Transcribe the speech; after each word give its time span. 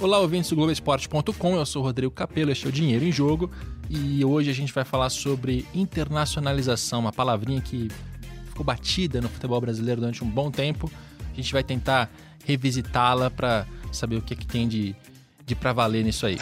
Olá, 0.00 0.18
ouvintes 0.18 0.48
do 0.48 0.56
Globoesporte.com, 0.56 1.56
eu 1.56 1.66
sou 1.66 1.82
o 1.82 1.84
Rodrigo 1.84 2.10
Capello, 2.10 2.50
este 2.50 2.64
é 2.64 2.70
o 2.70 2.72
Dinheiro 2.72 3.04
em 3.04 3.12
Jogo 3.12 3.50
e 3.90 4.24
hoje 4.24 4.48
a 4.48 4.54
gente 4.54 4.72
vai 4.72 4.82
falar 4.82 5.10
sobre 5.10 5.66
internacionalização, 5.74 7.00
uma 7.00 7.12
palavrinha 7.12 7.60
que 7.60 7.90
ficou 8.46 8.64
batida 8.64 9.20
no 9.20 9.28
futebol 9.28 9.60
brasileiro 9.60 10.00
durante 10.00 10.24
um 10.24 10.26
bom 10.26 10.50
tempo. 10.50 10.90
A 11.30 11.36
gente 11.36 11.52
vai 11.52 11.62
tentar 11.62 12.10
revisitá-la 12.46 13.30
para 13.30 13.66
saber 13.92 14.16
o 14.16 14.22
que, 14.22 14.32
é 14.32 14.36
que 14.38 14.46
tem 14.46 14.66
de, 14.66 14.96
de 15.44 15.54
para 15.54 15.74
valer 15.74 16.02
nisso 16.02 16.24
aí. 16.24 16.38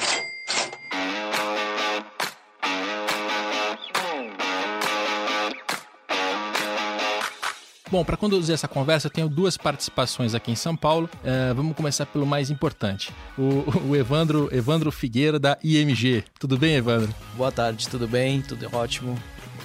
Bom, 7.90 8.04
para 8.04 8.18
conduzir 8.18 8.54
essa 8.54 8.68
conversa, 8.68 9.06
eu 9.06 9.10
tenho 9.10 9.28
duas 9.30 9.56
participações 9.56 10.34
aqui 10.34 10.50
em 10.50 10.56
São 10.56 10.76
Paulo. 10.76 11.08
Uh, 11.16 11.54
vamos 11.54 11.74
começar 11.74 12.04
pelo 12.04 12.26
mais 12.26 12.50
importante. 12.50 13.14
O, 13.36 13.88
o, 13.88 13.96
Evandro, 13.96 14.48
Evandro 14.52 14.92
Figueira, 14.92 15.38
da 15.38 15.56
IMG. 15.64 16.22
Tudo 16.38 16.58
bem, 16.58 16.74
Evandro? 16.74 17.14
Boa 17.34 17.50
tarde, 17.50 17.88
tudo 17.88 18.06
bem? 18.06 18.42
Tudo 18.42 18.68
ótimo. 18.74 19.18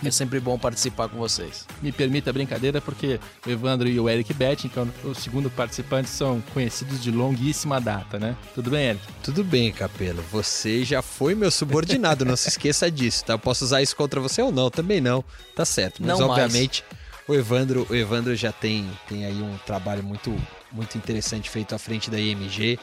É 0.06 0.12
sempre 0.12 0.40
bom 0.40 0.58
participar 0.58 1.10
com 1.10 1.18
vocês. 1.18 1.66
Me 1.82 1.92
permita 1.92 2.30
a 2.30 2.34
brincadeira, 2.34 2.80
porque 2.80 3.20
o 3.46 3.50
Evandro 3.50 3.90
e 3.90 4.00
o 4.00 4.10
Eric 4.10 4.34
Betting, 4.34 4.70
que 4.70 4.80
é 4.80 4.86
o 5.04 5.14
segundo 5.14 5.50
participante, 5.50 6.10
são 6.10 6.42
conhecidos 6.54 7.02
de 7.02 7.12
longuíssima 7.12 7.80
data, 7.80 8.18
né? 8.20 8.36
Tudo 8.56 8.70
bem, 8.70 8.88
Eric? 8.88 9.04
Tudo 9.22 9.44
bem, 9.44 9.72
Capelo. 9.72 10.24
Você 10.32 10.84
já 10.86 11.02
foi 11.02 11.36
meu 11.36 11.52
subordinado, 11.52 12.26
não 12.26 12.36
se 12.36 12.50
esqueça 12.50 12.90
disso, 12.90 13.26
tá? 13.26 13.34
Eu 13.34 13.40
posso 13.40 13.66
usar 13.66 13.82
isso 13.82 13.96
contra 13.96 14.20
você 14.20 14.42
ou 14.42 14.52
não? 14.52 14.70
Também 14.70 15.00
não. 15.00 15.24
Tá 15.56 15.66
certo. 15.66 16.02
Mas, 16.02 16.20
não 16.20 16.30
obviamente. 16.30 16.84
Mais 16.90 17.03
o 17.28 17.34
Evandro, 17.34 17.88
o 17.90 17.96
Evandro 17.96 18.36
já 18.36 18.52
tem, 18.52 18.90
tem 19.08 19.26
aí 19.26 19.42
um 19.42 19.58
trabalho 19.66 20.04
muito, 20.04 20.36
muito 20.72 20.98
interessante 20.98 21.50
feito 21.50 21.74
à 21.74 21.78
frente 21.78 22.10
da 22.10 22.20
IMG 22.20 22.78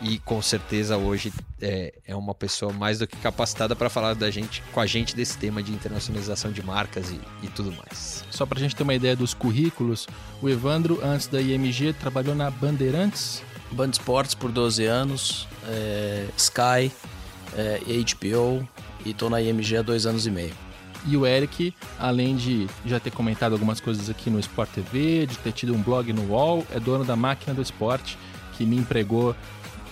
e 0.00 0.18
com 0.20 0.40
certeza 0.40 0.96
hoje 0.96 1.32
é, 1.60 1.92
é 2.06 2.14
uma 2.14 2.34
pessoa 2.34 2.72
mais 2.72 2.98
do 2.98 3.06
que 3.06 3.16
capacitada 3.16 3.74
para 3.74 3.90
falar 3.90 4.14
da 4.14 4.30
gente, 4.30 4.62
com 4.72 4.80
a 4.80 4.86
gente 4.86 5.16
desse 5.16 5.36
tema 5.36 5.62
de 5.62 5.72
internacionalização 5.72 6.52
de 6.52 6.62
marcas 6.62 7.10
e, 7.10 7.20
e 7.42 7.48
tudo 7.48 7.72
mais. 7.72 8.24
Só 8.30 8.46
para 8.46 8.58
a 8.58 8.60
gente 8.60 8.76
ter 8.76 8.82
uma 8.82 8.94
ideia 8.94 9.16
dos 9.16 9.34
currículos, 9.34 10.06
o 10.40 10.48
Evandro, 10.48 11.00
antes 11.02 11.26
da 11.26 11.40
IMG, 11.40 11.92
trabalhou 11.94 12.34
na 12.34 12.50
Bandeirantes? 12.50 13.42
Band 13.70 13.90
Sports 13.90 14.34
por 14.34 14.50
12 14.50 14.86
anos, 14.86 15.46
é, 15.66 16.26
Sky, 16.36 16.90
é, 17.54 17.80
HBO 18.14 18.66
e 19.04 19.10
estou 19.10 19.28
na 19.28 19.42
IMG 19.42 19.76
há 19.76 19.82
dois 19.82 20.06
anos 20.06 20.26
e 20.26 20.30
meio. 20.30 20.67
E 21.06 21.16
o 21.16 21.26
Eric, 21.26 21.74
além 21.98 22.36
de 22.36 22.66
já 22.84 22.98
ter 22.98 23.10
comentado 23.10 23.52
algumas 23.52 23.80
coisas 23.80 24.10
aqui 24.10 24.30
no 24.30 24.38
Sport 24.40 24.70
TV, 24.70 25.26
de 25.26 25.38
ter 25.38 25.52
tido 25.52 25.74
um 25.74 25.80
blog 25.80 26.12
no 26.12 26.32
UOL, 26.32 26.66
é 26.72 26.80
dono 26.80 27.04
da 27.04 27.16
Máquina 27.16 27.54
do 27.54 27.62
Esporte, 27.62 28.18
que 28.56 28.66
me 28.66 28.76
empregou 28.76 29.34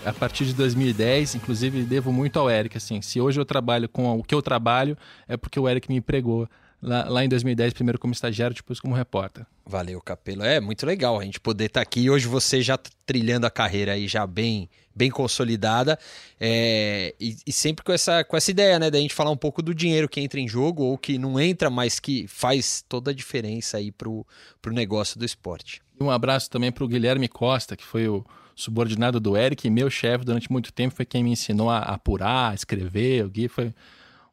a 0.05 0.13
partir 0.13 0.45
de 0.45 0.55
2010, 0.55 1.35
inclusive 1.35 1.83
devo 1.83 2.13
muito 2.13 2.39
ao 2.39 2.49
Eric, 2.49 2.77
assim, 2.77 3.03
se 3.03 3.21
hoje 3.21 3.41
eu 3.41 3.45
trabalho 3.45 3.89
com 3.89 4.19
o 4.19 4.23
que 4.23 4.35
eu 4.35 4.41
trabalho, 4.41 4.97
é 5.27 5.37
porque 5.37 5.59
o 5.59 5.69
Eric 5.69 5.89
me 5.89 5.97
empregou 5.97 6.49
lá, 6.87 7.09
lá 7.09 7.25
em 7.25 7.29
2010, 7.29 7.75
primeiro 7.75 7.99
como 7.99 8.13
estagiário, 8.13 8.55
depois 8.55 8.79
como 8.79 8.95
repórter. 8.95 9.45
Valeu, 9.67 10.01
Capelo. 10.01 10.45
É 10.45 10.61
muito 10.61 10.87
legal 10.87 11.19
a 11.19 11.25
gente 11.25 11.41
poder 11.41 11.67
estar 11.67 11.81
tá 11.81 11.83
aqui. 11.83 12.09
Hoje 12.09 12.29
você 12.29 12.63
já 12.63 12.79
trilhando 13.05 13.47
a 13.47 13.51
carreira 13.51 13.93
aí 13.93 14.07
já 14.07 14.27
bem 14.27 14.69
bem 14.95 15.11
consolidada 15.11 15.99
é, 16.41 17.15
e, 17.21 17.37
e, 17.47 17.53
sempre 17.53 17.85
com 17.85 17.93
essa, 17.93 18.25
com 18.25 18.35
essa 18.35 18.51
ideia, 18.51 18.79
né, 18.79 18.91
da 18.91 18.99
gente 18.99 19.13
falar 19.13 19.31
um 19.31 19.37
pouco 19.37 19.61
do 19.61 19.75
dinheiro 19.75 20.09
que 20.09 20.19
entra 20.19 20.41
em 20.41 20.49
jogo 20.49 20.83
ou 20.83 20.97
que 20.97 21.19
não 21.19 21.39
entra, 21.39 21.69
mas 21.69 22.01
que 22.01 22.27
faz 22.27 22.83
toda 22.89 23.11
a 23.11 23.15
diferença 23.15 23.77
aí 23.77 23.93
pro, 23.93 24.27
pro 24.63 24.73
negócio 24.73 25.19
do 25.19 25.27
esporte. 25.27 25.83
Um 26.01 26.11
abraço 26.11 26.49
também 26.49 26.73
para 26.73 26.83
o 26.83 26.89
Guilherme 26.89 27.29
Costa, 27.29 27.77
que 27.77 27.85
foi 27.85 28.09
o 28.09 28.25
subordinado 28.55 29.21
do 29.21 29.37
Eric 29.37 29.67
e 29.67 29.71
meu 29.71 29.91
chefe 29.91 30.25
durante 30.25 30.51
muito 30.51 30.73
tempo, 30.73 30.95
foi 30.95 31.05
quem 31.05 31.23
me 31.23 31.31
ensinou 31.31 31.69
a 31.69 31.81
apurar, 31.81 32.53
a 32.53 32.55
escrever. 32.55 33.23
O 33.23 33.29
Gui 33.29 33.49
foi 33.49 33.75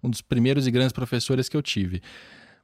um 0.02 0.10
dos 0.10 0.22
primeiros 0.22 0.66
e 0.66 0.72
grandes 0.72 0.94
professores 0.94 1.50
que 1.50 1.58
eu 1.58 1.62
tive. 1.62 2.02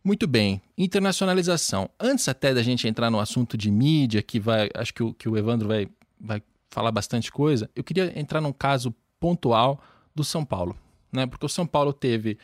Muito 0.03 0.27
bem, 0.27 0.61
internacionalização. 0.77 1.89
Antes 1.99 2.27
até 2.29 2.53
da 2.53 2.63
gente 2.63 2.87
entrar 2.87 3.11
no 3.11 3.19
assunto 3.19 3.57
de 3.57 3.69
mídia, 3.69 4.21
que 4.21 4.39
vai, 4.39 4.69
acho 4.73 4.93
que 4.93 5.03
o, 5.03 5.13
que 5.13 5.27
o 5.27 5.37
Evandro 5.37 5.67
vai, 5.67 5.89
vai 6.19 6.41
falar 6.69 6.91
bastante 6.91 7.31
coisa, 7.31 7.69
eu 7.75 7.83
queria 7.83 8.17
entrar 8.17 8.39
num 8.39 8.53
caso 8.53 8.95
pontual 9.19 9.81
do 10.15 10.23
São 10.23 10.45
Paulo, 10.45 10.75
né? 11.11 11.25
Porque 11.25 11.45
o 11.45 11.49
São 11.49 11.67
Paulo 11.67 11.91
teve 11.91 12.37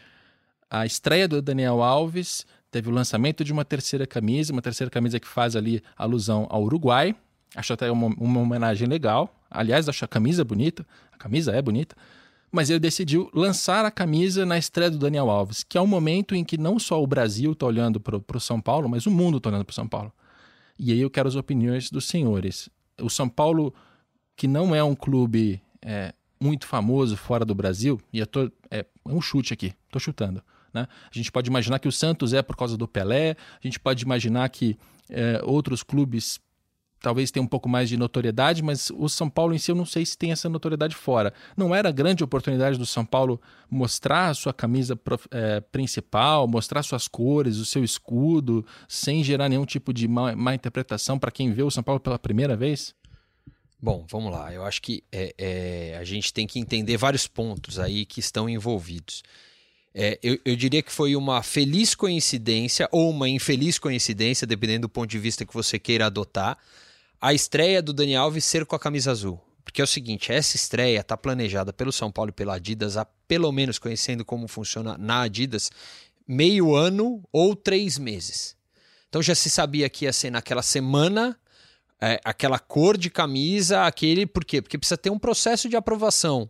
a 0.69 0.85
estreia 0.85 1.27
do 1.27 1.41
Daniel 1.41 1.81
Alves, 1.81 2.45
teve 2.69 2.89
o 2.89 2.91
lançamento 2.91 3.43
de 3.43 3.53
uma 3.53 3.63
terceira 3.63 4.05
camisa, 4.05 4.51
uma 4.51 4.61
terceira 4.61 4.91
camisa 4.91 5.19
que 5.19 5.27
faz 5.27 5.55
ali 5.55 5.81
alusão 5.97 6.47
ao 6.49 6.63
Uruguai. 6.63 7.15
Acho 7.55 7.71
até 7.71 7.89
uma, 7.89 8.07
uma 8.17 8.41
homenagem 8.41 8.85
legal. 8.85 9.33
Aliás, 9.49 9.87
acho 9.87 10.03
a 10.03 10.07
camisa 10.09 10.43
bonita, 10.43 10.85
a 11.09 11.17
camisa 11.17 11.53
é 11.53 11.61
bonita 11.61 11.95
mas 12.55 12.69
ele 12.69 12.79
decidiu 12.79 13.29
lançar 13.33 13.83
a 13.83 13.91
camisa 13.91 14.45
na 14.45 14.57
estreia 14.57 14.89
do 14.89 14.97
Daniel 14.97 15.29
Alves, 15.29 15.61
que 15.61 15.77
é 15.77 15.81
um 15.81 15.85
momento 15.85 16.33
em 16.33 16.41
que 16.41 16.57
não 16.57 16.79
só 16.79 17.03
o 17.03 17.05
Brasil 17.05 17.51
está 17.51 17.65
olhando 17.65 17.99
para 17.99 18.37
o 18.37 18.39
São 18.39 18.61
Paulo, 18.61 18.87
mas 18.87 19.05
o 19.05 19.11
mundo 19.11 19.37
está 19.37 19.49
olhando 19.49 19.65
para 19.65 19.73
o 19.73 19.75
São 19.75 19.87
Paulo. 19.87 20.09
E 20.79 20.93
aí 20.93 21.01
eu 21.01 21.09
quero 21.09 21.27
as 21.27 21.35
opiniões 21.35 21.91
dos 21.91 22.05
senhores. 22.05 22.69
O 23.01 23.09
São 23.09 23.27
Paulo, 23.27 23.73
que 24.37 24.47
não 24.47 24.73
é 24.73 24.81
um 24.81 24.95
clube 24.95 25.61
é, 25.81 26.13
muito 26.39 26.65
famoso 26.65 27.17
fora 27.17 27.43
do 27.43 27.53
Brasil, 27.53 27.99
e 28.13 28.19
eu 28.19 28.27
tô, 28.27 28.45
é, 28.71 28.79
é 28.79 28.85
um 29.05 29.19
chute 29.19 29.53
aqui, 29.53 29.73
estou 29.87 29.99
chutando. 29.99 30.41
Né? 30.73 30.87
A 31.11 31.13
gente 31.13 31.29
pode 31.33 31.49
imaginar 31.49 31.79
que 31.79 31.89
o 31.89 31.91
Santos 31.91 32.31
é 32.33 32.41
por 32.41 32.55
causa 32.55 32.77
do 32.77 32.87
Pelé, 32.87 33.35
a 33.61 33.67
gente 33.67 33.81
pode 33.81 34.01
imaginar 34.01 34.47
que 34.47 34.77
é, 35.09 35.41
outros 35.43 35.83
clubes 35.83 36.39
talvez 37.05 37.29
tenha 37.29 37.43
um 37.43 37.47
pouco 37.47 37.69
mais 37.69 37.87
de 37.87 37.97
notoriedade, 37.97 38.63
mas 38.63 38.89
o 38.89 39.07
São 39.07 39.29
Paulo 39.29 39.53
em 39.53 39.59
si 39.59 39.69
eu 39.69 39.75
não 39.75 39.85
sei 39.85 40.03
se 40.03 40.17
tem 40.17 40.31
essa 40.31 40.49
notoriedade 40.49 40.95
fora. 40.95 41.31
Não 41.55 41.75
era 41.75 41.91
grande 41.91 42.23
oportunidade 42.23 42.79
do 42.79 42.85
São 42.85 43.05
Paulo 43.05 43.39
mostrar 43.69 44.29
a 44.29 44.33
sua 44.33 44.51
camisa 44.51 44.99
é, 45.29 45.61
principal, 45.61 46.47
mostrar 46.47 46.81
suas 46.81 47.07
cores, 47.07 47.57
o 47.57 47.65
seu 47.65 47.83
escudo, 47.83 48.65
sem 48.87 49.23
gerar 49.23 49.47
nenhum 49.49 49.67
tipo 49.67 49.93
de 49.93 50.07
má, 50.07 50.35
má 50.35 50.55
interpretação 50.55 51.19
para 51.19 51.29
quem 51.29 51.53
vê 51.53 51.61
o 51.61 51.69
São 51.69 51.83
Paulo 51.83 51.99
pela 51.99 52.17
primeira 52.17 52.57
vez? 52.57 52.95
Bom, 53.79 54.03
vamos 54.09 54.31
lá. 54.31 54.51
Eu 54.51 54.65
acho 54.65 54.81
que 54.81 55.03
é, 55.11 55.35
é, 55.37 55.97
a 55.99 56.03
gente 56.03 56.33
tem 56.33 56.47
que 56.47 56.57
entender 56.57 56.97
vários 56.97 57.27
pontos 57.27 57.77
aí 57.77 58.03
que 58.03 58.19
estão 58.19 58.49
envolvidos. 58.49 59.21
É, 59.93 60.17
eu, 60.23 60.39
eu, 60.43 60.55
diria 60.55 60.81
que 60.81 60.91
foi 60.91 61.15
uma 61.15 61.43
feliz 61.43 61.93
coincidência 61.93 62.89
ou 62.91 63.11
uma 63.11 63.29
infeliz 63.29 63.77
coincidência, 63.77 64.47
dependendo 64.47 64.87
do 64.87 64.89
ponto 64.89 65.07
de 65.07 65.19
vista 65.19 65.45
que 65.45 65.53
você 65.53 65.77
queira 65.77 66.07
adotar, 66.07 66.57
a 67.19 67.33
estreia 67.33 67.81
do 67.81 67.93
Dani 67.93 68.15
Alves 68.15 68.45
ser 68.45 68.65
com 68.65 68.75
a 68.75 68.79
camisa 68.79 69.11
azul. 69.11 69.39
Porque 69.63 69.81
é 69.81 69.83
o 69.83 69.87
seguinte, 69.87 70.31
essa 70.31 70.55
estreia 70.55 70.99
está 70.99 71.17
planejada 71.17 71.73
pelo 71.73 71.91
São 71.91 72.11
Paulo 72.11 72.29
e 72.29 72.33
pela 72.33 72.55
Adidas 72.55 72.97
há 72.97 73.05
pelo 73.27 73.51
menos 73.51 73.79
conhecendo 73.79 74.23
como 74.23 74.47
funciona 74.47 74.97
na 74.97 75.21
Adidas, 75.21 75.71
meio 76.27 76.75
ano 76.75 77.23
ou 77.31 77.55
três 77.55 77.97
meses. 77.97 78.55
Então 79.09 79.21
já 79.21 79.33
se 79.33 79.49
sabia 79.49 79.89
que 79.89 80.05
ia 80.05 80.13
ser 80.13 80.29
naquela 80.29 80.61
semana, 80.61 81.37
é, 81.99 82.19
aquela 82.23 82.59
cor 82.59 82.97
de 82.97 83.09
camisa, 83.09 83.85
aquele. 83.85 84.25
Por 84.25 84.45
quê? 84.45 84.61
Porque 84.61 84.77
precisa 84.77 84.97
ter 84.97 85.09
um 85.09 85.19
processo 85.19 85.67
de 85.67 85.75
aprovação 85.75 86.49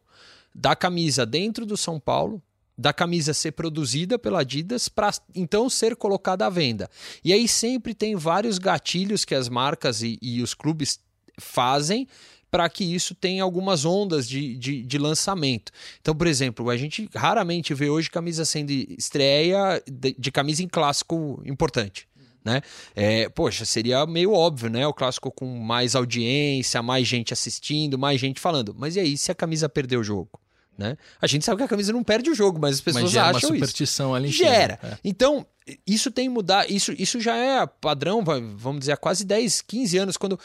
da 0.53 0.75
camisa 0.75 1.25
dentro 1.25 1.65
do 1.65 1.77
São 1.77 1.99
Paulo, 1.99 2.41
da 2.77 2.93
camisa 2.93 3.33
ser 3.33 3.51
produzida 3.51 4.19
pela 4.19 4.41
Adidas 4.41 4.89
para 4.89 5.11
então 5.33 5.69
ser 5.69 5.95
colocada 5.95 6.45
à 6.45 6.49
venda. 6.49 6.89
E 7.23 7.31
aí 7.31 7.47
sempre 7.47 7.93
tem 7.93 8.15
vários 8.15 8.57
gatilhos 8.57 9.23
que 9.23 9.33
as 9.33 9.49
marcas 9.49 10.01
e, 10.01 10.19
e 10.21 10.41
os 10.41 10.53
clubes 10.53 10.99
fazem 11.39 12.07
para 12.51 12.69
que 12.69 12.83
isso 12.83 13.13
tenha 13.13 13.43
algumas 13.43 13.83
ondas 13.83 14.27
de, 14.27 14.55
de, 14.55 14.81
de, 14.81 14.97
lançamento. 14.97 15.71
Então, 15.99 16.15
por 16.15 16.25
exemplo, 16.25 16.69
a 16.69 16.77
gente 16.77 17.09
raramente 17.13 17.73
vê 17.73 17.89
hoje 17.89 18.09
camisa 18.09 18.45
sendo 18.45 18.71
estreia 18.71 19.83
de, 19.85 20.15
de 20.17 20.31
camisa 20.31 20.63
em 20.63 20.67
clássico 20.67 21.41
importante. 21.45 22.07
Né? 22.45 22.61
É, 22.95 23.27
poxa, 23.27 23.65
seria 23.65 24.05
meio 24.05 24.31
óbvio, 24.31 24.69
né? 24.69 24.85
O 24.85 24.93
clássico 24.93 25.31
com 25.31 25.47
mais 25.57 25.95
audiência, 25.95 26.81
mais 26.81 27.07
gente 27.07 27.33
assistindo, 27.33 27.97
mais 27.97 28.21
gente 28.21 28.39
falando. 28.39 28.73
Mas 28.77 28.95
e 28.95 28.99
aí 28.99 29.17
se 29.17 29.31
a 29.31 29.35
camisa 29.35 29.67
perder 29.67 29.97
o 29.97 30.03
jogo? 30.03 30.39
Né? 30.77 30.97
A 31.21 31.27
gente 31.27 31.45
sabe 31.45 31.57
que 31.57 31.63
a 31.63 31.67
camisa 31.67 31.93
não 31.93 32.03
perde 32.03 32.29
o 32.29 32.35
jogo, 32.35 32.59
mas 32.59 32.75
as 32.75 32.81
pessoas 32.81 33.03
mas 33.03 33.11
gera 33.11 33.29
acham 33.29 33.49
uma 33.49 33.55
superstição 33.55 34.07
isso. 34.09 34.15
ali 34.15 34.27
Gera. 34.29 34.79
É. 34.83 34.97
Então, 35.03 35.45
isso 35.87 36.11
tem 36.11 36.27
mudar, 36.27 36.69
isso, 36.69 36.93
isso 36.97 37.19
já 37.19 37.35
é 37.35 37.65
padrão, 37.65 38.23
vamos 38.23 38.79
dizer, 38.79 38.91
há 38.91 38.97
quase 38.97 39.23
10, 39.25 39.61
15 39.61 39.97
anos, 39.97 40.17
quando 40.17 40.39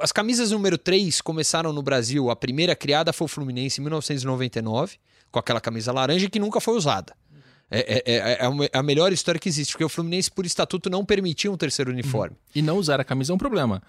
as 0.00 0.12
camisas 0.12 0.50
número 0.50 0.76
3 0.76 1.20
começaram 1.22 1.72
no 1.72 1.82
Brasil, 1.82 2.30
a 2.30 2.36
primeira 2.36 2.76
criada 2.76 3.12
foi 3.12 3.24
o 3.24 3.28
Fluminense 3.28 3.80
em 3.80 3.84
1999, 3.84 4.96
com 5.32 5.38
aquela 5.38 5.60
camisa 5.60 5.92
laranja 5.92 6.28
que 6.28 6.38
nunca 6.38 6.60
foi 6.60 6.76
usada. 6.76 7.14
É, 7.70 7.78
é, 7.80 8.14
é, 8.14 8.38
é, 8.44 8.70
a 8.72 8.82
melhor 8.82 9.12
história 9.12 9.38
que 9.40 9.48
existe, 9.48 9.72
porque 9.72 9.84
o 9.84 9.88
Fluminense, 9.88 10.30
por 10.30 10.44
estatuto, 10.46 10.90
não 10.90 11.04
permitia 11.04 11.50
um 11.50 11.56
terceiro 11.56 11.90
uniforme. 11.90 12.36
E 12.54 12.62
não 12.62 12.76
usar 12.76 13.00
a 13.00 13.04
camisa 13.04 13.32
é 13.32 13.34
um 13.34 13.38
problema. 13.38 13.82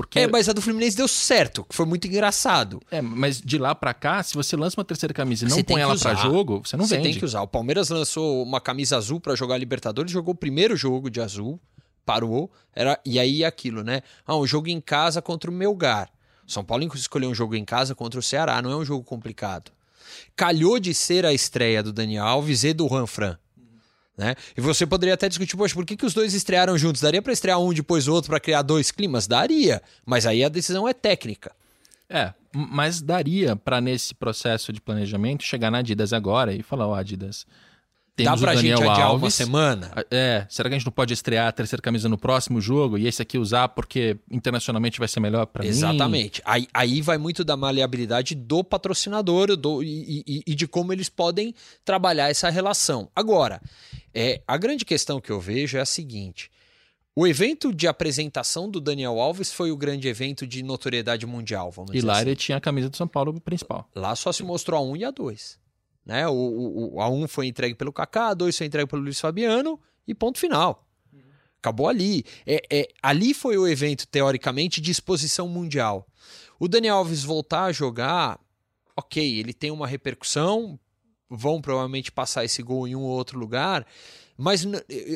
Porque... 0.00 0.18
É, 0.18 0.26
mas 0.26 0.48
a 0.48 0.54
do 0.54 0.62
Fluminense 0.62 0.96
deu 0.96 1.06
certo, 1.06 1.62
que 1.62 1.74
foi 1.74 1.84
muito 1.84 2.06
engraçado. 2.06 2.80
É, 2.90 3.02
mas 3.02 3.38
de 3.38 3.58
lá 3.58 3.74
para 3.74 3.92
cá, 3.92 4.22
se 4.22 4.34
você 4.34 4.56
lança 4.56 4.80
uma 4.80 4.84
terceira 4.84 5.12
camisa 5.12 5.44
e 5.44 5.48
não 5.48 5.62
põe 5.62 5.82
ela 5.82 5.98
para 5.98 6.14
jogo, 6.14 6.62
você 6.64 6.74
não 6.74 6.86
você 6.86 6.96
vende. 6.96 7.08
Você 7.08 7.12
tem 7.12 7.18
que 7.18 7.24
usar. 7.26 7.42
O 7.42 7.46
Palmeiras 7.46 7.90
lançou 7.90 8.42
uma 8.42 8.62
camisa 8.62 8.96
azul 8.96 9.20
para 9.20 9.34
jogar 9.34 9.58
Libertadores, 9.58 10.10
jogou 10.10 10.32
o 10.32 10.36
primeiro 10.36 10.74
jogo 10.74 11.10
de 11.10 11.20
azul, 11.20 11.60
parou, 12.06 12.50
era 12.74 12.98
e 13.04 13.18
aí 13.18 13.44
aquilo, 13.44 13.84
né? 13.84 14.00
Ah, 14.26 14.36
um 14.36 14.46
jogo 14.46 14.68
em 14.68 14.80
casa 14.80 15.20
contra 15.20 15.50
o 15.50 15.52
Melgar. 15.54 16.08
São 16.46 16.64
Paulo 16.64 16.90
escolheu 16.94 17.28
um 17.28 17.34
jogo 17.34 17.54
em 17.54 17.64
casa 17.64 17.94
contra 17.94 18.18
o 18.18 18.22
Ceará, 18.22 18.62
não 18.62 18.70
é 18.72 18.76
um 18.76 18.84
jogo 18.84 19.04
complicado. 19.04 19.70
Calhou 20.34 20.80
de 20.80 20.94
ser 20.94 21.26
a 21.26 21.32
estreia 21.34 21.82
do 21.82 21.92
Daniel 21.92 22.24
Alves 22.24 22.64
e 22.64 22.72
do 22.72 22.88
Juan 22.88 23.06
Fran. 23.06 23.36
Né? 24.20 24.34
E 24.54 24.60
você 24.60 24.86
poderia 24.86 25.14
até 25.14 25.30
discutir, 25.30 25.56
poxa, 25.56 25.74
por 25.74 25.86
que, 25.86 25.96
que 25.96 26.04
os 26.04 26.12
dois 26.12 26.34
estrearam 26.34 26.76
juntos? 26.76 27.00
Daria 27.00 27.22
para 27.22 27.32
estrear 27.32 27.58
um 27.58 27.72
depois 27.72 28.06
o 28.06 28.12
outro 28.12 28.28
para 28.28 28.38
criar 28.38 28.60
dois 28.60 28.90
climas? 28.90 29.26
Daria, 29.26 29.82
mas 30.04 30.26
aí 30.26 30.44
a 30.44 30.50
decisão 30.50 30.86
é 30.86 30.92
técnica. 30.92 31.52
É, 32.06 32.34
mas 32.52 33.00
daria 33.00 33.56
para 33.56 33.80
nesse 33.80 34.14
processo 34.14 34.74
de 34.74 34.80
planejamento 34.80 35.42
chegar 35.42 35.70
na 35.70 35.78
Adidas 35.78 36.12
agora 36.12 36.52
e 36.52 36.62
falar, 36.62 36.86
ó, 36.86 36.90
oh, 36.90 36.94
Adidas, 36.94 37.46
temos 38.24 38.40
Dá 38.40 38.46
pra 38.46 38.56
gente 38.56 38.72
adiar 38.72 39.00
Alves. 39.02 39.22
uma 39.22 39.30
semana? 39.30 39.90
É, 40.10 40.46
será 40.48 40.68
que 40.68 40.74
a 40.74 40.78
gente 40.78 40.86
não 40.86 40.92
pode 40.92 41.12
estrear 41.12 41.48
a 41.48 41.52
terceira 41.52 41.82
camisa 41.82 42.08
no 42.08 42.18
próximo 42.18 42.60
jogo 42.60 42.98
e 42.98 43.06
esse 43.06 43.22
aqui 43.22 43.38
usar 43.38 43.68
porque 43.68 44.16
internacionalmente 44.30 44.98
vai 44.98 45.08
ser 45.08 45.20
melhor 45.20 45.46
para 45.46 45.62
mim? 45.62 45.70
Exatamente. 45.70 46.42
Aí, 46.44 46.66
aí 46.72 47.00
vai 47.02 47.18
muito 47.18 47.44
da 47.44 47.56
maleabilidade 47.56 48.34
do 48.34 48.62
patrocinador 48.64 49.56
do, 49.56 49.82
e, 49.82 50.22
e, 50.26 50.42
e 50.46 50.54
de 50.54 50.66
como 50.66 50.92
eles 50.92 51.08
podem 51.08 51.54
trabalhar 51.84 52.30
essa 52.30 52.50
relação. 52.50 53.08
Agora, 53.14 53.60
é, 54.14 54.40
a 54.46 54.56
grande 54.56 54.84
questão 54.84 55.20
que 55.20 55.30
eu 55.30 55.40
vejo 55.40 55.76
é 55.76 55.80
a 55.80 55.86
seguinte. 55.86 56.50
O 57.14 57.26
evento 57.26 57.74
de 57.74 57.86
apresentação 57.88 58.70
do 58.70 58.80
Daniel 58.80 59.20
Alves 59.20 59.52
foi 59.52 59.70
o 59.70 59.76
grande 59.76 60.08
evento 60.08 60.46
de 60.46 60.62
notoriedade 60.62 61.26
mundial, 61.26 61.70
vamos 61.70 61.90
e 61.90 61.94
dizer 61.94 62.06
lá 62.06 62.14
assim. 62.14 62.22
ele 62.22 62.36
tinha 62.36 62.56
a 62.56 62.60
camisa 62.60 62.88
do 62.88 62.96
São 62.96 63.08
Paulo 63.08 63.38
principal. 63.40 63.88
Lá 63.94 64.14
só 64.14 64.32
se 64.32 64.42
mostrou 64.42 64.78
a 64.78 64.82
1 64.82 64.96
e 64.96 65.04
a 65.04 65.10
2. 65.10 65.58
Né? 66.04 66.26
O, 66.28 66.94
o, 66.94 67.00
a 67.00 67.08
1 67.08 67.28
foi 67.28 67.46
entregue 67.46 67.74
pelo 67.74 67.92
Kaká, 67.92 68.28
a 68.28 68.34
2 68.34 68.56
foi 68.56 68.66
entregue 68.66 68.88
pelo 68.88 69.02
Luiz 69.02 69.20
Fabiano 69.20 69.78
e 70.06 70.14
ponto 70.14 70.38
final. 70.38 70.86
Acabou 71.58 71.88
ali. 71.88 72.24
É, 72.46 72.62
é, 72.70 72.88
ali 73.02 73.34
foi 73.34 73.58
o 73.58 73.68
evento, 73.68 74.06
teoricamente, 74.08 74.80
de 74.80 74.90
exposição 74.90 75.46
mundial. 75.46 76.06
O 76.58 76.66
Daniel 76.66 76.96
Alves 76.96 77.22
voltar 77.22 77.64
a 77.64 77.72
jogar, 77.72 78.40
ok, 78.96 79.38
ele 79.38 79.52
tem 79.52 79.70
uma 79.70 79.86
repercussão, 79.86 80.80
vão 81.28 81.60
provavelmente 81.60 82.10
passar 82.10 82.44
esse 82.44 82.62
gol 82.62 82.88
em 82.88 82.96
um 82.96 83.02
ou 83.02 83.10
outro 83.10 83.38
lugar, 83.38 83.86
mas 84.36 84.66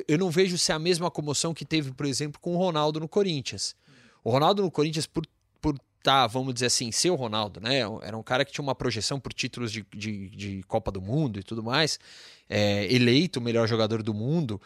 eu 0.06 0.18
não 0.18 0.30
vejo 0.30 0.58
se 0.58 0.70
é 0.70 0.74
a 0.74 0.78
mesma 0.78 1.10
comoção 1.10 1.54
que 1.54 1.64
teve, 1.64 1.92
por 1.92 2.04
exemplo, 2.04 2.38
com 2.40 2.54
o 2.54 2.58
Ronaldo 2.58 3.00
no 3.00 3.08
Corinthians. 3.08 3.74
O 4.22 4.30
Ronaldo 4.30 4.62
no 4.62 4.70
Corinthians, 4.70 5.06
por 5.06 5.26
tá, 6.04 6.26
vamos 6.26 6.52
dizer 6.52 6.66
assim, 6.66 6.92
ser 6.92 7.08
o 7.08 7.14
Ronaldo, 7.14 7.60
né? 7.60 7.78
Era 8.02 8.14
um 8.14 8.22
cara 8.22 8.44
que 8.44 8.52
tinha 8.52 8.62
uma 8.62 8.74
projeção 8.74 9.18
por 9.18 9.32
títulos 9.32 9.72
de, 9.72 9.86
de, 9.96 10.28
de 10.28 10.62
Copa 10.68 10.92
do 10.92 11.00
Mundo 11.00 11.40
e 11.40 11.42
tudo 11.42 11.62
mais, 11.62 11.98
é, 12.46 12.92
eleito 12.92 13.40
o 13.40 13.42
melhor 13.42 13.66
jogador 13.66 14.02
do 14.02 14.12
mundo. 14.12 14.60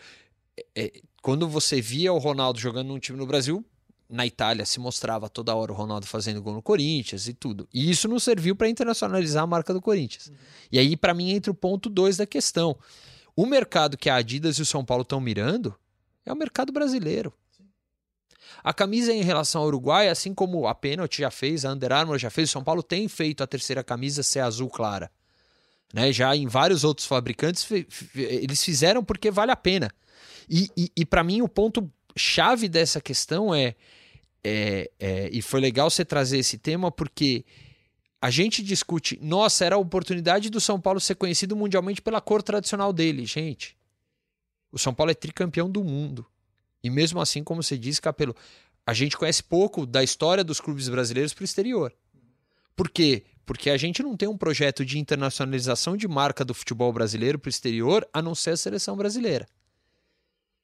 É, 0.75 1.01
quando 1.23 1.49
você 1.49 1.81
via 1.81 2.13
o 2.13 2.19
Ronaldo 2.19 2.59
jogando 2.59 2.89
num 2.89 2.99
time 2.99 3.17
no 3.17 3.25
Brasil, 3.25 3.65
na 4.11 4.27
Itália 4.27 4.67
se 4.67 4.81
mostrava 4.81 5.29
toda 5.29 5.55
hora 5.55 5.71
o 5.71 5.77
Ronaldo 5.77 6.07
fazendo 6.07 6.43
gol 6.43 6.55
no 6.55 6.63
Corinthians 6.63 7.29
e 7.29 7.33
tudo. 7.33 7.69
E 7.73 7.89
isso 7.89 8.09
não 8.09 8.19
serviu 8.19 8.57
para 8.57 8.69
internacionalizar 8.69 9.45
a 9.45 9.47
marca 9.47 9.73
do 9.73 9.81
Corinthians. 9.81 10.27
Uhum. 10.27 10.35
E 10.73 10.79
aí, 10.79 10.97
para 10.97 11.15
mim, 11.15 11.31
entra 11.31 11.53
o 11.53 11.55
ponto 11.55 11.89
2 11.89 12.17
da 12.17 12.27
questão. 12.27 12.77
O 13.37 13.47
mercado 13.47 13.97
que 13.97 14.11
a 14.11 14.17
Adidas 14.17 14.57
e 14.57 14.63
o 14.63 14.67
São 14.67 14.85
Paulo 14.85 15.03
estão 15.03 15.21
mirando 15.21 15.73
é 16.27 16.33
o 16.33 16.37
mercado 16.37 16.73
brasileiro. 16.73 17.33
A 18.63 18.73
camisa 18.75 19.13
em 19.13 19.23
relação 19.23 19.63
ao 19.63 19.69
Uruguai, 19.69 20.09
assim 20.09 20.35
como 20.35 20.67
a 20.67 20.75
Penalty 20.75 21.23
já 21.23 21.31
fez, 21.31 21.65
a 21.65 21.73
Under 21.73 21.93
Armour 21.93 22.19
já 22.19 22.31
fez, 22.31 22.49
o 22.49 22.53
São 22.53 22.65
Paulo 22.65 22.83
tem 22.83 23.09
feito 23.09 23.43
a 23.43 23.47
terceira 23.47 23.85
camisa 23.85 24.23
ser 24.23 24.41
azul 24.41 24.69
clara. 24.69 25.11
Né? 25.93 26.13
Já 26.13 26.37
em 26.37 26.47
vários 26.47 26.85
outros 26.85 27.07
fabricantes, 27.07 27.67
eles 28.15 28.63
fizeram 28.63 29.03
porque 29.05 29.31
vale 29.31 29.53
a 29.53 29.57
pena. 29.57 29.91
E, 30.49 30.71
e, 30.77 30.93
e 30.97 31.07
para 31.07 31.23
mim, 31.23 31.43
o 31.43 31.49
ponto 31.49 31.91
chave 32.17 32.69
dessa 32.69 33.01
questão 33.01 33.55
é, 33.55 33.75
é, 34.43 34.91
é, 34.99 35.31
e 35.33 35.41
foi 35.41 35.61
legal 35.61 35.91
você 35.91 36.05
trazer 36.05 36.39
esse 36.39 36.59
tema 36.59 36.91
porque 36.91 37.45
a 38.21 38.31
gente 38.31 38.63
discute, 38.63 39.19
nossa, 39.23 39.65
era 39.65 39.77
a 39.77 39.79
oportunidade 39.79 40.51
do 40.51 40.61
São 40.61 40.81
Paulo 40.81 41.01
ser 41.01 41.15
conhecido 41.15 41.55
mundialmente 41.55 42.03
pela 42.03 42.21
cor 42.21 42.43
tradicional 42.43 42.93
dele. 42.93 43.25
Gente, 43.25 43.77
o 44.73 44.79
São 44.79 44.93
Paulo 44.93 45.13
é 45.13 45.15
tricampeão 45.15 45.71
do 45.71 45.85
mundo. 45.85 46.27
E 46.89 46.91
mesmo 46.91 47.21
assim, 47.21 47.45
como 47.45 47.63
você 47.63 47.79
disse, 47.79 48.01
Capelo, 48.01 48.35
a 48.87 48.93
gente 48.93 49.17
conhece 49.17 49.43
pouco 49.43 49.87
da 49.87 50.03
história 50.03 50.43
dos 50.43 50.61
clubes 50.61 50.89
brasileiros 50.89 51.33
para 51.33 51.43
o 51.43 51.45
exterior. 51.45 51.93
Por 52.75 52.89
quê? 52.89 53.25
Porque 53.45 53.71
a 53.71 53.77
gente 53.77 54.03
não 54.03 54.17
tem 54.17 54.29
um 54.29 54.37
projeto 54.37 54.85
de 54.85 54.99
internacionalização 54.99 55.97
de 55.97 56.09
marca 56.09 56.45
do 56.45 56.55
futebol 56.55 56.93
brasileiro 56.93 57.39
para 57.39 57.49
o 57.49 57.51
exterior, 57.51 58.07
a 58.13 58.23
não 58.23 58.35
ser 58.35 58.51
a 58.51 58.57
seleção 58.57 58.97
brasileira. 58.97 59.47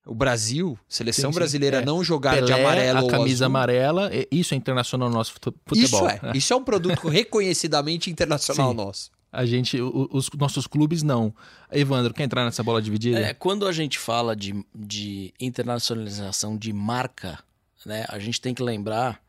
O 0.06 0.14
Brasil, 0.14 0.78
seleção 0.86 1.30
sim, 1.30 1.32
sim. 1.32 1.38
brasileira, 1.38 1.78
é. 1.78 1.84
não 1.84 2.04
jogar 2.04 2.34
Pelé, 2.34 2.46
de 2.46 2.52
amarelo 2.52 3.06
a 3.06 3.10
camisa 3.10 3.44
azul. 3.44 3.46
amarela, 3.46 4.10
isso 4.30 4.52
é 4.52 4.56
internacional 4.56 5.08
no 5.08 5.14
nosso 5.14 5.32
futebol. 5.32 5.58
Isso 5.74 6.06
é, 6.06 6.20
isso 6.34 6.52
é 6.52 6.56
um 6.56 6.64
produto 6.64 7.08
reconhecidamente 7.08 8.10
internacional 8.10 8.70
sim. 8.70 8.76
nosso. 8.76 9.10
A 9.34 9.44
gente, 9.44 9.80
os 9.80 10.30
nossos 10.38 10.64
clubes 10.66 11.02
não. 11.02 11.34
Evandro, 11.72 12.14
quer 12.14 12.22
entrar 12.22 12.44
nessa 12.44 12.62
bola 12.62 12.80
dividida? 12.80 13.18
É, 13.18 13.34
quando 13.34 13.66
a 13.66 13.72
gente 13.72 13.98
fala 13.98 14.36
de, 14.36 14.64
de 14.72 15.34
internacionalização 15.40 16.56
de 16.56 16.72
marca, 16.72 17.42
né, 17.84 18.06
a 18.08 18.18
gente 18.20 18.40
tem 18.40 18.54
que 18.54 18.62
lembrar, 18.62 19.20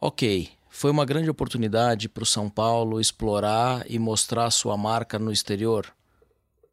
ok, 0.00 0.50
foi 0.68 0.90
uma 0.90 1.04
grande 1.04 1.30
oportunidade 1.30 2.08
para 2.08 2.24
o 2.24 2.26
São 2.26 2.50
Paulo 2.50 3.00
explorar 3.00 3.84
e 3.88 3.98
mostrar 4.00 4.50
sua 4.50 4.76
marca 4.76 5.16
no 5.16 5.30
exterior. 5.30 5.86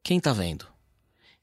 Quem 0.01 0.18
está 0.18 0.33
vendo? 0.33 0.65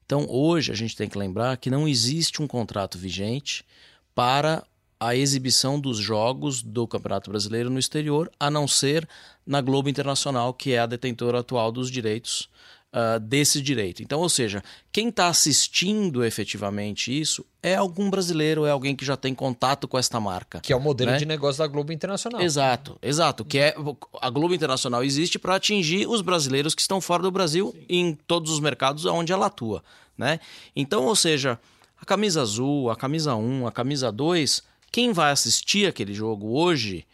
Então 0.05 0.25
hoje 0.29 0.71
a 0.71 0.75
gente 0.75 0.95
tem 0.95 1.07
que 1.07 1.17
lembrar 1.17 1.55
que 1.57 1.69
não 1.69 1.87
existe 1.87 2.41
um 2.41 2.47
contrato 2.47 2.97
vigente 2.97 3.65
para 4.13 4.63
a 5.07 5.15
exibição 5.15 5.79
dos 5.79 5.97
jogos 5.97 6.61
do 6.61 6.87
Campeonato 6.87 7.29
Brasileiro 7.29 7.69
no 7.69 7.79
exterior, 7.79 8.31
a 8.39 8.49
não 8.49 8.67
ser 8.67 9.07
na 9.45 9.61
Globo 9.61 9.89
Internacional, 9.89 10.53
que 10.53 10.71
é 10.71 10.79
a 10.79 10.85
detentora 10.85 11.39
atual 11.39 11.71
dos 11.71 11.91
direitos 11.91 12.49
uh, 12.95 13.19
desse 13.19 13.61
direito. 13.61 14.01
Então, 14.01 14.19
ou 14.21 14.29
seja, 14.29 14.63
quem 14.91 15.09
está 15.09 15.27
assistindo 15.27 16.23
efetivamente 16.23 17.17
isso 17.17 17.45
é 17.61 17.75
algum 17.75 18.09
brasileiro, 18.09 18.65
é 18.65 18.71
alguém 18.71 18.95
que 18.95 19.05
já 19.05 19.17
tem 19.17 19.35
contato 19.35 19.87
com 19.87 19.97
esta 19.97 20.19
marca. 20.19 20.59
Que 20.59 20.71
é 20.71 20.75
o 20.75 20.79
modelo 20.79 21.11
né? 21.11 21.17
de 21.17 21.25
negócio 21.25 21.59
da 21.59 21.67
Globo 21.67 21.91
Internacional. 21.91 22.41
Exato, 22.41 22.97
exato. 23.01 23.43
Que 23.43 23.59
é 23.59 23.75
a 24.21 24.29
Globo 24.29 24.53
Internacional 24.55 25.03
existe 25.03 25.37
para 25.37 25.55
atingir 25.55 26.07
os 26.07 26.21
brasileiros 26.21 26.73
que 26.73 26.81
estão 26.81 27.01
fora 27.01 27.21
do 27.21 27.31
Brasil 27.31 27.73
Sim. 27.75 27.85
em 27.89 28.13
todos 28.25 28.51
os 28.51 28.59
mercados 28.59 29.05
onde 29.05 29.33
ela 29.33 29.47
atua. 29.47 29.83
Né? 30.17 30.39
Então, 30.75 31.05
ou 31.05 31.15
seja, 31.15 31.59
a 31.99 32.05
camisa 32.05 32.41
azul, 32.41 32.89
a 32.89 32.95
camisa 32.95 33.35
1, 33.35 33.67
a 33.67 33.71
camisa 33.71 34.11
2 34.11 34.63
quem 34.91 35.11
vai 35.11 35.31
assistir 35.31 35.87
aquele 35.87 36.13
jogo 36.13 36.57
hoje 36.57 37.05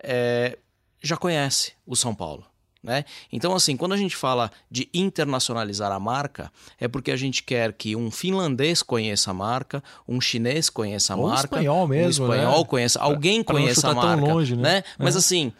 é, 0.00 0.58
já 1.02 1.16
conhece 1.16 1.72
o 1.86 1.94
São 1.96 2.14
Paulo. 2.14 2.44
Né? 2.82 3.04
Então, 3.32 3.54
assim, 3.54 3.76
quando 3.76 3.92
a 3.92 3.96
gente 3.96 4.14
fala 4.14 4.52
de 4.70 4.88
internacionalizar 4.94 5.90
a 5.90 5.98
marca, 5.98 6.50
é 6.78 6.86
porque 6.86 7.10
a 7.10 7.16
gente 7.16 7.42
quer 7.42 7.72
que 7.72 7.96
um 7.96 8.10
finlandês 8.10 8.82
conheça 8.82 9.32
a 9.32 9.34
marca, 9.34 9.82
um 10.06 10.20
chinês 10.20 10.70
conheça 10.70 11.12
a 11.12 11.16
Ou 11.16 11.28
marca, 11.28 11.56
um 11.56 11.58
espanhol 11.58 11.88
mesmo, 11.88 12.24
um 12.24 12.28
espanhol 12.28 12.58
né? 12.58 12.64
conheça, 12.64 13.00
alguém 13.00 13.42
pra, 13.42 13.54
conheça 13.56 13.80
pra 13.80 13.90
a 13.90 13.94
marca, 13.94 14.24
longe, 14.24 14.54
né? 14.54 14.62
né? 14.62 14.84
Mas 14.96 15.16
é. 15.16 15.18
assim, 15.18 15.52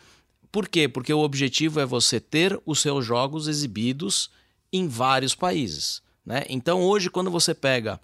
por 0.53 0.69
quê? 0.69 0.89
Porque 0.89 1.13
o 1.13 1.19
objetivo 1.19 1.81
é 1.81 1.87
você 1.87 2.21
ter 2.21 2.59
os 2.65 2.81
seus 2.81 3.05
jogos 3.05 3.49
exibidos 3.49 4.31
em 4.73 4.87
vários 4.87 5.35
países, 5.35 6.01
né? 6.25 6.45
Então, 6.49 6.83
hoje, 6.83 7.11
quando 7.11 7.31
você 7.31 7.53
pega 7.53 8.01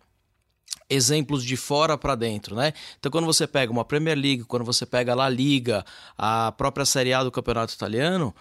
exemplos 0.88 1.44
de 1.44 1.56
fora 1.56 1.96
para 1.96 2.14
dentro, 2.14 2.54
né? 2.54 2.72
Então, 2.98 3.10
quando 3.10 3.24
você 3.24 3.46
pega 3.46 3.72
uma 3.72 3.84
Premier 3.84 4.16
League, 4.16 4.44
quando 4.44 4.64
você 4.64 4.84
pega 4.84 5.12
a 5.12 5.14
La 5.14 5.28
Liga, 5.28 5.84
a 6.16 6.52
própria 6.52 6.84
Série 6.84 7.12
A 7.12 7.24
do 7.24 7.32
Campeonato 7.32 7.72
Italiano, 7.72 8.34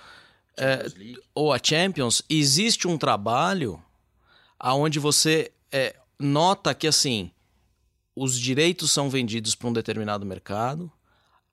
é, 0.58 0.86
ou 1.34 1.52
a 1.54 1.60
Champions, 1.62 2.22
existe 2.30 2.88
um 2.88 2.98
trabalho 2.98 3.82
aonde 4.60 5.00
você 5.00 5.52
é, 5.72 5.96
nota 6.20 6.74
que 6.74 6.88
assim 6.88 7.32
os 8.16 8.40
direitos 8.40 8.92
são 8.92 9.10
vendidos 9.10 9.56
para 9.56 9.68
um 9.68 9.74
determinado 9.74 10.26
mercado, 10.26 10.92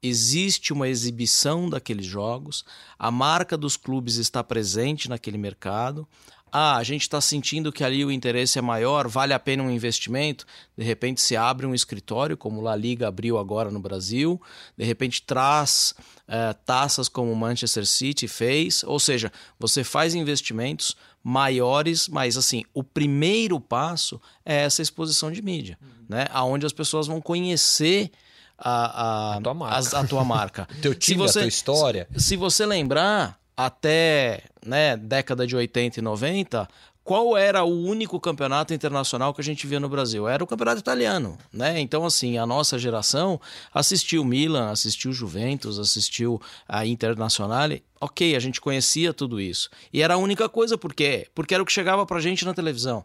existe 0.02 0.72
uma 0.72 0.88
exibição 0.88 1.68
daqueles 1.68 2.06
jogos, 2.06 2.64
a 2.98 3.10
marca 3.10 3.56
dos 3.56 3.76
clubes 3.76 4.16
está 4.16 4.44
presente 4.44 5.08
naquele 5.08 5.38
mercado, 5.38 6.06
ah, 6.52 6.76
a 6.76 6.82
gente 6.82 7.02
está 7.02 7.20
sentindo 7.20 7.72
que 7.72 7.84
ali 7.84 8.04
o 8.04 8.10
interesse 8.10 8.58
é 8.58 8.62
maior, 8.62 9.08
vale 9.08 9.32
a 9.32 9.38
pena 9.38 9.62
um 9.62 9.70
investimento, 9.70 10.46
de 10.76 10.84
repente 10.84 11.20
se 11.20 11.36
abre 11.36 11.66
um 11.66 11.74
escritório, 11.74 12.36
como 12.36 12.60
La 12.60 12.76
Liga 12.76 13.08
abriu 13.08 13.38
agora 13.38 13.70
no 13.70 13.80
Brasil, 13.80 14.40
de 14.76 14.84
repente 14.84 15.22
traz 15.22 15.94
é, 16.28 16.52
taças 16.52 17.08
como 17.08 17.32
o 17.32 17.36
Manchester 17.36 17.86
City 17.86 18.28
fez, 18.28 18.84
ou 18.84 18.98
seja, 18.98 19.32
você 19.58 19.82
faz 19.82 20.14
investimentos 20.14 20.96
maiores, 21.22 22.08
mas 22.08 22.36
assim, 22.36 22.64
o 22.72 22.82
primeiro 22.82 23.60
passo 23.60 24.20
é 24.44 24.62
essa 24.62 24.80
exposição 24.82 25.30
de 25.30 25.42
mídia, 25.42 25.78
uhum. 25.80 25.88
né? 26.08 26.26
Onde 26.34 26.64
as 26.64 26.72
pessoas 26.72 27.06
vão 27.06 27.20
conhecer 27.20 28.10
a, 28.60 29.32
a, 29.32 29.36
a 29.36 29.40
tua 29.40 29.54
marca, 29.54 29.96
a, 29.96 30.00
a 30.00 30.06
tua 30.06 30.24
marca. 30.24 30.68
teu 30.80 30.94
time, 30.94 31.18
você, 31.18 31.38
a 31.38 31.42
tua 31.42 31.48
história. 31.48 32.08
Se, 32.12 32.20
se 32.20 32.36
você 32.36 32.66
lembrar, 32.66 33.39
até 33.66 34.42
né, 34.64 34.96
década 34.96 35.46
de 35.46 35.54
80 35.54 36.00
e 36.00 36.02
90, 36.02 36.68
qual 37.04 37.36
era 37.36 37.62
o 37.62 37.84
único 37.84 38.18
campeonato 38.18 38.72
internacional 38.72 39.34
que 39.34 39.40
a 39.40 39.44
gente 39.44 39.66
via 39.66 39.80
no 39.80 39.88
Brasil? 39.88 40.28
Era 40.28 40.42
o 40.42 40.46
campeonato 40.46 40.80
italiano, 40.80 41.36
né? 41.52 41.78
Então, 41.80 42.06
assim, 42.06 42.38
a 42.38 42.46
nossa 42.46 42.78
geração 42.78 43.40
assistiu 43.74 44.24
Milan, 44.24 44.70
assistiu 44.70 45.12
Juventus, 45.12 45.78
assistiu 45.78 46.40
a 46.68 46.86
Internazionale. 46.86 47.82
Ok, 48.00 48.34
a 48.34 48.40
gente 48.40 48.60
conhecia 48.60 49.12
tudo 49.12 49.40
isso. 49.40 49.68
E 49.92 50.02
era 50.02 50.14
a 50.14 50.18
única 50.18 50.48
coisa, 50.48 50.78
por 50.78 50.94
quê? 50.94 51.26
Porque 51.34 51.52
era 51.52 51.62
o 51.62 51.66
que 51.66 51.72
chegava 51.72 52.06
pra 52.06 52.20
gente 52.20 52.44
na 52.44 52.54
televisão. 52.54 53.04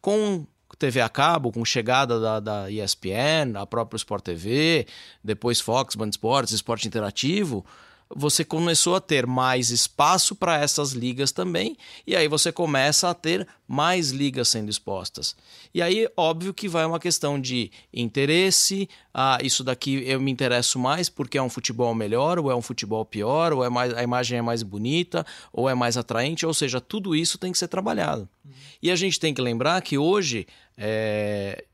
Com 0.00 0.46
TV 0.78 1.00
a 1.02 1.08
cabo, 1.08 1.52
com 1.52 1.62
chegada 1.64 2.18
da, 2.18 2.40
da 2.40 2.70
ESPN, 2.70 3.56
a 3.56 3.66
própria 3.66 3.96
Sport 3.96 4.24
TV, 4.24 4.86
depois 5.22 5.60
Fox, 5.60 5.94
Band 5.94 6.08
Esportes, 6.08 6.54
Esporte 6.54 6.86
Interativo 6.86 7.66
você 8.14 8.44
começou 8.44 8.96
a 8.96 9.00
ter 9.00 9.26
mais 9.26 9.70
espaço 9.70 10.34
para 10.34 10.58
essas 10.58 10.92
ligas 10.92 11.30
também, 11.30 11.76
e 12.06 12.16
aí 12.16 12.26
você 12.26 12.50
começa 12.50 13.08
a 13.08 13.14
ter 13.14 13.46
mais 13.68 14.10
ligas 14.10 14.48
sendo 14.48 14.68
expostas. 14.68 15.36
E 15.72 15.80
aí, 15.80 16.08
óbvio 16.16 16.52
que 16.52 16.68
vai 16.68 16.84
uma 16.84 16.98
questão 16.98 17.40
de 17.40 17.70
interesse, 17.94 18.88
ah, 19.14 19.38
isso 19.42 19.62
daqui 19.62 20.02
eu 20.06 20.20
me 20.20 20.30
interesso 20.30 20.78
mais 20.78 21.08
porque 21.08 21.38
é 21.38 21.42
um 21.42 21.48
futebol 21.48 21.94
melhor, 21.94 22.38
ou 22.38 22.50
é 22.50 22.54
um 22.54 22.62
futebol 22.62 23.04
pior, 23.04 23.52
ou 23.52 23.64
é 23.64 23.68
mais, 23.68 23.94
a 23.94 24.02
imagem 24.02 24.38
é 24.38 24.42
mais 24.42 24.62
bonita, 24.64 25.24
ou 25.52 25.68
é 25.68 25.74
mais 25.74 25.96
atraente, 25.96 26.44
ou 26.44 26.52
seja, 26.52 26.80
tudo 26.80 27.14
isso 27.14 27.38
tem 27.38 27.52
que 27.52 27.58
ser 27.58 27.68
trabalhado. 27.68 28.28
Uhum. 28.44 28.52
E 28.82 28.90
a 28.90 28.96
gente 28.96 29.20
tem 29.20 29.32
que 29.32 29.40
lembrar 29.40 29.80
que 29.82 29.96
hoje 29.96 30.48
é, 30.76 31.64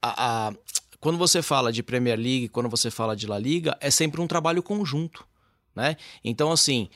a, 0.00 0.48
a 0.48 0.52
quando 1.04 1.18
você 1.18 1.42
fala 1.42 1.70
de 1.70 1.82
Premier 1.82 2.18
League, 2.18 2.48
quando 2.48 2.66
você 2.66 2.90
fala 2.90 3.14
de 3.14 3.26
La 3.26 3.38
Liga, 3.38 3.76
é 3.78 3.90
sempre 3.90 4.22
um 4.22 4.26
trabalho 4.26 4.62
conjunto, 4.62 5.22
né? 5.76 5.98
Então, 6.24 6.50
assim, 6.50 6.88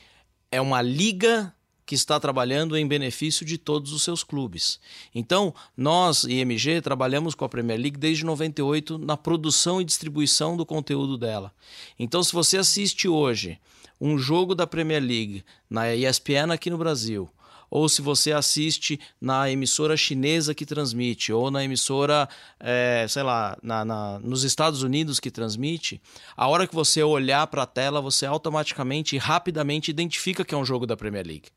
é 0.51 0.59
uma 0.59 0.81
liga 0.81 1.53
que 1.85 1.93
está 1.93 2.19
trabalhando 2.19 2.75
em 2.75 2.87
benefício 2.87 3.45
de 3.45 3.55
todos 3.55 3.93
os 3.93 4.01
seus 4.01 4.23
clubes. 4.23 4.79
Então, 5.13 5.53
nós, 5.77 6.23
IMG, 6.23 6.81
trabalhamos 6.81 7.35
com 7.35 7.45
a 7.45 7.49
Premier 7.49 7.79
League 7.79 7.99
desde 7.99 8.25
98 8.25 8.97
na 8.97 9.15
produção 9.15 9.79
e 9.79 9.85
distribuição 9.85 10.57
do 10.57 10.65
conteúdo 10.65 11.15
dela. 11.15 11.53
Então, 11.99 12.23
se 12.23 12.33
você 12.33 12.57
assiste 12.57 13.07
hoje 13.07 13.59
um 14.01 14.17
jogo 14.17 14.55
da 14.55 14.65
Premier 14.65 15.03
League 15.03 15.43
na 15.69 15.93
ESPN 15.93 16.51
aqui 16.51 16.71
no 16.71 16.79
Brasil, 16.79 17.29
ou 17.69 17.87
se 17.87 18.01
você 18.01 18.31
assiste 18.31 18.99
na 19.19 19.49
emissora 19.49 19.95
chinesa 19.95 20.55
que 20.55 20.65
transmite, 20.65 21.31
ou 21.31 21.51
na 21.51 21.63
emissora, 21.63 22.27
é, 22.59 23.05
sei 23.09 23.23
lá, 23.23 23.57
na, 23.61 23.85
na, 23.85 24.19
nos 24.19 24.43
Estados 24.43 24.83
Unidos 24.83 25.19
que 25.19 25.31
transmite, 25.31 26.01
a 26.35 26.47
hora 26.47 26.67
que 26.67 26.75
você 26.75 27.03
olhar 27.03 27.45
para 27.47 27.63
a 27.63 27.67
tela, 27.67 28.01
você 28.01 28.25
automaticamente 28.25 29.15
e 29.15 29.19
rapidamente 29.19 29.91
identifica 29.91 30.45
que 30.45 30.53
é 30.53 30.57
um 30.57 30.65
jogo 30.65 30.85
da 30.85 30.97
Premier 30.97 31.25
League. 31.25 31.49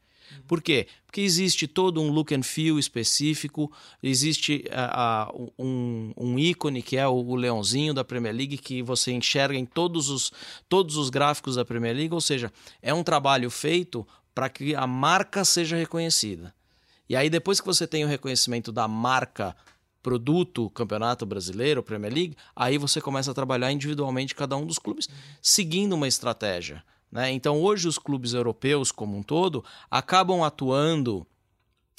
Por 0.46 0.62
quê? 0.62 0.86
Porque 1.06 1.20
existe 1.20 1.66
todo 1.66 2.00
um 2.00 2.10
look 2.10 2.34
and 2.34 2.42
feel 2.42 2.78
específico, 2.78 3.70
existe 4.02 4.64
uh, 4.68 5.32
uh, 5.32 5.52
um, 5.58 6.12
um, 6.16 6.38
ícone 6.38 6.82
que 6.82 6.96
é 6.96 7.06
o, 7.06 7.12
o, 7.12 7.36
leãozinho 7.36 7.92
da 7.92 8.04
Premier 8.04 8.34
League 8.34 8.58
que 8.58 8.82
você 8.82 9.12
enxerga 9.12 9.56
em 9.56 9.66
todos 9.66 10.08
os, 10.08 10.32
todos 10.68 10.96
os 10.96 11.10
gráficos 11.10 11.56
da 11.56 11.64
Premier 11.64 11.94
League, 11.94 12.14
ou 12.14 12.20
seja, 12.20 12.50
é 12.80 12.94
um 12.94 13.02
trabalho 13.02 13.50
feito 13.50 14.06
para 14.34 14.48
que 14.48 14.74
a 14.74 14.86
marca 14.86 15.44
seja 15.44 15.76
reconhecida. 15.76 16.54
E 17.08 17.16
aí, 17.16 17.28
depois 17.28 17.60
que 17.60 17.66
você 17.66 17.86
tem 17.86 18.04
o 18.04 18.08
reconhecimento 18.08 18.72
da 18.72 18.88
marca 18.88 19.54
produto 20.02 20.70
Campeonato 20.70 21.24
Brasileiro, 21.24 21.82
Premier 21.82 22.12
League, 22.12 22.36
aí 22.56 22.76
você 22.76 23.00
começa 23.00 23.30
a 23.30 23.34
trabalhar 23.34 23.70
individualmente 23.70 24.34
cada 24.34 24.56
um 24.56 24.66
dos 24.66 24.78
clubes, 24.78 25.08
seguindo 25.40 25.92
uma 25.92 26.08
estratégia. 26.08 26.82
Né? 27.10 27.30
Então, 27.30 27.60
hoje, 27.60 27.86
os 27.86 27.98
clubes 27.98 28.32
europeus, 28.32 28.90
como 28.90 29.16
um 29.16 29.22
todo, 29.22 29.64
acabam 29.90 30.42
atuando 30.42 31.26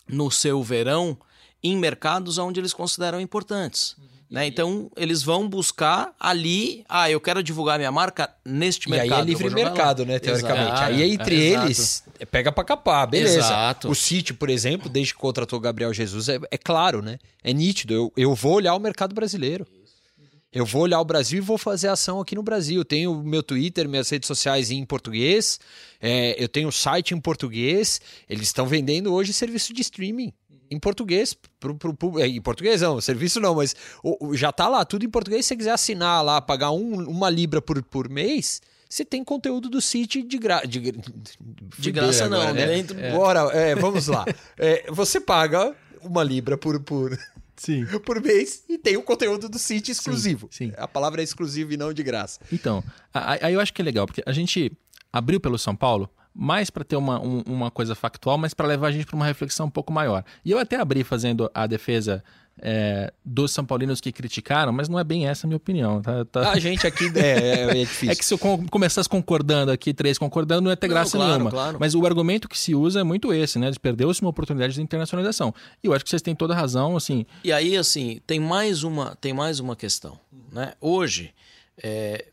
no 0.07 0.29
seu 0.29 0.61
verão 0.61 1.17
em 1.61 1.77
mercados 1.77 2.37
onde 2.37 2.59
eles 2.59 2.73
consideram 2.73 3.21
importantes. 3.21 3.95
Uhum. 3.97 4.12
Né? 4.33 4.47
Então, 4.47 4.89
eles 4.97 5.21
vão 5.21 5.47
buscar 5.47 6.11
ali, 6.19 6.83
ah, 6.89 7.07
eu 7.07 7.21
quero 7.21 7.43
divulgar 7.43 7.77
minha 7.77 7.91
marca 7.91 8.27
neste 8.43 8.87
e 8.87 8.89
mercado. 8.89 9.09
E 9.09 9.13
aí 9.13 9.21
é 9.21 9.23
livre 9.23 9.47
mercado, 9.51 10.07
né, 10.07 10.17
teoricamente. 10.17 10.71
Exato. 10.71 10.83
Aí 10.85 11.03
entre 11.03 11.35
é, 11.35 11.53
eles, 11.53 12.03
é, 12.19 12.25
pega 12.25 12.51
para 12.51 12.63
capar, 12.63 13.05
beleza. 13.05 13.37
Exato. 13.37 13.91
O 13.91 13.93
City, 13.93 14.33
por 14.33 14.49
exemplo, 14.49 14.89
desde 14.89 15.13
que 15.13 15.19
contratou 15.19 15.59
Gabriel 15.59 15.93
Jesus, 15.93 16.29
é, 16.29 16.39
é 16.49 16.57
claro, 16.57 17.03
né? 17.03 17.19
É 17.43 17.53
nítido. 17.53 17.93
Eu, 17.93 18.13
eu 18.17 18.33
vou 18.33 18.55
olhar 18.55 18.73
o 18.73 18.79
mercado 18.79 19.13
brasileiro. 19.13 19.67
Eu 20.51 20.65
vou 20.65 20.81
olhar 20.81 20.99
o 20.99 21.05
Brasil 21.05 21.37
e 21.37 21.41
vou 21.41 21.59
fazer 21.59 21.89
ação 21.89 22.19
aqui 22.19 22.33
no 22.33 22.41
Brasil. 22.41 22.83
Tenho 22.83 23.21
meu 23.23 23.43
Twitter, 23.43 23.87
minhas 23.87 24.09
redes 24.09 24.25
sociais 24.25 24.71
em 24.71 24.83
português. 24.83 25.59
É, 26.01 26.35
eu 26.43 26.47
tenho 26.47 26.69
o 26.69 26.71
site 26.71 27.13
em 27.13 27.19
português. 27.19 28.01
Eles 28.27 28.47
estão 28.47 28.65
vendendo 28.65 29.13
hoje 29.13 29.31
serviço 29.31 29.71
de 29.73 29.81
streaming 29.81 30.33
em 30.73 30.79
português. 30.79 31.35
Pro, 31.59 31.75
pro, 31.75 31.93
pro, 31.93 32.19
é, 32.19 32.27
em 32.27 32.41
português 32.41 32.81
não, 32.81 32.99
serviço 32.99 33.39
não, 33.39 33.55
mas 33.55 33.75
o, 34.03 34.35
já 34.35 34.51
tá 34.51 34.67
lá, 34.67 34.83
tudo 34.83 35.05
em 35.05 35.09
português. 35.09 35.45
Se 35.45 35.49
você 35.49 35.57
quiser 35.57 35.71
assinar 35.71 36.23
lá, 36.23 36.41
pagar 36.41 36.71
um, 36.71 37.07
uma 37.07 37.29
libra 37.29 37.61
por, 37.61 37.81
por 37.83 38.09
mês, 38.09 38.61
você 38.89 39.03
tem 39.03 39.23
conteúdo 39.23 39.69
do 39.69 39.81
City 39.81 40.21
de, 40.21 40.37
gra... 40.37 40.61
de, 40.65 40.79
de, 40.79 40.93
de 41.79 41.91
graça 41.91 42.25
agora, 42.25 42.47
não, 42.47 42.53
né? 42.53 42.67
Dentro... 42.67 42.99
É. 42.99 43.11
Bora, 43.11 43.39
é, 43.53 43.75
vamos 43.75 44.07
lá. 44.07 44.25
É, 44.57 44.91
você 44.91 45.19
paga 45.19 45.75
uma 46.01 46.23
libra 46.23 46.57
por, 46.57 46.79
por, 46.79 47.17
sim. 47.55 47.85
por 48.05 48.21
mês 48.21 48.63
e 48.69 48.77
tem 48.77 48.97
o 48.97 49.01
conteúdo 49.01 49.49
do 49.49 49.57
City 49.57 49.91
exclusivo. 49.91 50.47
Sim, 50.51 50.69
sim. 50.69 50.73
A 50.77 50.87
palavra 50.87 51.21
é 51.21 51.23
exclusivo 51.23 51.73
e 51.73 51.77
não 51.77 51.93
de 51.93 52.03
graça. 52.03 52.39
Então, 52.51 52.83
aí 53.13 53.53
eu 53.53 53.59
acho 53.59 53.73
que 53.73 53.81
é 53.81 53.85
legal, 53.85 54.05
porque 54.05 54.21
a 54.25 54.31
gente 54.31 54.71
abriu 55.11 55.39
pelo 55.39 55.57
São 55.57 55.75
Paulo 55.75 56.09
mais 56.33 56.69
para 56.69 56.83
ter 56.83 56.95
uma, 56.95 57.19
um, 57.19 57.43
uma 57.45 57.69
coisa 57.69 57.93
factual, 57.95 58.37
mas 58.37 58.53
para 58.53 58.67
levar 58.67 58.87
a 58.87 58.91
gente 58.91 59.05
para 59.05 59.15
uma 59.15 59.25
reflexão 59.25 59.67
um 59.67 59.69
pouco 59.69 59.93
maior. 59.93 60.23
E 60.43 60.51
eu 60.51 60.57
até 60.57 60.77
abri 60.77 61.03
fazendo 61.03 61.49
a 61.53 61.67
defesa 61.67 62.23
é, 62.61 63.11
dos 63.25 63.51
São 63.51 63.65
Paulinos 63.65 63.99
que 63.99 64.11
criticaram, 64.11 64.71
mas 64.71 64.87
não 64.87 64.99
é 64.99 65.03
bem 65.03 65.27
essa 65.27 65.45
a 65.45 65.47
minha 65.47 65.57
opinião. 65.57 66.01
Tá, 66.01 66.25
tá... 66.25 66.51
A 66.51 66.59
gente 66.59 66.85
aqui 66.85 67.11
é, 67.15 67.19
é, 67.19 67.61
é, 67.61 67.73
difícil. 67.85 68.11
é 68.11 68.15
que 68.15 68.25
se 68.25 68.33
eu 68.33 68.37
começasse 68.69 69.09
concordando 69.09 69.71
aqui, 69.71 69.93
três 69.93 70.17
concordando, 70.17 70.61
não 70.61 70.71
ia 70.71 70.77
ter 70.77 70.87
não, 70.87 70.93
graça 70.95 71.17
claro, 71.17 71.31
nenhuma. 71.31 71.51
Claro. 71.51 71.77
Mas 71.79 71.95
o 71.95 72.05
argumento 72.05 72.47
que 72.47 72.57
se 72.57 72.75
usa 72.75 72.99
é 72.99 73.03
muito 73.03 73.33
esse, 73.33 73.57
né? 73.57 73.71
De 73.71 73.79
perdeu-se 73.79 74.21
uma 74.21 74.29
oportunidade 74.29 74.73
de 74.73 74.81
internacionalização. 74.81 75.53
E 75.83 75.87
eu 75.87 75.93
acho 75.93 76.03
que 76.03 76.09
vocês 76.09 76.21
têm 76.21 76.35
toda 76.35 76.53
a 76.53 76.57
razão, 76.57 76.95
assim. 76.95 77.25
E 77.43 77.51
aí, 77.51 77.75
assim, 77.75 78.19
tem 78.25 78.39
mais 78.39 78.83
uma, 78.83 79.15
tem 79.15 79.33
mais 79.33 79.59
uma 79.59 79.75
questão. 79.75 80.19
Né? 80.51 80.73
Hoje, 80.79 81.33
é, 81.81 82.25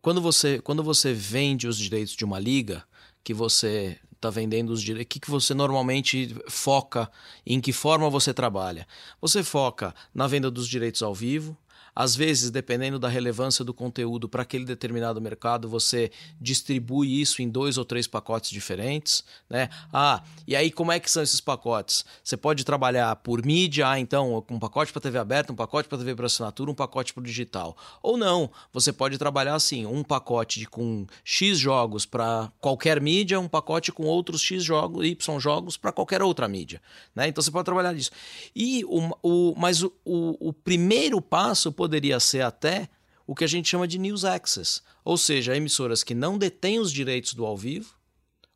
quando, 0.00 0.20
você, 0.20 0.60
quando 0.60 0.82
você 0.82 1.12
vende 1.12 1.68
os 1.68 1.78
direitos 1.78 2.14
de 2.14 2.24
uma 2.24 2.38
liga 2.38 2.82
que 3.28 3.34
você 3.34 3.98
está 4.16 4.30
vendendo 4.30 4.70
os 4.70 4.80
direitos, 4.80 5.12
que, 5.12 5.20
que 5.20 5.30
você 5.30 5.52
normalmente 5.52 6.34
foca, 6.48 7.10
em 7.44 7.60
que 7.60 7.74
forma 7.74 8.08
você 8.08 8.32
trabalha? 8.32 8.88
Você 9.20 9.44
foca 9.44 9.94
na 10.14 10.26
venda 10.26 10.50
dos 10.50 10.66
direitos 10.66 11.02
ao 11.02 11.14
vivo, 11.14 11.54
às 11.98 12.14
vezes, 12.14 12.52
dependendo 12.52 12.96
da 12.96 13.08
relevância 13.08 13.64
do 13.64 13.74
conteúdo 13.74 14.28
para 14.28 14.42
aquele 14.42 14.64
determinado 14.64 15.20
mercado, 15.20 15.68
você 15.68 16.12
distribui 16.40 17.20
isso 17.20 17.42
em 17.42 17.48
dois 17.48 17.76
ou 17.76 17.84
três 17.84 18.06
pacotes 18.06 18.50
diferentes. 18.52 19.24
Né? 19.50 19.68
Ah, 19.92 20.22
e 20.46 20.54
aí 20.54 20.70
como 20.70 20.92
é 20.92 21.00
que 21.00 21.10
são 21.10 21.24
esses 21.24 21.40
pacotes? 21.40 22.04
Você 22.22 22.36
pode 22.36 22.62
trabalhar 22.62 23.16
por 23.16 23.44
mídia, 23.44 23.88
ah, 23.88 23.98
então, 23.98 24.44
um 24.48 24.60
pacote 24.60 24.92
para 24.92 25.02
TV 25.02 25.18
aberta, 25.18 25.52
um 25.52 25.56
pacote 25.56 25.88
para 25.88 25.98
TV 25.98 26.14
por 26.14 26.26
assinatura, 26.26 26.70
um 26.70 26.74
pacote 26.74 27.12
para 27.12 27.24
digital. 27.24 27.76
Ou 28.00 28.16
não, 28.16 28.48
você 28.72 28.92
pode 28.92 29.18
trabalhar 29.18 29.56
assim, 29.56 29.84
um 29.84 30.04
pacote 30.04 30.66
com 30.66 31.04
X 31.24 31.58
jogos 31.58 32.06
para 32.06 32.52
qualquer 32.60 33.00
mídia, 33.00 33.40
um 33.40 33.48
pacote 33.48 33.90
com 33.90 34.04
outros 34.04 34.40
X 34.40 34.62
jogos, 34.62 35.04
Y 35.04 35.40
jogos 35.40 35.76
para 35.76 35.90
qualquer 35.90 36.22
outra 36.22 36.46
mídia. 36.46 36.80
Né? 37.12 37.26
Então 37.26 37.42
você 37.42 37.50
pode 37.50 37.64
trabalhar 37.64 37.92
isso. 37.96 38.12
E 38.54 38.84
o, 38.84 39.10
o, 39.20 39.54
mas 39.56 39.82
o, 39.82 39.92
o, 40.04 40.50
o 40.50 40.52
primeiro 40.52 41.20
passo 41.20 41.72
poderia 41.88 42.20
ser 42.20 42.42
até 42.42 42.86
o 43.26 43.34
que 43.34 43.44
a 43.44 43.46
gente 43.46 43.68
chama 43.68 43.88
de 43.88 43.98
news 43.98 44.24
access, 44.24 44.82
ou 45.02 45.16
seja, 45.16 45.56
emissoras 45.56 46.04
que 46.04 46.14
não 46.14 46.36
detêm 46.36 46.78
os 46.78 46.92
direitos 46.92 47.32
do 47.32 47.46
ao 47.46 47.56
vivo, 47.56 47.94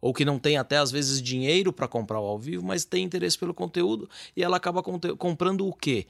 ou 0.01 0.13
que 0.13 0.25
não 0.25 0.39
tem 0.39 0.59
até 0.59 0.77
às 0.77 0.91
vezes 0.91 1.23
dinheiro 1.23 1.73
para 1.73 1.89
comprar 1.89 2.21
o 2.21 2.25
ao 2.25 2.39
vivo, 2.39 2.63
mas 2.63 2.85
tem 2.85 3.05
interesse 3.05 3.39
pelo 3.39 3.55
conteúdo 3.55 4.09
e 4.37 4.43
ela 4.43 4.59
acaba 4.59 4.83
comprando 4.83 5.67
o 5.67 5.73
quê? 5.73 6.07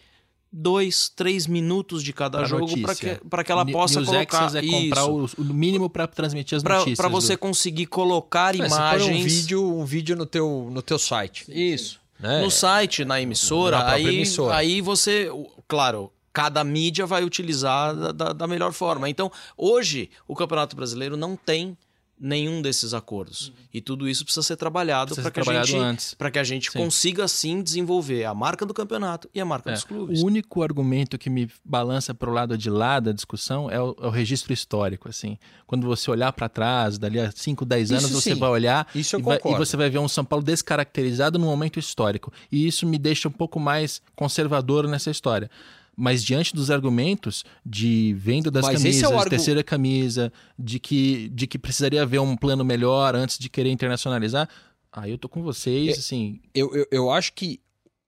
Dois, 0.51 1.09
três 1.09 1.47
minutos 1.47 2.03
de 2.03 2.13
cada 2.13 2.39
pra 2.39 2.47
jogo 2.47 2.81
para 2.83 2.95
que, 2.95 3.15
pra 3.29 3.45
que 3.45 3.53
ela 3.53 3.65
possa 3.65 4.01
News 4.01 4.11
colocar 4.11 4.57
é 4.57 4.67
comprar 4.67 5.07
o, 5.07 5.25
o, 5.39 5.45
mínimo 5.45 5.89
para 5.89 6.07
transmitir 6.07 6.57
as 6.57 6.63
pra, 6.63 6.75
notícias. 6.79 6.99
Para 6.99 7.09
você 7.09 7.35
do... 7.35 7.39
conseguir 7.39 7.87
colocar 7.87 8.55
é, 8.55 8.59
imagens. 8.59 9.19
um 9.19 9.25
vídeo, 9.25 9.79
um 9.79 9.85
vídeo 9.85 10.17
no 10.17 10.27
teu, 10.27 10.69
no 10.71 10.83
teu 10.83 10.99
site. 10.99 11.47
Isso. 11.49 12.01
Né? 12.21 12.43
No 12.43 12.51
site, 12.51 13.05
na 13.05 13.21
emissora, 13.21 13.79
na 13.79 13.93
aí, 13.93 14.07
emissora. 14.07 14.55
aí 14.55 14.81
você, 14.83 15.31
claro, 15.67 16.13
cada 16.33 16.65
mídia 16.65 17.07
vai 17.07 17.25
utilizar 17.25 17.95
da, 18.13 18.33
da, 18.33 18.47
melhor 18.47 18.73
forma. 18.73 19.09
Então, 19.09 19.31
hoje, 19.57 20.11
o 20.27 20.35
Campeonato 20.35 20.75
Brasileiro 20.75 21.17
não 21.17 21.37
tem 21.37 21.77
nenhum 22.23 22.63
desses 22.63 22.95
acordos. 22.95 23.49
Uhum. 23.49 23.55
E 23.75 23.81
tudo 23.81 24.09
isso 24.09 24.25
precisa 24.25 24.45
ser 24.45 24.57
trabalhado 24.57 25.13
para 25.17 25.31
que, 25.31 25.41
a 25.41 25.65
gente, 25.65 26.17
que 26.17 26.39
a 26.39 26.45
gente 26.45 26.71
consiga 26.71 27.27
sim 27.27 27.61
desenvolver 27.61 28.25
a 28.25 28.33
marca 28.33 28.65
do 28.65 28.73
campeonato 28.73 29.29
e 29.35 29.41
a 29.41 29.45
marca 29.45 29.71
é. 29.71 29.73
dos 29.75 29.83
clubes. 29.83 30.23
O 30.23 30.27
único 30.27 30.63
argumento 30.63 31.19
que 31.19 31.29
me 31.29 31.51
balança 31.65 32.15
para 32.15 32.31
o 32.31 32.33
lado 32.33 32.57
de 32.57 32.71
lá 32.71 33.01
da 33.01 33.11
discussão 33.11 33.69
é 33.69 33.81
o, 33.81 33.97
é 34.01 34.07
o 34.07 34.11
registro 34.11 34.53
histórico. 34.53 35.09
assim. 35.09 35.37
Quando 35.67 35.85
você 35.85 36.09
olhar 36.13 36.33
para 36.33 36.49
trás, 36.49 36.97
dali 36.97 37.19
a 37.19 37.33
5, 37.33 37.65
10 37.65 37.91
anos, 37.91 38.05
isso 38.05 38.21
você 38.21 38.35
sim. 38.35 38.39
vai 38.39 38.51
olhar 38.51 38.87
e, 38.95 39.03
vai, 39.21 39.41
e, 39.45 39.55
você 39.57 39.77
vai 39.77 39.91
ver 39.91 39.99
um 39.99 40.07
São 40.07 40.25
Paulo 40.25 40.45
descaracterizado 40.45 41.41
num 41.41 41.47
momento 41.47 41.81
histórico. 41.81 42.33
E 42.53 42.69
isso 42.69 42.87
me 42.87 42.99
deixa 42.99 43.27
um 43.27 43.33
pouco 43.33 43.59
mais 43.59 44.01
conservador 44.15 44.87
nessa 44.87 45.11
história. 45.11 45.51
Mas 45.97 46.25
diante 46.25 46.55
dos 46.55 46.71
argumentos 46.71 47.45
de 47.65 48.15
venda 48.15 48.51
das 48.51 48.65
Mas 48.65 48.79
camisas, 48.79 49.11
é 49.11 49.15
argu... 49.15 49.31
terceira 49.31 49.63
camisa, 49.63 50.33
de 50.59 50.79
que, 50.79 51.29
de 51.29 51.47
que 51.47 51.59
precisaria 51.59 52.03
haver 52.03 52.21
um 52.21 52.37
plano 52.37 52.65
melhor 52.65 53.15
antes 53.15 53.39
de 53.39 53.49
querer 53.49 53.71
internacionalizar, 53.71 54.49
aí 54.91 55.11
eu 55.11 55.19
tô 55.19 55.29
com 55.29 55.43
vocês, 55.43 55.97
é, 55.97 55.99
assim... 55.99 56.41
Eu, 56.55 56.75
eu, 56.75 56.87
eu 56.91 57.11
acho 57.11 57.35
que 57.35 57.61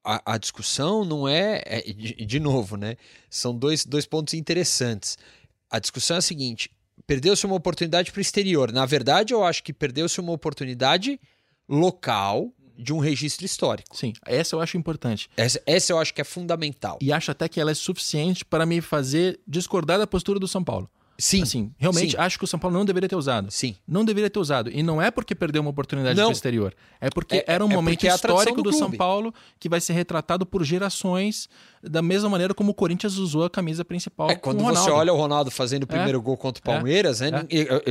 a, 0.05 0.35
a 0.35 0.39
discussão 0.39 1.05
não 1.05 1.27
é, 1.27 1.63
é 1.65 1.81
de, 1.81 2.15
de, 2.15 2.41
novo, 2.41 2.77
né? 2.77 2.97
São 3.31 3.57
dois, 3.57 3.85
dois 3.85 4.07
pontos 4.07 4.35
interessantes. 4.35 5.17
A 5.71 5.79
discussão 5.79 6.17
é 6.17 6.19
a 6.19 6.23
seguinte: 6.23 6.71
perdeu-se 7.07 7.47
uma 7.47 7.55
oportunidade 7.55 8.13
para 8.13 8.19
o 8.19 8.23
exterior. 8.23 8.71
Na 8.71 8.85
verdade, 8.85 9.33
eu 9.33 9.43
acho 9.43 9.63
que 9.63 9.73
perdeu-se 9.73 10.21
uma 10.21 10.33
oportunidade 10.33 11.19
local 11.67 12.53
de 12.77 12.93
um 12.93 12.99
registro 12.99 13.45
histórico. 13.45 13.97
Sim, 13.97 14.13
essa 14.27 14.55
eu 14.55 14.61
acho 14.61 14.77
importante. 14.77 15.29
Essa, 15.37 15.61
essa 15.67 15.93
eu 15.93 15.99
acho 15.99 16.13
que 16.13 16.21
é 16.21 16.25
fundamental. 16.25 16.99
E 17.01 17.13
acho 17.13 17.31
até 17.31 17.49
que 17.49 17.61
ela 17.61 17.71
é 17.71 17.75
suficiente 17.75 18.45
para 18.45 18.67
me 18.67 18.81
fazer 18.81 19.41
discordar 19.47 19.99
da 19.99 20.07
postura 20.07 20.39
do 20.39 20.49
São 20.49 20.63
Paulo. 20.63 20.89
Sim. 21.17 21.43
Assim, 21.43 21.73
realmente 21.79 22.13
sim. 22.13 22.17
acho 22.19 22.39
que 22.39 22.45
o 22.45 22.47
São 22.47 22.59
Paulo 22.59 22.77
não 22.77 22.85
deveria 22.85 23.09
ter 23.09 23.17
usado. 23.17 23.51
Sim. 23.51 23.77
Não 23.87 24.05
deveria 24.05 24.29
ter 24.29 24.39
usado. 24.39 24.71
E 24.71 24.83
não 24.83 25.01
é 25.01 25.11
porque 25.11 25.35
perdeu 25.35 25.63
uma 25.63 25.71
oportunidade 25.71 26.21
no 26.21 26.31
exterior. 26.31 26.75
É 27.01 27.09
porque 27.09 27.37
é, 27.37 27.45
era 27.47 27.65
um 27.65 27.71
é 27.71 27.75
momento 27.75 28.05
é 28.05 28.09
histórico 28.09 28.63
do, 28.63 28.71
do 28.71 28.77
São 28.77 28.91
Paulo 28.91 29.33
que 29.59 29.69
vai 29.69 29.81
ser 29.81 29.93
retratado 29.93 30.45
por 30.45 30.65
gerações 30.65 31.49
da 31.83 32.03
mesma 32.03 32.29
maneira 32.29 32.55
como 32.55 32.73
o 32.73 32.75
Corinthians 32.75 33.17
usou 33.17 33.45
a 33.45 33.51
camisa 33.51 33.85
principal. 33.85 34.31
É, 34.31 34.35
quando 34.35 34.63
você 34.63 34.91
olha 34.91 35.13
o 35.13 35.17
Ronaldo 35.17 35.51
fazendo 35.51 35.85
o 35.85 35.87
primeiro 35.87 36.19
é, 36.19 36.23
gol 36.23 36.37
contra 36.37 36.61
o 36.61 36.65
Palmeiras, 36.65 37.21
é, 37.21 37.31
né, 37.31 37.47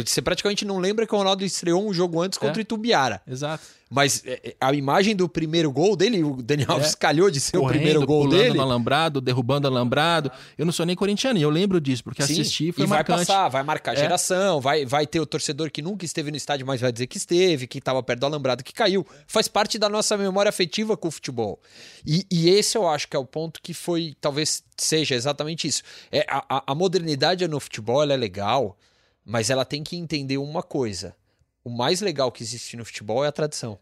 você 0.05 0.21
praticamente 0.21 0.65
não 0.65 0.79
lembra 0.79 1.07
que 1.07 1.13
o 1.13 1.17
Ronaldo 1.17 1.45
estreou 1.45 1.87
um 1.87 1.93
jogo 1.93 2.21
antes 2.21 2.37
contra 2.37 2.57
o 2.57 2.61
Itubiara. 2.61 3.21
Exato. 3.25 3.63
Mas 3.93 4.23
é, 4.25 4.39
é, 4.43 4.55
a 4.59 4.73
imagem 4.73 5.15
do 5.15 5.29
primeiro 5.29 5.71
gol 5.71 5.95
dele, 5.95 6.23
o 6.23 6.41
Daniel 6.41 6.71
Alves 6.71 6.93
é. 6.93 6.97
calhou 6.97 7.29
de 7.29 7.39
ser 7.39 7.59
Correndo, 7.59 7.67
o 7.67 7.69
primeiro 7.69 8.05
gol 8.07 8.23
pulando 8.23 8.41
dele. 8.41 8.57
no 8.57 8.63
alambrado, 8.63 9.21
derrubando 9.21 9.67
alambrado. 9.67 10.31
Eu 10.57 10.65
não 10.65 10.73
sou 10.73 10.83
nem 10.83 10.95
corintiano, 10.95 11.37
e 11.37 11.43
eu 11.43 11.49
lembro 11.51 11.79
disso, 11.79 12.03
porque 12.03 12.23
Sim, 12.23 12.33
assisti 12.33 12.71
foi 12.71 12.85
e 12.85 12.87
marcante. 12.87 13.17
vai 13.17 13.25
passar, 13.27 13.49
vai 13.49 13.61
marcar 13.61 13.93
é. 13.93 13.97
geração, 13.97 14.59
vai, 14.59 14.83
vai 14.83 15.05
ter 15.05 15.19
o 15.19 15.27
torcedor 15.27 15.69
que 15.69 15.79
nunca 15.79 16.05
esteve 16.05 16.31
no 16.31 16.37
estádio, 16.37 16.65
mas 16.65 16.81
vai 16.81 16.91
dizer 16.91 17.05
que 17.05 17.17
esteve, 17.17 17.67
que 17.67 17.77
estava 17.77 18.01
perto 18.01 18.21
do 18.21 18.25
alambrado, 18.25 18.63
que 18.63 18.73
caiu. 18.73 19.05
Faz 19.27 19.47
parte 19.47 19.77
da 19.77 19.87
nossa 19.87 20.17
memória 20.17 20.49
afetiva 20.49 20.97
com 20.97 21.09
o 21.09 21.11
futebol. 21.11 21.61
E, 22.03 22.25
e 22.31 22.49
esse 22.49 22.75
eu 22.75 22.87
acho 22.89 23.07
que 23.07 23.15
é 23.15 23.19
o 23.19 23.25
ponto 23.25 23.61
que 23.61 23.75
foi, 23.75 24.15
talvez 24.19 24.63
seja 24.75 25.13
exatamente 25.13 25.67
isso. 25.67 25.83
É, 26.11 26.25
a, 26.27 26.63
a 26.65 26.73
modernidade 26.73 27.47
no 27.47 27.59
futebol 27.59 28.01
é 28.01 28.17
legal, 28.17 28.75
mas 29.23 29.51
ela 29.51 29.63
tem 29.63 29.83
que 29.83 29.95
entender 29.95 30.39
uma 30.39 30.63
coisa. 30.63 31.15
O 31.63 31.69
mais 31.69 32.01
legal 32.01 32.31
que 32.31 32.41
existe 32.41 32.75
no 32.75 32.83
futebol 32.83 33.23
é 33.23 33.27
a 33.27 33.31
tradição. 33.31 33.79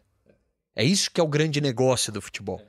É 0.74 0.84
isso 0.84 1.10
que 1.10 1.20
é 1.20 1.24
o 1.24 1.28
grande 1.28 1.60
negócio 1.60 2.12
do 2.12 2.20
futebol. 2.20 2.60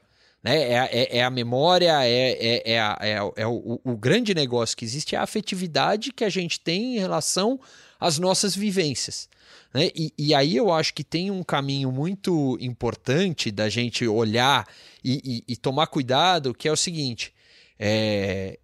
Né? 0.44 0.58
É, 0.58 0.90
é, 0.92 1.18
é 1.18 1.24
a 1.24 1.30
memória, 1.30 2.06
é, 2.06 2.32
é, 2.32 2.74
é, 2.74 2.80
a, 2.80 2.98
é, 3.02 3.18
é 3.38 3.48
o, 3.48 3.80
o, 3.84 3.96
grande 3.96 4.36
negócio 4.36 4.76
que 4.76 4.84
existe, 4.84 5.16
é 5.16 5.18
a 5.18 5.24
afetividade 5.24 6.12
que 6.12 6.26
a 6.26 6.30
gente 6.30 6.60
tem 6.60 6.98
em 6.98 7.00
relação 7.00 7.60
às 7.98 8.20
nossas 8.20 8.54
vivências. 8.54 9.30
Né? 9.74 9.90
E, 9.96 10.14
e 10.18 10.36
aí 10.36 10.58
eu 10.58 10.72
acho 10.72 10.94
que 10.94 11.04
tem 11.04 11.32
um 11.32 11.44
caminho 11.44 11.92
muito 11.92 12.58
importante 12.60 13.52
da 13.52 13.70
gente 13.70 14.06
olhar 14.06 14.68
e, 15.02 15.44
e, 15.48 15.54
e 15.54 15.56
tomar 15.56 15.88
cuidado, 15.88 16.54
que 16.54 16.68
é 16.68 16.72
o 16.72 16.78
seguinte: 16.78 17.34
é, 17.80 18.60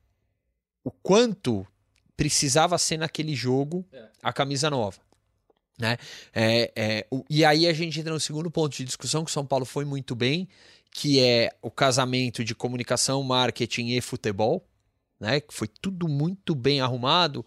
o 0.83 0.91
quanto 0.91 1.65
precisava 2.17 2.77
ser 2.77 2.97
naquele 2.97 3.33
jogo 3.33 3.85
a 4.21 4.33
camisa 4.33 4.69
nova. 4.69 4.99
Né? 5.79 5.97
É, 6.33 6.71
é, 6.75 7.07
o, 7.09 7.23
e 7.29 7.45
aí 7.45 7.65
a 7.65 7.73
gente 7.73 7.99
entra 7.99 8.11
no 8.11 8.19
segundo 8.19 8.51
ponto 8.51 8.75
de 8.75 8.83
discussão 8.83 9.23
que 9.23 9.31
o 9.31 9.33
São 9.33 9.45
Paulo 9.45 9.65
foi 9.65 9.85
muito 9.85 10.13
bem, 10.13 10.47
que 10.91 11.19
é 11.19 11.51
o 11.61 11.71
casamento 11.71 12.43
de 12.43 12.53
comunicação, 12.53 13.23
marketing 13.23 13.87
e 13.87 14.01
futebol, 14.01 14.65
né? 15.19 15.39
Que 15.39 15.53
foi 15.53 15.67
tudo 15.67 16.07
muito 16.07 16.53
bem 16.53 16.81
arrumado. 16.81 17.45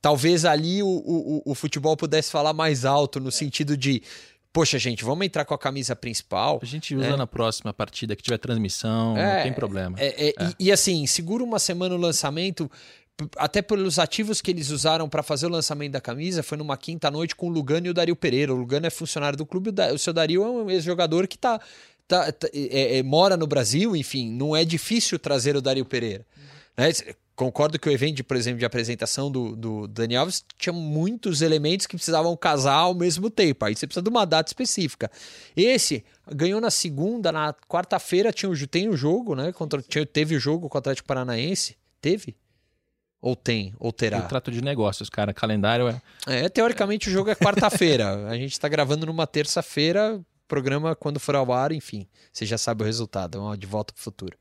Talvez 0.00 0.44
ali 0.44 0.82
o, 0.82 0.86
o, 0.86 1.42
o 1.44 1.54
futebol 1.54 1.96
pudesse 1.96 2.30
falar 2.30 2.52
mais 2.52 2.84
alto, 2.84 3.20
no 3.20 3.28
é. 3.28 3.32
sentido 3.32 3.76
de 3.76 4.02
poxa, 4.54 4.78
gente, 4.78 5.04
vamos 5.04 5.26
entrar 5.26 5.44
com 5.44 5.52
a 5.52 5.58
camisa 5.58 5.96
principal. 5.96 6.60
A 6.62 6.64
gente 6.64 6.94
usa 6.94 7.10
né? 7.10 7.16
na 7.16 7.26
próxima 7.26 7.74
partida 7.74 8.14
que 8.14 8.22
tiver 8.22 8.38
transmissão, 8.38 9.16
é, 9.16 9.36
não 9.36 9.42
tem 9.42 9.52
problema. 9.52 9.98
É, 9.98 10.06
é, 10.06 10.28
é. 10.28 10.32
E, 10.58 10.66
e, 10.66 10.72
assim, 10.72 11.04
segura 11.08 11.42
uma 11.42 11.58
semana 11.58 11.96
o 11.96 11.98
lançamento, 11.98 12.70
até 13.36 13.62
pelos 13.62 13.98
ativos 13.98 14.40
que 14.40 14.50
eles 14.50 14.70
usaram 14.70 15.08
para 15.08 15.22
fazer 15.22 15.46
o 15.46 15.50
lançamento 15.50 15.92
da 15.92 16.00
camisa, 16.00 16.42
foi 16.42 16.58
numa 16.58 16.76
quinta 16.76 17.10
noite 17.10 17.36
com 17.36 17.46
o 17.46 17.50
Lugano 17.50 17.86
e 17.86 17.90
o 17.90 17.94
Dario 17.94 18.16
Pereira. 18.16 18.52
O 18.52 18.56
Lugano 18.56 18.86
é 18.86 18.90
funcionário 18.90 19.38
do 19.38 19.46
clube, 19.46 19.70
o 19.92 19.98
seu 19.98 20.12
Dario 20.12 20.42
é 20.42 20.50
um 20.50 20.70
ex-jogador 20.70 21.28
que 21.28 21.38
tá, 21.38 21.60
tá, 22.08 22.32
tá 22.32 22.48
é, 22.52 22.98
é, 22.98 23.02
mora 23.02 23.36
no 23.36 23.46
Brasil, 23.46 23.94
enfim, 23.94 24.30
não 24.30 24.56
é 24.56 24.64
difícil 24.64 25.18
trazer 25.18 25.56
o 25.56 25.62
Dario 25.62 25.84
Pereira. 25.84 26.26
Né? 26.76 26.90
Concordo 27.36 27.80
que 27.80 27.88
o 27.88 27.92
evento, 27.92 28.22
por 28.22 28.36
exemplo, 28.36 28.60
de 28.60 28.64
apresentação 28.64 29.30
do, 29.30 29.56
do 29.56 29.88
Alves 30.16 30.44
tinha 30.56 30.72
muitos 30.72 31.42
elementos 31.42 31.84
que 31.84 31.96
precisavam 31.96 32.36
casar 32.36 32.74
ao 32.74 32.94
mesmo 32.94 33.28
tempo. 33.28 33.64
Aí 33.64 33.74
você 33.74 33.88
precisa 33.88 34.02
de 34.02 34.08
uma 34.08 34.24
data 34.24 34.48
específica. 34.48 35.10
Esse 35.56 36.04
ganhou 36.32 36.60
na 36.60 36.70
segunda, 36.70 37.32
na 37.32 37.52
quarta-feira 37.68 38.32
tinha 38.32 38.48
o, 38.48 38.66
tem 38.68 38.88
o 38.88 38.96
jogo, 38.96 39.34
né? 39.34 39.52
Contra, 39.52 39.82
tinha, 39.82 40.06
teve 40.06 40.36
o 40.36 40.40
jogo 40.40 40.68
com 40.68 40.76
o 40.76 40.80
Atlético 40.80 41.08
Paranaense. 41.08 41.76
Teve? 42.00 42.36
Ou 43.24 43.34
tem, 43.34 43.72
ou 43.80 43.90
terá? 43.90 44.18
Eu 44.18 44.28
trato 44.28 44.50
de 44.50 44.60
negócios, 44.60 45.08
cara. 45.08 45.32
Calendário 45.32 45.88
é. 45.88 46.02
É, 46.26 46.48
teoricamente 46.50 47.08
o 47.08 47.10
jogo 47.10 47.30
é 47.30 47.34
quarta-feira. 47.34 48.28
a 48.28 48.36
gente 48.36 48.52
está 48.52 48.68
gravando 48.68 49.06
numa 49.06 49.26
terça-feira. 49.26 50.20
Programa 50.46 50.94
quando 50.94 51.18
for 51.18 51.34
ao 51.34 51.50
ar, 51.50 51.72
enfim, 51.72 52.06
você 52.30 52.44
já 52.44 52.58
sabe 52.58 52.82
o 52.82 52.84
resultado, 52.84 53.50
é 53.50 53.56
de 53.56 53.66
volta 53.66 53.94
para 53.94 54.00
o 54.00 54.04
futuro. 54.04 54.36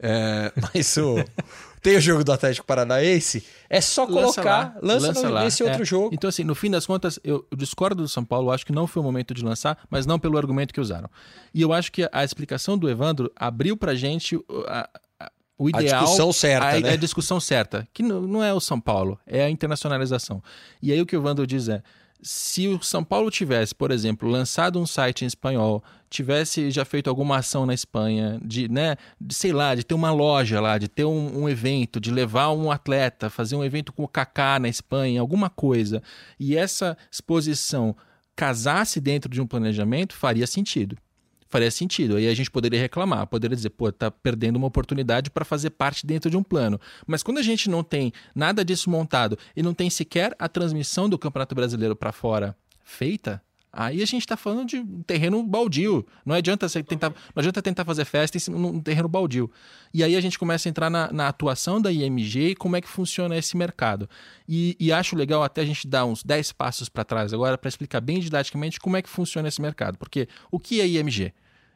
É, 0.00 0.52
mas 0.74 0.96
o, 0.96 1.14
tem 1.80 1.96
o 1.96 2.00
jogo 2.00 2.24
do 2.24 2.32
Atlético 2.32 2.66
Paranaense, 2.66 3.46
é 3.70 3.80
só 3.80 4.04
colocar, 4.04 4.76
lança, 4.82 5.06
lança, 5.06 5.28
lança 5.28 5.44
nesse 5.44 5.62
outro 5.62 5.82
é. 5.82 5.84
jogo. 5.84 6.10
Então, 6.12 6.28
assim, 6.28 6.42
no 6.42 6.56
fim 6.56 6.72
das 6.72 6.84
contas, 6.84 7.20
eu, 7.22 7.46
eu 7.48 7.56
discordo 7.56 8.02
do 8.02 8.08
São 8.08 8.24
Paulo, 8.24 8.50
acho 8.50 8.66
que 8.66 8.72
não 8.72 8.88
foi 8.88 9.00
o 9.00 9.04
momento 9.04 9.32
de 9.32 9.44
lançar, 9.44 9.78
mas 9.88 10.06
não 10.06 10.18
pelo 10.18 10.36
argumento 10.36 10.74
que 10.74 10.80
usaram. 10.80 11.08
E 11.54 11.62
eu 11.62 11.72
acho 11.72 11.92
que 11.92 12.08
a 12.10 12.24
explicação 12.24 12.76
do 12.76 12.90
Evandro 12.90 13.30
abriu 13.36 13.76
pra 13.76 13.94
gente 13.94 14.36
a, 14.66 14.90
o 15.58 15.68
ideal. 15.68 16.02
A 16.02 16.04
discussão 16.04 16.32
certa. 16.32 16.68
A, 16.68 16.80
né? 16.80 16.90
a 16.90 16.96
discussão 16.96 17.40
certa, 17.40 17.88
que 17.92 18.02
não, 18.02 18.22
não 18.22 18.42
é 18.42 18.52
o 18.52 18.60
São 18.60 18.80
Paulo, 18.80 19.18
é 19.26 19.44
a 19.44 19.50
internacionalização. 19.50 20.42
E 20.82 20.92
aí 20.92 21.00
o 21.00 21.06
que 21.06 21.16
o 21.16 21.20
Evandro 21.20 21.46
diz 21.46 21.68
é: 21.68 21.82
se 22.20 22.66
o 22.68 22.82
São 22.82 23.04
Paulo 23.04 23.30
tivesse, 23.30 23.74
por 23.74 23.90
exemplo, 23.90 24.28
lançado 24.28 24.80
um 24.80 24.86
site 24.86 25.24
em 25.24 25.26
espanhol, 25.26 25.84
tivesse 26.08 26.70
já 26.70 26.84
feito 26.84 27.10
alguma 27.10 27.38
ação 27.38 27.66
na 27.66 27.74
Espanha, 27.74 28.40
de, 28.42 28.68
né, 28.68 28.96
de, 29.20 29.34
sei 29.34 29.52
lá, 29.52 29.74
de 29.74 29.84
ter 29.84 29.94
uma 29.94 30.10
loja 30.10 30.60
lá, 30.60 30.78
de 30.78 30.88
ter 30.88 31.04
um, 31.04 31.42
um, 31.42 31.48
evento, 31.48 32.00
de 32.00 32.10
levar 32.10 32.50
um 32.50 32.70
atleta, 32.70 33.28
fazer 33.28 33.56
um 33.56 33.64
evento 33.64 33.92
com 33.92 34.04
o 34.04 34.08
Kaká 34.08 34.58
na 34.58 34.68
Espanha, 34.68 35.20
alguma 35.20 35.50
coisa, 35.50 36.02
e 36.38 36.56
essa 36.56 36.96
exposição 37.10 37.94
casasse 38.34 39.00
dentro 39.00 39.30
de 39.30 39.40
um 39.40 39.46
planejamento, 39.46 40.14
faria 40.14 40.46
sentido 40.46 40.96
faria 41.54 41.70
sentido. 41.70 42.16
Aí 42.16 42.26
a 42.26 42.34
gente 42.34 42.50
poderia 42.50 42.80
reclamar, 42.80 43.28
poderia 43.28 43.54
dizer, 43.54 43.70
pô, 43.70 43.92
tá 43.92 44.10
perdendo 44.10 44.56
uma 44.56 44.66
oportunidade 44.66 45.30
para 45.30 45.44
fazer 45.44 45.70
parte 45.70 46.04
dentro 46.04 46.28
de 46.28 46.36
um 46.36 46.42
plano. 46.42 46.80
Mas 47.06 47.22
quando 47.22 47.38
a 47.38 47.42
gente 47.42 47.70
não 47.70 47.84
tem 47.84 48.12
nada 48.34 48.64
disso 48.64 48.90
montado 48.90 49.38
e 49.54 49.62
não 49.62 49.72
tem 49.72 49.88
sequer 49.88 50.34
a 50.36 50.48
transmissão 50.48 51.08
do 51.08 51.16
Campeonato 51.16 51.54
Brasileiro 51.54 51.94
para 51.94 52.10
fora 52.10 52.56
feita, 52.82 53.40
Aí 53.76 54.00
a 54.04 54.06
gente 54.06 54.22
está 54.22 54.36
falando 54.36 54.68
de 54.68 54.76
um 54.76 55.02
terreno 55.02 55.42
baldio. 55.42 56.06
Não 56.24 56.36
adianta 56.36 56.68
você 56.68 56.80
tentar, 56.80 57.10
não 57.10 57.40
adianta 57.40 57.60
tentar 57.60 57.84
fazer 57.84 58.04
festa 58.04 58.38
em 58.38 58.54
num 58.54 58.80
terreno 58.80 59.08
baldio. 59.08 59.50
E 59.92 60.04
aí 60.04 60.14
a 60.14 60.20
gente 60.20 60.38
começa 60.38 60.68
a 60.68 60.70
entrar 60.70 60.88
na, 60.88 61.12
na 61.12 61.26
atuação 61.26 61.82
da 61.82 61.90
IMG 61.90 62.50
e 62.50 62.54
como 62.54 62.76
é 62.76 62.80
que 62.80 62.86
funciona 62.86 63.36
esse 63.36 63.56
mercado. 63.56 64.08
E, 64.48 64.76
e 64.78 64.92
acho 64.92 65.16
legal 65.16 65.42
até 65.42 65.62
a 65.62 65.64
gente 65.64 65.88
dar 65.88 66.04
uns 66.04 66.22
10 66.22 66.52
passos 66.52 66.88
para 66.88 67.02
trás 67.02 67.34
agora 67.34 67.58
para 67.58 67.68
explicar 67.68 68.00
bem 68.00 68.20
didaticamente 68.20 68.78
como 68.78 68.96
é 68.96 69.02
que 69.02 69.08
funciona 69.08 69.48
esse 69.48 69.60
mercado. 69.60 69.98
Porque 69.98 70.28
o 70.52 70.60
que 70.60 70.80
é 70.80 70.86
IMG? 70.86 71.32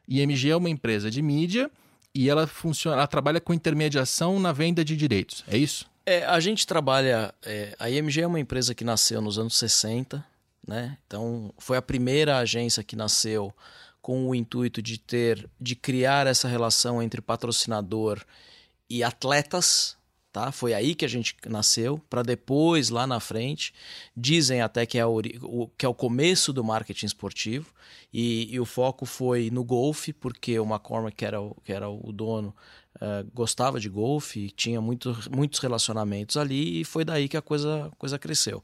IMG 0.08 0.50
é 0.50 0.56
uma 0.56 0.70
empresa 0.70 1.10
de 1.10 1.20
mídia 1.20 1.70
e 2.14 2.28
ela 2.28 2.46
funciona, 2.46 2.96
ela 2.96 3.06
trabalha 3.06 3.40
com 3.40 3.52
intermediação 3.52 4.40
na 4.40 4.52
venda 4.52 4.84
de 4.84 4.96
direitos. 4.96 5.44
É 5.46 5.56
isso? 5.56 5.86
É, 6.06 6.24
a 6.24 6.40
gente 6.40 6.66
trabalha. 6.66 7.34
É, 7.42 7.76
a 7.78 7.90
IMG 7.90 8.22
é 8.22 8.26
uma 8.26 8.40
empresa 8.40 8.74
que 8.74 8.82
nasceu 8.82 9.20
nos 9.20 9.38
anos 9.38 9.58
60, 9.58 10.24
né? 10.66 10.96
Então 11.06 11.52
foi 11.58 11.76
a 11.76 11.82
primeira 11.82 12.38
agência 12.38 12.82
que 12.82 12.96
nasceu 12.96 13.52
com 14.00 14.26
o 14.26 14.34
intuito 14.34 14.80
de 14.80 14.98
ter, 14.98 15.46
de 15.60 15.76
criar 15.76 16.26
essa 16.26 16.48
relação 16.48 17.02
entre 17.02 17.20
patrocinador 17.20 18.24
e 18.88 19.04
atletas, 19.04 19.97
tá? 20.38 20.52
Foi 20.52 20.72
aí 20.72 20.94
que 20.94 21.04
a 21.04 21.08
gente 21.08 21.34
nasceu, 21.48 22.00
para 22.08 22.22
depois, 22.22 22.90
lá 22.90 23.08
na 23.08 23.18
frente, 23.18 23.74
dizem 24.16 24.60
até 24.60 24.86
que 24.86 24.96
é 24.96 25.04
o, 25.04 25.20
que 25.76 25.84
é 25.84 25.88
o 25.88 25.94
começo 25.94 26.52
do 26.52 26.62
marketing 26.62 27.06
esportivo, 27.06 27.66
e, 28.12 28.46
e 28.54 28.60
o 28.60 28.64
foco 28.64 29.04
foi 29.04 29.50
no 29.50 29.64
golfe, 29.64 30.12
porque 30.12 30.56
o 30.60 30.64
McCormick, 30.64 31.16
que 31.16 31.24
era 31.24 31.40
o, 31.40 31.56
que 31.64 31.72
era 31.72 31.90
o 31.90 32.12
dono, 32.12 32.54
uh, 32.96 33.28
gostava 33.34 33.80
de 33.80 33.88
golfe, 33.88 34.50
tinha 34.50 34.80
muito, 34.80 35.16
muitos 35.28 35.58
relacionamentos 35.58 36.36
ali, 36.36 36.82
e 36.82 36.84
foi 36.84 37.04
daí 37.04 37.28
que 37.28 37.36
a 37.36 37.42
coisa, 37.42 37.90
coisa 37.98 38.16
cresceu. 38.16 38.62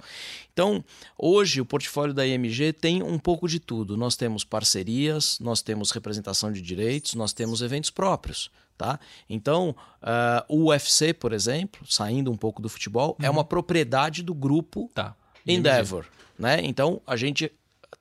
Então, 0.52 0.84
hoje, 1.18 1.60
o 1.60 1.66
portfólio 1.66 2.14
da 2.14 2.24
IMG 2.24 2.72
tem 2.72 3.02
um 3.02 3.18
pouco 3.18 3.48
de 3.48 3.58
tudo. 3.58 3.96
Nós 3.96 4.14
temos 4.14 4.44
parcerias, 4.44 5.40
nós 5.40 5.60
temos 5.60 5.90
representação 5.90 6.52
de 6.52 6.62
direitos, 6.62 7.14
nós 7.14 7.32
temos 7.32 7.60
eventos 7.62 7.90
próprios. 7.90 8.48
Tá? 8.76 8.98
Então, 9.30 9.74
uh, 10.02 10.44
o 10.48 10.70
UFC, 10.70 11.14
por 11.14 11.32
exemplo, 11.32 11.86
saindo 11.88 12.30
um 12.30 12.36
pouco 12.36 12.60
do 12.60 12.68
futebol, 12.68 13.16
é 13.20 13.22
uhum. 13.22 13.28
é 13.28 13.30
uma 13.30 13.44
propriedade 13.44 14.22
do 14.22 14.34
grupo 14.34 14.90
tá. 14.92 15.14
Endeavor. 15.46 16.06
Né? 16.38 16.60
Então, 16.64 17.00
a 17.06 17.16
gente 17.16 17.52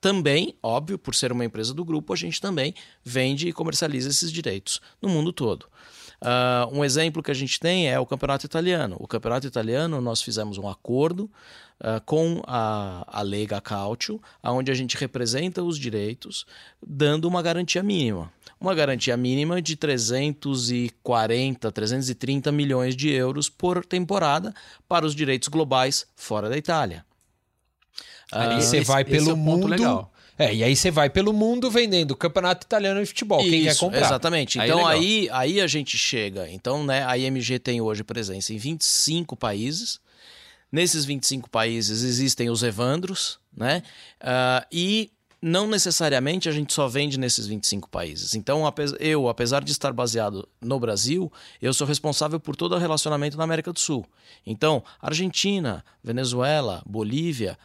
também, 0.02 0.56
óbvio, 0.62 0.98
por 0.98 1.14
ser 1.14 1.32
uma 1.32 1.46
empresa 1.46 1.74
do 1.74 1.86
grupo, 1.86 2.12
a 2.12 2.16
gente 2.16 2.42
também 2.42 2.74
vende 3.04 3.48
e 3.48 3.54
comercializa 3.54 4.10
esses 4.10 4.32
direitos 4.32 4.82
no 5.02 5.10
mundo 5.10 5.32
todo. 5.32 5.68
Uh, 6.24 6.80
um 6.80 6.86
exemplo 6.86 7.22
que 7.22 7.32
a 7.32 7.34
gente 7.34 7.60
tem 7.60 7.90
é 7.90 8.00
o 8.00 8.06
campeonato 8.06 8.46
italiano. 8.46 8.96
O 8.98 9.06
campeonato 9.06 9.46
italiano, 9.46 10.00
nós 10.00 10.22
fizemos 10.22 10.58
um 10.58 10.70
acordo 10.70 11.30
uh, 11.82 12.00
com 12.06 12.42
a, 12.48 13.06
a 13.06 13.22
Lega 13.22 13.60
Calcio, 13.60 14.22
onde 14.42 14.72
a 14.72 14.74
gente 14.74 14.96
representa 14.96 15.62
os 15.62 15.78
direitos, 15.78 16.46
dando 16.82 17.26
uma 17.26 17.42
garantia 17.42 17.84
mínima. 17.84 18.32
Uma 18.58 18.74
garantia 18.74 19.18
mínima 19.18 19.62
de 19.62 19.76
340, 19.76 21.70
330 21.70 22.52
milhões 22.54 22.96
de 22.96 23.10
euros 23.10 23.50
por 23.50 23.86
temporada 23.86 24.54
para 24.88 25.06
os 25.06 25.14
direitos 25.14 25.50
globais 25.50 26.08
fora 26.16 26.48
da 26.48 26.58
Itália. 26.58 27.06
Ali 28.32 28.64
você 28.64 28.80
uh, 28.80 28.86
vai 28.86 29.04
pelo 29.04 29.32
é 29.32 29.36
mundo. 29.36 29.68
Legal. 29.68 30.12
É, 30.38 30.54
e 30.54 30.63
aí 30.63 30.76
você 30.76 30.89
vai 30.89 31.10
pelo 31.10 31.32
mundo 31.32 31.69
vendendo 31.69 32.15
campeonato 32.15 32.65
italiano 32.65 33.00
de 33.00 33.06
futebol. 33.06 33.41
Isso, 33.41 33.50
quem 33.50 33.63
quer 33.63 33.78
comprar? 33.78 34.02
Exatamente. 34.02 34.58
Então 34.58 34.86
aí, 34.86 35.30
aí, 35.30 35.30
aí, 35.32 35.62
a 35.62 35.67
gente 35.67 35.98
chega. 35.98 36.50
Então, 36.50 36.84
né, 36.84 37.06
a 37.06 37.17
IMG 37.17 37.60
tem 37.60 37.82
hoje 37.82 38.04
presença 38.04 38.54
em 38.54 38.58
25 38.58 39.36
países. 39.36 40.00
Nesses 40.72 41.06
25 41.06 41.50
países 41.50 42.02
existem 42.02 42.50
os 42.50 42.63
Evandros, 42.63 43.39
né? 43.56 43.84
Uh, 44.19 44.65
e 44.72 45.12
não 45.39 45.67
necessariamente 45.67 46.48
a 46.48 46.52
gente 46.54 46.74
só 46.74 46.88
vende 46.88 47.19
nesses 47.19 47.46
25 47.46 47.89
países. 47.89 48.34
Então, 48.34 48.63
eu, 48.98 49.28
apesar 49.28 49.62
de 49.62 49.74
estar 49.74 49.91
baseado 49.91 50.48
no 50.62 50.80
Brasil, 50.80 51.30
eu 51.62 51.74
sou 51.74 51.86
responsável 51.86 52.39
por 52.39 52.56
todo 52.56 52.74
o 52.74 52.78
relacionamento 52.78 53.38
na 53.38 53.43
América 53.43 53.74
do 53.74 53.80
Sul. 53.80 54.06
Então, 54.48 54.82
Argentina, 55.02 55.84
Venezuela, 56.02 56.82
Bolívia, 56.86 57.58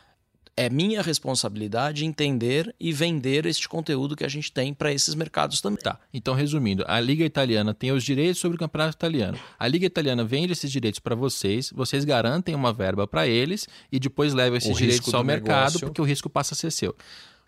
é 0.59 0.69
minha 0.69 1.01
responsabilidade 1.01 2.05
entender 2.05 2.75
e 2.81 2.93
vender 2.93 3.47
este 3.47 3.69
conteúdo 3.69 4.17
que 4.17 4.25
a 4.25 4.29
gente 4.29 4.51
tem 4.51 4.75
para 4.75 4.93
esses 4.93 5.15
mercados 5.15 5.61
também. 5.61 5.79
Tá. 5.79 6.01
Então, 6.13 6.35
resumindo, 6.35 6.85
a 6.89 6.99
Liga 6.99 7.25
Italiana 7.25 7.73
tem 7.73 7.93
os 7.93 8.03
direitos 8.03 8.41
sobre 8.41 8.57
o 8.57 8.59
Campeonato 8.59 8.97
Italiano. 8.97 9.39
A 9.57 9.69
Liga 9.69 9.87
Italiana 9.87 10.25
vende 10.25 10.53
esses 10.53 10.69
direitos 10.69 10.99
para 10.99 11.15
vocês, 11.15 11.71
vocês 11.73 12.05
garantem 12.05 12.57
uma 12.57 12.73
verba 12.73 13.07
para 13.07 13.29
eles 13.29 13.69
e 13.93 14.01
depois 14.01 14.35
levam 14.35 14.59
esses 14.59 14.75
o 14.75 14.75
direitos 14.77 15.15
ao 15.15 15.23
mercado 15.23 15.67
negócio. 15.75 15.81
porque 15.81 16.01
o 16.01 16.05
risco 16.05 16.29
passa 16.29 16.55
a 16.55 16.57
ser 16.57 16.73
seu. 16.73 16.97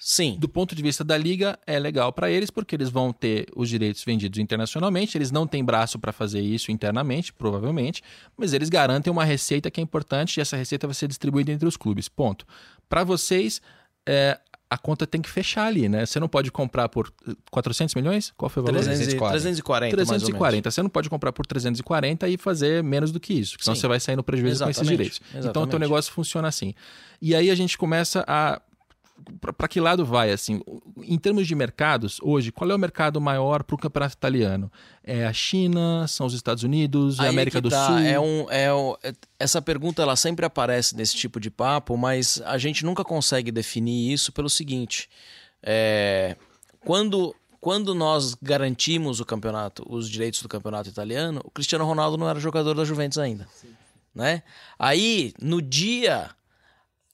Sim. 0.02 0.36
Do 0.38 0.48
ponto 0.48 0.74
de 0.74 0.82
vista 0.82 1.04
da 1.04 1.18
liga, 1.18 1.58
é 1.66 1.78
legal 1.78 2.10
para 2.10 2.30
eles 2.30 2.50
porque 2.50 2.74
eles 2.74 2.88
vão 2.88 3.12
ter 3.12 3.46
os 3.54 3.68
direitos 3.68 4.02
vendidos 4.02 4.38
internacionalmente. 4.38 5.18
Eles 5.18 5.30
não 5.30 5.46
têm 5.46 5.62
braço 5.62 5.98
para 5.98 6.10
fazer 6.10 6.40
isso 6.40 6.72
internamente, 6.72 7.34
provavelmente, 7.34 8.02
mas 8.34 8.54
eles 8.54 8.70
garantem 8.70 9.12
uma 9.12 9.24
receita 9.24 9.70
que 9.70 9.78
é 9.78 9.82
importante 9.82 10.38
e 10.38 10.40
essa 10.40 10.56
receita 10.56 10.86
vai 10.86 10.94
ser 10.94 11.06
distribuída 11.06 11.52
entre 11.52 11.68
os 11.68 11.76
clubes. 11.76 12.08
Ponto. 12.08 12.46
Para 12.90 13.04
vocês, 13.04 13.62
é, 14.06 14.38
a 14.68 14.76
conta 14.76 15.06
tem 15.06 15.22
que 15.22 15.30
fechar 15.30 15.66
ali, 15.66 15.88
né? 15.88 16.04
Você 16.04 16.20
não 16.20 16.28
pode 16.28 16.50
comprar 16.50 16.88
por 16.88 17.12
400 17.50 17.94
milhões? 17.94 18.32
Qual 18.36 18.50
foi 18.50 18.62
o 18.62 18.66
valor? 18.66 18.82
340. 18.82 19.30
340, 19.32 19.96
340. 19.96 20.70
Você 20.70 20.82
não 20.82 20.90
pode 20.90 21.08
comprar 21.08 21.32
por 21.32 21.46
340 21.46 22.28
e 22.28 22.36
fazer 22.36 22.82
menos 22.82 23.12
do 23.12 23.18
que 23.18 23.32
isso, 23.32 23.56
senão 23.60 23.74
Sim. 23.74 23.80
você 23.80 23.88
vai 23.88 24.00
sair 24.00 24.16
no 24.16 24.22
prejuízo 24.22 24.56
Exatamente. 24.56 24.76
com 24.76 24.82
esses 24.82 24.90
direitos. 24.90 25.20
Exatamente. 25.20 25.48
Então 25.48 25.62
o 25.62 25.66
teu 25.66 25.78
negócio 25.78 26.12
funciona 26.12 26.48
assim. 26.48 26.74
E 27.22 27.34
aí 27.34 27.50
a 27.50 27.54
gente 27.54 27.78
começa 27.78 28.24
a 28.26 28.60
para 29.40 29.68
que 29.68 29.80
lado 29.80 30.04
vai 30.04 30.30
assim? 30.30 30.60
Em 31.02 31.18
termos 31.18 31.46
de 31.46 31.54
mercados, 31.54 32.18
hoje, 32.22 32.52
qual 32.52 32.70
é 32.70 32.74
o 32.74 32.78
mercado 32.78 33.20
maior 33.20 33.62
para 33.62 33.74
o 33.74 33.78
campeonato 33.78 34.14
italiano? 34.14 34.70
É 35.02 35.26
a 35.26 35.32
China, 35.32 36.06
são 36.08 36.26
os 36.26 36.34
Estados 36.34 36.62
Unidos, 36.62 37.18
é 37.18 37.26
a 37.26 37.28
América 37.28 37.60
do 37.60 37.70
tá. 37.70 37.86
Sul? 37.86 37.98
É 37.98 38.20
um, 38.20 38.50
é 38.50 38.74
um, 38.74 38.94
é, 39.02 39.12
essa 39.38 39.60
pergunta 39.62 40.02
ela 40.02 40.16
sempre 40.16 40.44
aparece 40.44 40.96
nesse 40.96 41.16
tipo 41.16 41.40
de 41.40 41.50
papo, 41.50 41.96
mas 41.96 42.42
a 42.44 42.58
gente 42.58 42.84
nunca 42.84 43.04
consegue 43.04 43.50
definir 43.50 44.12
isso 44.12 44.32
pelo 44.32 44.48
seguinte: 44.48 45.08
é, 45.62 46.36
quando 46.84 47.34
quando 47.60 47.94
nós 47.94 48.34
garantimos 48.40 49.20
o 49.20 49.24
campeonato, 49.24 49.84
os 49.86 50.08
direitos 50.08 50.40
do 50.40 50.48
campeonato 50.48 50.88
italiano, 50.88 51.42
o 51.44 51.50
Cristiano 51.50 51.84
Ronaldo 51.84 52.16
não 52.16 52.28
era 52.28 52.40
jogador 52.40 52.74
da 52.74 52.84
Juventus 52.84 53.18
ainda. 53.18 53.46
Sim. 53.54 53.76
Né? 54.14 54.42
Aí, 54.78 55.34
no 55.40 55.60
dia 55.60 56.30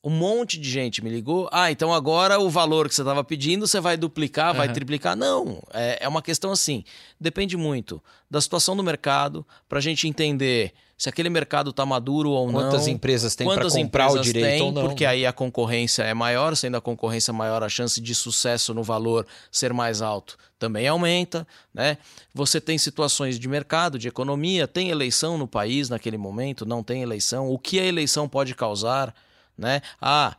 um 0.06 0.10
monte 0.10 0.56
de 0.56 0.70
gente 0.70 1.02
me 1.02 1.10
ligou. 1.10 1.48
Ah, 1.50 1.68
então 1.68 1.92
agora 1.92 2.38
o 2.38 2.48
valor 2.48 2.88
que 2.88 2.94
você 2.94 3.02
estava 3.02 3.24
pedindo 3.24 3.66
você 3.66 3.80
vai 3.80 3.96
duplicar, 3.96 4.54
vai 4.54 4.72
triplicar? 4.72 5.16
Não, 5.16 5.60
é, 5.74 5.98
é 6.02 6.08
uma 6.08 6.22
questão 6.22 6.52
assim. 6.52 6.84
Depende 7.20 7.56
muito 7.56 8.00
da 8.30 8.40
situação 8.40 8.76
do 8.76 8.84
mercado 8.84 9.44
para 9.68 9.80
a 9.80 9.82
gente 9.82 10.06
entender 10.06 10.72
se 10.96 11.08
aquele 11.08 11.28
mercado 11.28 11.70
está 11.70 11.84
maduro 11.84 12.30
ou 12.30 12.44
quantas 12.44 12.62
não. 12.62 12.70
Quantas 12.70 12.86
empresas 12.86 13.34
tem 13.34 13.48
para 13.48 13.68
comprar 13.68 14.12
o 14.12 14.20
direito 14.20 14.46
tem, 14.46 14.62
ou 14.62 14.70
não. 14.70 14.82
Porque 14.82 15.04
aí 15.04 15.26
a 15.26 15.32
concorrência 15.32 16.04
é 16.04 16.14
maior, 16.14 16.54
sendo 16.54 16.76
a 16.76 16.80
concorrência 16.80 17.32
maior, 17.32 17.64
a 17.64 17.68
chance 17.68 18.00
de 18.00 18.14
sucesso 18.14 18.72
no 18.72 18.84
valor 18.84 19.26
ser 19.50 19.72
mais 19.72 20.00
alto 20.02 20.38
também 20.56 20.86
aumenta. 20.86 21.44
Né? 21.74 21.98
Você 22.32 22.60
tem 22.60 22.78
situações 22.78 23.40
de 23.40 23.48
mercado, 23.48 23.98
de 23.98 24.06
economia, 24.06 24.68
tem 24.68 24.88
eleição 24.88 25.36
no 25.36 25.48
país 25.48 25.88
naquele 25.88 26.16
momento, 26.16 26.64
não 26.64 26.80
tem 26.80 27.02
eleição. 27.02 27.50
O 27.50 27.58
que 27.58 27.80
a 27.80 27.84
eleição 27.84 28.28
pode 28.28 28.54
causar? 28.54 29.12
Né? 29.56 29.80
Ah, 30.00 30.36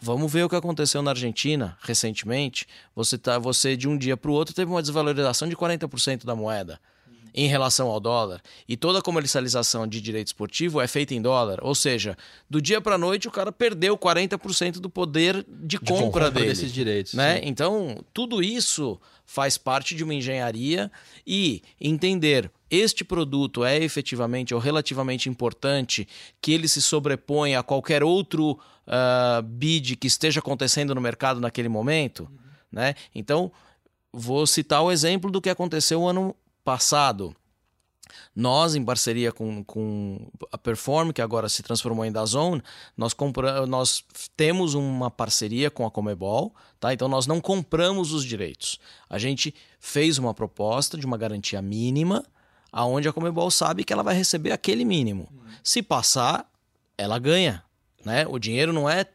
vamos 0.00 0.32
ver 0.32 0.44
o 0.44 0.48
que 0.48 0.56
aconteceu 0.56 1.02
na 1.02 1.10
Argentina 1.10 1.76
recentemente. 1.82 2.66
Você 2.94 3.18
tá, 3.18 3.38
você 3.38 3.76
de 3.76 3.88
um 3.88 3.96
dia 3.96 4.16
para 4.16 4.30
o 4.30 4.34
outro 4.34 4.54
teve 4.54 4.70
uma 4.70 4.82
desvalorização 4.82 5.48
de 5.48 5.56
40% 5.56 6.24
da 6.24 6.34
moeda 6.34 6.80
em 7.34 7.48
relação 7.48 7.88
ao 7.88 7.98
dólar. 7.98 8.40
E 8.68 8.76
toda 8.76 9.00
a 9.00 9.02
comercialização 9.02 9.88
de 9.88 10.00
direito 10.00 10.28
esportivo 10.28 10.80
é 10.80 10.86
feita 10.86 11.14
em 11.14 11.20
dólar. 11.20 11.58
Ou 11.62 11.74
seja, 11.74 12.16
do 12.48 12.62
dia 12.62 12.80
para 12.80 12.94
a 12.94 12.98
noite 12.98 13.26
o 13.26 13.30
cara 13.30 13.50
perdeu 13.50 13.98
40% 13.98 14.74
do 14.74 14.88
poder 14.88 15.44
de, 15.48 15.66
de 15.66 15.78
compra, 15.80 16.04
compra 16.04 16.30
dele. 16.30 16.46
desses 16.46 16.72
direitos. 16.72 17.14
Né? 17.14 17.40
Então, 17.42 17.98
tudo 18.12 18.40
isso 18.40 19.00
faz 19.26 19.58
parte 19.58 19.96
de 19.96 20.04
uma 20.04 20.14
engenharia 20.14 20.90
e 21.26 21.60
entender 21.80 22.50
este 22.74 23.04
produto 23.04 23.64
é 23.64 23.76
efetivamente 23.78 24.54
ou 24.54 24.60
relativamente 24.60 25.28
importante, 25.28 26.06
que 26.40 26.52
ele 26.52 26.68
se 26.68 26.80
sobrepõe 26.80 27.54
a 27.54 27.62
qualquer 27.62 28.02
outro 28.02 28.58
uh, 28.86 29.42
bid 29.42 29.96
que 29.96 30.06
esteja 30.06 30.40
acontecendo 30.40 30.94
no 30.94 31.00
mercado 31.00 31.40
naquele 31.40 31.68
momento. 31.68 32.24
Uhum. 32.24 32.38
Né? 32.72 32.94
Então, 33.14 33.52
vou 34.12 34.46
citar 34.46 34.82
o 34.82 34.90
exemplo 34.90 35.30
do 35.30 35.40
que 35.40 35.50
aconteceu 35.50 36.06
ano 36.06 36.34
passado. 36.64 37.34
Nós, 38.34 38.74
em 38.74 38.84
parceria 38.84 39.32
com, 39.32 39.62
com 39.64 40.28
a 40.50 40.58
Perform, 40.58 41.10
que 41.10 41.22
agora 41.22 41.48
se 41.48 41.62
transformou 41.62 42.04
em 42.04 42.12
Dazone, 42.12 42.62
nós, 42.96 43.14
nós 43.68 44.04
temos 44.36 44.74
uma 44.74 45.10
parceria 45.10 45.70
com 45.70 45.86
a 45.86 45.90
Comebol, 45.90 46.54
tá? 46.80 46.92
então 46.92 47.08
nós 47.08 47.26
não 47.26 47.40
compramos 47.40 48.12
os 48.12 48.24
direitos. 48.24 48.78
A 49.08 49.18
gente 49.18 49.54
fez 49.78 50.18
uma 50.18 50.34
proposta 50.34 50.98
de 50.98 51.06
uma 51.06 51.16
garantia 51.16 51.62
mínima, 51.62 52.24
aonde 52.74 53.08
a 53.08 53.12
Comebol 53.12 53.52
sabe 53.52 53.84
que 53.84 53.92
ela 53.92 54.02
vai 54.02 54.16
receber 54.16 54.50
aquele 54.50 54.84
mínimo. 54.84 55.28
Se 55.62 55.80
passar, 55.80 56.50
ela 56.98 57.20
ganha. 57.20 57.62
Né? 58.04 58.26
O 58.28 58.36
dinheiro 58.36 58.72
não 58.72 58.90
é 58.90 59.06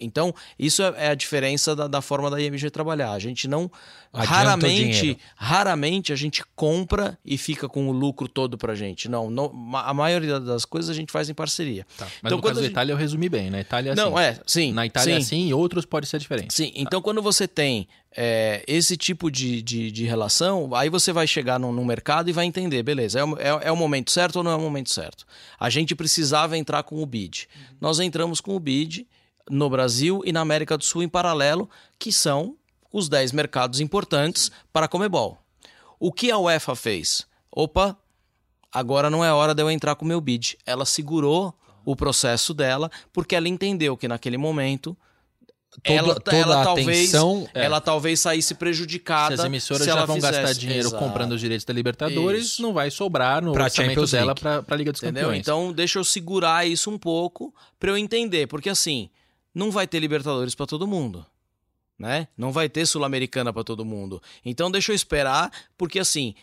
então, 0.00 0.34
isso 0.58 0.82
é, 0.82 0.94
é 0.98 1.08
a 1.08 1.14
diferença 1.14 1.74
da, 1.74 1.86
da, 1.88 2.00
forma 2.00 2.30
da 2.30 2.40
IMG 2.40 2.70
trabalhar. 2.70 3.12
A 3.12 3.18
gente 3.18 3.48
não. 3.48 3.70
Adianta 4.12 4.32
raramente, 4.32 5.18
raramente 5.34 6.12
a 6.12 6.16
gente 6.16 6.44
compra 6.54 7.18
e 7.24 7.36
fica 7.36 7.68
com 7.68 7.88
o 7.88 7.92
lucro 7.92 8.28
todo 8.28 8.56
pra 8.56 8.76
gente. 8.76 9.08
Não, 9.08 9.28
não 9.28 9.52
a 9.74 9.92
maioria 9.92 10.38
das 10.38 10.64
coisas 10.64 10.88
a 10.88 10.94
gente 10.94 11.10
faz 11.10 11.28
em 11.28 11.34
parceria. 11.34 11.84
Tá. 11.98 12.04
Mas 12.04 12.30
então, 12.30 12.36
no 12.36 12.42
caso 12.42 12.54
da 12.54 12.62
gente... 12.62 12.70
Itália 12.70 12.92
eu 12.92 12.96
resumi 12.96 13.28
bem, 13.28 13.50
na 13.50 13.60
Itália 13.60 13.90
é 13.90 13.94
Não, 13.96 14.16
assim. 14.16 14.26
é, 14.26 14.40
sim. 14.46 14.72
Na 14.72 14.86
Itália 14.86 15.14
sim. 15.14 15.20
é 15.20 15.22
assim 15.22 15.48
e 15.48 15.54
outros 15.54 15.84
pode 15.84 16.06
ser 16.06 16.20
diferente. 16.20 16.54
Sim, 16.54 16.70
então 16.76 17.00
tá. 17.00 17.04
quando 17.04 17.20
você 17.20 17.48
tem 17.48 17.88
é, 18.16 18.62
esse 18.68 18.96
tipo 18.96 19.32
de, 19.32 19.60
de, 19.60 19.90
de, 19.90 20.04
relação, 20.04 20.72
aí 20.76 20.88
você 20.88 21.12
vai 21.12 21.26
chegar 21.26 21.58
no, 21.58 21.72
no 21.72 21.84
mercado 21.84 22.30
e 22.30 22.32
vai 22.32 22.44
entender, 22.44 22.84
beleza, 22.84 23.18
é 23.18 23.24
o, 23.24 23.36
é, 23.36 23.66
é, 23.66 23.72
o 23.72 23.76
momento 23.76 24.12
certo 24.12 24.36
ou 24.36 24.44
não 24.44 24.52
é 24.52 24.56
o 24.56 24.60
momento 24.60 24.92
certo? 24.92 25.26
A 25.58 25.68
gente 25.68 25.92
precisava 25.96 26.56
entrar 26.56 26.84
com 26.84 27.02
o 27.02 27.06
bid. 27.06 27.48
Uhum. 27.52 27.62
Nós 27.80 27.98
entramos 27.98 28.40
com 28.40 28.54
o 28.54 28.60
bid 28.60 29.08
no 29.50 29.68
Brasil 29.68 30.22
e 30.24 30.32
na 30.32 30.40
América 30.40 30.76
do 30.78 30.84
Sul 30.84 31.02
em 31.02 31.08
paralelo, 31.08 31.68
que 31.98 32.12
são 32.12 32.56
os 32.92 33.08
10 33.08 33.32
mercados 33.32 33.80
importantes 33.80 34.50
para 34.72 34.86
a 34.86 34.88
Comebol. 34.88 35.38
O 35.98 36.12
que 36.12 36.30
a 36.30 36.38
UEFA 36.38 36.74
fez? 36.76 37.26
Opa, 37.50 37.96
agora 38.72 39.08
não 39.10 39.24
é 39.24 39.32
hora 39.32 39.54
de 39.54 39.62
eu 39.62 39.70
entrar 39.70 39.94
com 39.96 40.04
o 40.04 40.08
meu 40.08 40.20
bid. 40.20 40.56
Ela 40.66 40.84
segurou 40.84 41.54
o 41.84 41.94
processo 41.94 42.54
dela 42.54 42.90
porque 43.12 43.34
ela 43.36 43.48
entendeu 43.48 43.96
que 43.96 44.08
naquele 44.08 44.36
momento 44.38 44.96
Toda- 45.82 45.98
ela, 45.98 46.14
toda 46.14 46.36
ela 46.36 46.62
talvez 46.64 47.12
é. 47.12 47.18
ela 47.64 47.80
talvez 47.80 48.20
saísse 48.20 48.54
prejudicada 48.54 49.34
Se 49.36 49.42
as 49.42 49.46
emissoras 49.46 49.82
se 49.82 49.88
já 49.92 50.04
vão 50.04 50.20
gastar 50.20 50.42
fizesse. 50.42 50.60
dinheiro 50.60 50.86
Exato. 50.88 51.02
comprando 51.04 51.32
os 51.32 51.40
direitos 51.40 51.64
da 51.64 51.74
Libertadores, 51.74 52.44
Isso. 52.44 52.62
não 52.62 52.72
vai 52.72 52.92
sobrar 52.92 53.42
no 53.42 53.52
Pra 53.52 53.64
orçamento 53.64 53.90
Champions 53.90 54.10
dela 54.12 54.34
para 54.36 54.64
a 54.68 54.76
Liga 54.76 54.92
dos 54.92 55.02
Entendeu? 55.02 55.24
Campeões. 55.24 55.40
Então, 55.40 55.72
deixa 55.72 55.98
eu 55.98 56.04
segurar 56.04 56.64
isso 56.64 56.88
um 56.90 56.96
pouco 56.96 57.52
pra 57.80 57.90
eu 57.90 57.98
entender, 57.98 58.46
porque 58.46 58.68
assim, 58.70 59.10
não 59.54 59.70
vai 59.70 59.86
ter 59.86 60.00
Libertadores 60.00 60.54
pra 60.54 60.66
todo 60.66 60.86
mundo, 60.86 61.24
né? 61.98 62.28
Não 62.36 62.50
vai 62.52 62.68
ter 62.68 62.86
Sul-Americana 62.86 63.52
pra 63.52 63.62
todo 63.62 63.84
mundo. 63.84 64.20
Então, 64.44 64.70
deixa 64.70 64.92
eu 64.92 64.96
esperar, 64.96 65.50
porque 65.78 65.98
assim, 65.98 66.34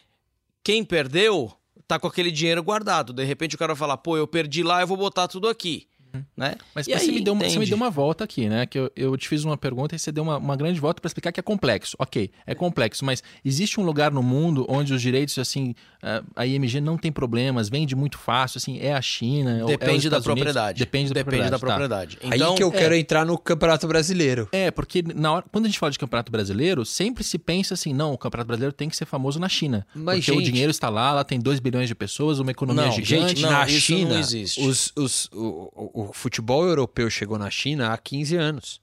quem 0.63 0.83
perdeu 0.83 1.51
tá 1.87 1.99
com 1.99 2.07
aquele 2.07 2.31
dinheiro 2.31 2.63
guardado. 2.63 3.11
De 3.11 3.23
repente 3.23 3.55
o 3.55 3.59
cara 3.59 3.73
vai 3.73 3.79
falar: 3.79 3.97
"Pô, 3.97 4.15
eu 4.15 4.27
perdi 4.27 4.63
lá, 4.63 4.81
eu 4.81 4.87
vou 4.87 4.97
botar 4.97 5.27
tudo 5.27 5.49
aqui". 5.49 5.87
Né? 6.35 6.55
Mas 6.75 6.87
E 6.87 6.97
você, 6.97 7.11
me 7.11 7.21
deu 7.21 7.33
uma, 7.33 7.49
você 7.49 7.57
me 7.59 7.65
deu 7.65 7.75
uma 7.77 7.89
volta 7.89 8.23
aqui, 8.23 8.47
né? 8.49 8.65
Que 8.65 8.77
eu, 8.79 8.91
eu 8.95 9.15
te 9.17 9.27
fiz 9.27 9.43
uma 9.43 9.55
pergunta 9.57 9.95
e 9.95 9.99
você 9.99 10.11
deu 10.11 10.23
uma, 10.23 10.37
uma 10.37 10.55
grande 10.55 10.79
volta 10.79 10.99
para 11.01 11.07
explicar 11.07 11.31
que 11.31 11.39
é 11.39 11.43
complexo. 11.43 11.95
Ok, 11.99 12.31
é 12.45 12.53
complexo, 12.55 13.05
mas 13.05 13.23
existe 13.45 13.79
um 13.79 13.83
lugar 13.83 14.11
no 14.11 14.21
mundo 14.23 14.65
onde 14.69 14.93
os 14.93 15.01
direitos, 15.01 15.37
assim, 15.37 15.73
a- 16.01 16.23
a 16.35 16.45
IMG 16.45 16.81
não 16.81 16.97
tem 16.97 17.11
problemas, 17.11 17.69
vende 17.69 17.95
muito 17.95 18.17
fácil, 18.17 18.57
assim, 18.57 18.79
é 18.79 18.93
a 18.93 19.01
China, 19.01 19.57
é 19.57 19.63
o- 19.63 19.67
é 19.69 19.77
Depende 19.77 20.09
da 20.09 20.17
Estados 20.17 20.27
Unidos? 20.27 20.43
propriedade. 20.53 20.79
Depende 20.79 21.09
da 21.09 21.13
Depende 21.13 21.49
da 21.49 21.59
propriedade. 21.59 22.17
tá. 22.17 22.21
propriedade. 22.21 22.51
Aí 22.51 22.55
que 22.55 22.63
eu 22.63 22.69
é. 22.69 22.71
quero 22.71 22.95
entrar 22.95 23.25
no 23.25 23.37
Campeonato 23.37 23.87
Brasileiro. 23.87 24.49
É, 24.51 24.69
porque 24.71 25.03
na 25.15 25.31
hora, 25.33 25.45
quando 25.51 25.65
a 25.65 25.67
gente 25.67 25.79
fala 25.79 25.91
de 25.91 25.99
Campeonato 25.99 26.31
Brasileiro, 26.31 26.85
sempre 26.85 27.23
se 27.23 27.37
pensa 27.37 27.73
assim, 27.73 27.93
não, 27.93 28.13
o 28.13 28.17
Campeonato 28.17 28.47
Brasileiro 28.47 28.73
tem 28.73 28.89
que 28.89 28.95
ser 28.97 29.05
famoso 29.05 29.39
na 29.39 29.47
China. 29.49 29.85
Mas, 29.95 30.19
porque 30.25 30.31
o 30.31 30.35
gente- 30.41 30.51
dinheiro 30.51 30.71
está 30.71 30.89
lá, 30.89 31.13
lá 31.13 31.23
tem 31.23 31.39
2 31.39 31.59
bilhões 31.59 31.87
de 31.87 31.95
pessoas, 31.95 32.39
uma 32.39 32.51
economia 32.51 32.85
Não, 32.85 32.91
gigante. 32.91 33.29
Gente, 33.29 33.41
não, 33.43 33.51
na 33.51 33.65
isso 33.67 33.91
não 33.91 33.97
China, 33.99 34.19
existe. 34.19 34.61
os, 34.67 34.91
os- 34.95 35.29
o, 35.33 35.71
o- 35.75 36.00
o 36.09 36.13
futebol 36.13 36.65
europeu 36.65 37.09
chegou 37.09 37.37
na 37.37 37.49
China 37.49 37.93
há 37.93 37.97
15 37.97 38.35
anos. 38.35 38.81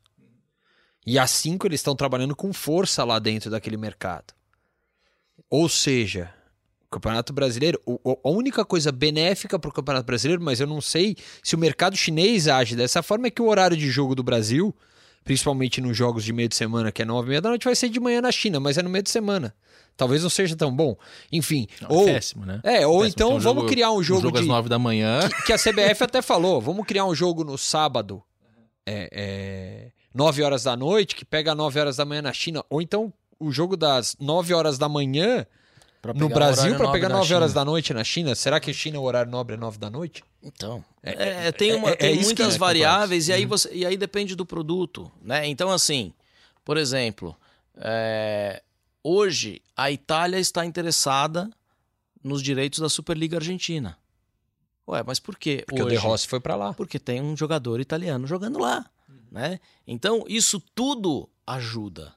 E 1.06 1.18
há 1.18 1.26
cinco 1.26 1.66
eles 1.66 1.80
estão 1.80 1.96
trabalhando 1.96 2.36
com 2.36 2.52
força 2.52 3.02
lá 3.02 3.18
dentro 3.18 3.50
daquele 3.50 3.76
mercado. 3.76 4.34
Ou 5.48 5.68
seja, 5.68 6.34
o 6.84 6.90
Campeonato 6.90 7.32
Brasileiro, 7.32 7.80
a 8.24 8.28
única 8.28 8.64
coisa 8.64 8.92
benéfica 8.92 9.58
para 9.58 9.70
o 9.70 9.72
Campeonato 9.72 10.06
Brasileiro, 10.06 10.42
mas 10.42 10.60
eu 10.60 10.66
não 10.66 10.80
sei 10.80 11.16
se 11.42 11.54
o 11.54 11.58
mercado 11.58 11.96
chinês 11.96 12.46
age 12.46 12.76
dessa 12.76 13.02
forma, 13.02 13.26
é 13.26 13.30
que 13.30 13.40
o 13.40 13.48
horário 13.48 13.76
de 13.76 13.90
jogo 13.90 14.14
do 14.14 14.22
Brasil, 14.22 14.74
principalmente 15.24 15.80
nos 15.80 15.96
jogos 15.96 16.24
de 16.24 16.32
meio 16.32 16.48
de 16.48 16.56
semana, 16.56 16.92
que 16.92 17.00
é 17.00 17.04
nove 17.04 17.28
e 17.28 17.30
meia 17.30 17.40
da 17.40 17.48
noite, 17.48 17.64
vai 17.64 17.74
ser 17.74 17.88
de 17.88 18.00
manhã 18.00 18.20
na 18.20 18.32
China, 18.32 18.60
mas 18.60 18.76
é 18.76 18.82
no 18.82 18.90
meio 18.90 19.02
de 19.02 19.10
semana. 19.10 19.54
Talvez 19.98 20.22
não 20.22 20.30
seja 20.30 20.56
tão 20.56 20.74
bom. 20.74 20.96
Enfim, 21.30 21.66
Não, 21.82 21.90
ou, 21.90 22.08
é 22.08 22.14
péssimo, 22.14 22.46
né? 22.46 22.60
é, 22.64 22.86
ou 22.86 23.00
Péssimo. 23.00 23.06
então 23.14 23.28
um 23.36 23.38
vamos 23.40 23.62
jogo- 23.62 23.66
criar 23.68 23.90
um 23.92 24.02
jogo, 24.02 24.20
um 24.20 24.22
jogo 24.22 24.36
de 24.36 24.42
às 24.44 24.48
9 24.48 24.68
da 24.68 24.78
manhã. 24.78 25.18
que 25.44 25.52
a 25.52 25.58
CBF 25.58 26.04
até 26.04 26.22
falou, 26.22 26.60
vamos 26.60 26.86
criar 26.86 27.04
um 27.04 27.14
jogo 27.14 27.42
no 27.44 27.58
sábado, 27.58 28.22
é, 28.86 29.08
é, 29.12 29.90
9 30.14 30.42
horas 30.42 30.62
da 30.62 30.76
noite, 30.76 31.14
que 31.16 31.24
pega 31.24 31.54
9 31.54 31.78
horas 31.80 31.96
da 31.96 32.04
manhã 32.04 32.22
na 32.22 32.32
China, 32.32 32.64
ou 32.70 32.80
então 32.80 33.12
o 33.40 33.50
jogo 33.50 33.76
das 33.76 34.16
9 34.20 34.54
horas 34.54 34.78
da 34.78 34.88
manhã 34.88 35.44
Pra 36.00 36.14
no 36.14 36.28
Brasil 36.28 36.76
para 36.76 36.92
pegar 36.92 37.08
da 37.08 37.16
9 37.16 37.34
horas 37.34 37.52
da 37.52 37.64
noite 37.64 37.92
na 37.92 38.04
China. 38.04 38.32
Será 38.36 38.60
que 38.60 38.72
China 38.72 39.00
o 39.00 39.02
horário 39.02 39.30
nobre 39.32 39.56
é 39.56 39.58
9 39.58 39.78
da 39.78 39.90
noite? 39.90 40.22
Então, 40.40 40.84
É- 41.02 41.48
é, 41.48 41.52
tem, 41.52 41.74
uma, 41.74 41.90
é- 41.90 41.92
é 41.94 41.96
tem 41.96 42.16
que 42.18 42.22
muitas 42.24 42.54
é 42.54 42.58
variáveis 42.58 43.26
e 43.26 43.32
aí, 43.32 43.42
complexo. 43.42 43.68
você, 43.68 43.74
e 43.74 43.84
aí 43.84 43.96
depende 43.96 44.36
do 44.36 44.46
produto, 44.46 45.10
né? 45.20 45.44
Então, 45.48 45.70
assim, 45.70 46.12
por 46.64 46.76
exemplo, 46.76 47.34
é, 47.76 48.62
hoje 49.08 49.62
a 49.76 49.90
Itália 49.90 50.38
está 50.38 50.64
interessada 50.66 51.50
nos 52.22 52.42
direitos 52.42 52.78
da 52.80 52.88
Superliga 52.88 53.36
Argentina. 53.38 53.96
Ué, 54.86 55.02
mas 55.06 55.18
por 55.20 55.36
quê? 55.38 55.64
Porque 55.66 55.82
o 55.82 55.86
hoje? 55.86 55.96
De 55.96 56.00
Rossi 56.02 56.26
foi 56.26 56.40
para 56.40 56.56
lá. 56.56 56.72
Porque 56.74 56.98
tem 56.98 57.20
um 57.20 57.36
jogador 57.36 57.80
italiano 57.80 58.26
jogando 58.26 58.58
lá, 58.58 58.86
né? 59.30 59.60
Então, 59.86 60.24
isso 60.28 60.60
tudo 60.74 61.28
ajuda, 61.46 62.14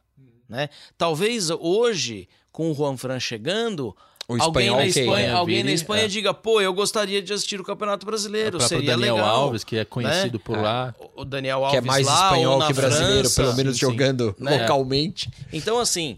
né? 0.47 0.69
Talvez 0.97 1.49
hoje, 1.49 2.27
com 2.51 2.71
o 2.71 2.73
Juan 2.73 2.95
Fran 2.97 3.19
chegando, 3.19 3.95
O 4.27 4.41
alguém 4.41 4.67
espanhol 4.67 4.77
na 4.77 4.85
Espanha, 4.87 5.27
né? 5.27 5.33
alguém 5.33 5.57
na 5.57 5.63
Vire, 5.63 5.73
Espanha 5.73 6.03
é. 6.05 6.07
diga, 6.07 6.33
pô, 6.33 6.61
eu 6.61 6.73
gostaria 6.73 7.21
de 7.21 7.33
assistir 7.33 7.59
o 7.59 7.63
Campeonato 7.63 8.05
O 8.05 8.07
Brasileiro, 8.09 8.57
próprio 8.57 8.69
seria 8.69 8.91
Daniel 8.95 9.15
legal. 9.15 9.35
Alves, 9.35 9.63
que 9.65 9.75
é 9.77 9.83
conhecido 9.85 10.39
por 10.39 10.57
É. 10.57 10.61
lá. 10.61 10.95
O 11.15 11.25
Daniel 11.25 11.59
Alves 11.65 11.71
que 11.71 11.77
é 11.77 11.81
mais 11.87 12.05
lá, 12.07 12.23
espanhol 12.25 12.57
na 12.59 12.67
que 12.67 12.73
brasileiro, 12.73 13.19
França. 13.29 13.41
pelo 13.43 13.55
menos 13.55 13.73
Sim, 13.77 13.79
sim. 13.85 13.91
jogando 13.91 14.35
Né? 14.39 14.57
localmente. 14.61 15.29
Então, 15.51 15.77
assim, 15.77 16.17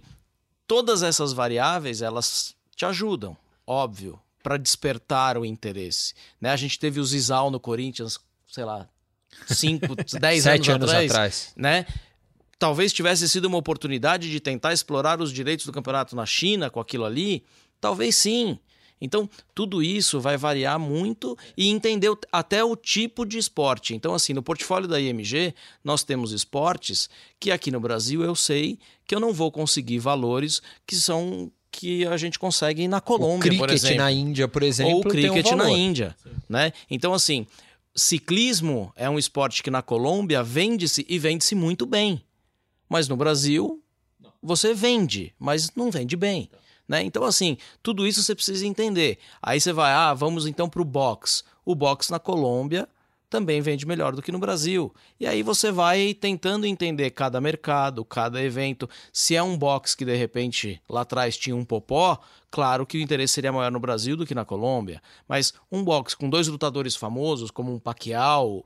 todas 0.67 1.03
essas 1.03 1.33
variáveis, 1.33 2.01
elas 2.01 2.55
te 2.75 2.85
ajudam, 2.85 3.37
óbvio, 3.65 4.19
para 4.41 4.57
despertar 4.57 5.37
o 5.37 5.45
interesse. 5.45 6.13
Né? 6.39 6.51
A 6.51 6.55
gente 6.55 6.77
teve 6.77 6.99
o 6.99 7.05
Zizal 7.05 7.49
no 7.49 7.59
Corinthians, 7.59 8.19
sei 8.47 8.65
lá, 8.65 8.87
5, 9.47 9.95
10 10.19 10.43
Sete 10.43 10.71
anos, 10.71 10.83
anos 10.83 10.89
atrás, 10.89 11.11
atrás. 11.11 11.53
né? 11.55 11.85
Talvez 12.59 12.93
tivesse 12.93 13.27
sido 13.27 13.45
uma 13.45 13.57
oportunidade 13.57 14.29
de 14.29 14.39
tentar 14.39 14.73
explorar 14.73 15.19
os 15.21 15.31
direitos 15.31 15.65
do 15.65 15.71
campeonato 15.71 16.15
na 16.15 16.25
China 16.25 16.69
com 16.69 16.79
aquilo 16.79 17.03
ali. 17.03 17.43
Talvez 17.81 18.15
sim. 18.15 18.57
Então, 18.99 19.29
tudo 19.53 19.83
isso 19.83 20.19
vai 20.19 20.37
variar 20.37 20.79
muito 20.79 21.37
e 21.57 21.69
entender 21.69 22.11
até 22.31 22.63
o 22.63 22.75
tipo 22.75 23.25
de 23.25 23.37
esporte. 23.37 23.93
Então, 23.93 24.13
assim, 24.13 24.33
no 24.33 24.41
portfólio 24.41 24.87
da 24.87 24.99
IMG, 24.99 25.53
nós 25.83 26.03
temos 26.03 26.31
esportes 26.31 27.09
que 27.39 27.51
aqui 27.51 27.69
no 27.69 27.79
Brasil 27.79 28.23
eu 28.23 28.35
sei 28.35 28.79
que 29.05 29.13
eu 29.13 29.19
não 29.19 29.33
vou 29.33 29.51
conseguir 29.51 29.99
valores 29.99 30.61
que 30.87 30.95
são 30.95 31.51
que 31.73 32.05
a 32.05 32.15
gente 32.17 32.37
consegue 32.37 32.87
na 32.87 33.01
Colômbia, 33.01 33.51
por 33.57 33.67
cricket 33.67 33.71
exemplo 33.71 33.97
na 33.97 34.11
Índia, 34.11 34.47
por 34.47 34.61
exemplo, 34.61 34.93
ou 34.93 34.99
o 34.99 35.09
tem 35.09 35.29
um 35.29 35.33
cricket 35.33 35.51
na. 35.53 35.71
Índia, 35.71 36.15
né? 36.47 36.71
Então 36.89 37.13
assim, 37.13 37.47
ciclismo 37.95 38.93
é 38.95 39.09
um 39.09 39.17
esporte 39.17 39.63
que 39.63 39.71
na 39.71 39.81
Colômbia 39.81 40.43
vende-se 40.43 41.03
e 41.09 41.17
vende-se 41.17 41.55
muito 41.55 41.87
bem, 41.87 42.23
mas 42.87 43.07
no 43.07 43.17
Brasil 43.17 43.81
você 44.41 44.73
vende, 44.73 45.33
mas 45.39 45.71
não 45.75 45.89
vende 45.89 46.15
bem, 46.15 46.49
né? 46.93 47.01
Então 47.01 47.23
assim, 47.23 47.57
tudo 47.81 48.05
isso 48.05 48.21
você 48.21 48.35
precisa 48.35 48.67
entender. 48.67 49.17
Aí 49.41 49.59
você 49.59 49.73
vai, 49.73 49.91
ah, 49.91 50.13
vamos 50.13 50.45
então 50.45 50.69
para 50.69 50.81
o 50.81 50.85
box. 50.85 51.43
O 51.65 51.73
box 51.73 52.11
na 52.11 52.19
Colômbia 52.19 52.87
também 53.31 53.61
vende 53.61 53.83
melhor 53.87 54.15
do 54.15 54.21
que 54.21 54.31
no 54.31 54.37
Brasil. 54.37 54.93
E 55.19 55.25
aí 55.25 55.41
você 55.41 55.71
vai 55.71 56.13
tentando 56.13 56.67
entender 56.67 57.09
cada 57.09 57.41
mercado, 57.41 58.05
cada 58.05 58.43
evento. 58.43 58.87
Se 59.11 59.35
é 59.35 59.41
um 59.41 59.57
box 59.57 59.95
que 59.95 60.05
de 60.05 60.15
repente 60.15 60.79
lá 60.87 61.01
atrás 61.01 61.35
tinha 61.35 61.55
um 61.55 61.65
popó, 61.65 62.19
claro 62.51 62.85
que 62.85 62.99
o 62.99 63.01
interesse 63.01 63.33
seria 63.33 63.51
maior 63.51 63.71
no 63.71 63.79
Brasil 63.79 64.15
do 64.15 64.23
que 64.23 64.35
na 64.35 64.45
Colômbia. 64.45 65.01
Mas 65.27 65.51
um 65.71 65.83
box 65.83 66.13
com 66.13 66.29
dois 66.29 66.47
lutadores 66.47 66.95
famosos, 66.95 67.49
como 67.49 67.73
um 67.73 67.79
Pacquiao, 67.79 68.63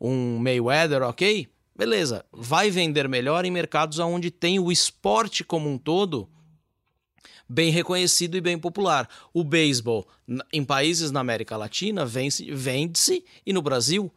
um 0.00 0.36
Mayweather, 0.38 1.02
ok? 1.02 1.46
Beleza, 1.76 2.24
vai 2.32 2.72
vender 2.72 3.08
melhor 3.08 3.44
em 3.44 3.52
mercados 3.52 4.00
onde 4.00 4.32
tem 4.32 4.58
o 4.58 4.72
esporte 4.72 5.44
como 5.44 5.70
um 5.70 5.78
todo 5.78 6.28
bem 7.52 7.70
reconhecido 7.70 8.36
e 8.36 8.40
bem 8.40 8.58
popular. 8.58 9.08
O 9.34 9.44
beisebol, 9.44 10.08
em 10.52 10.64
países 10.64 11.10
na 11.10 11.20
América 11.20 11.56
Latina, 11.56 12.04
vence- 12.06 12.50
vende-se 12.52 13.24
e 13.44 13.52
no 13.52 13.60
Brasil 13.60 14.10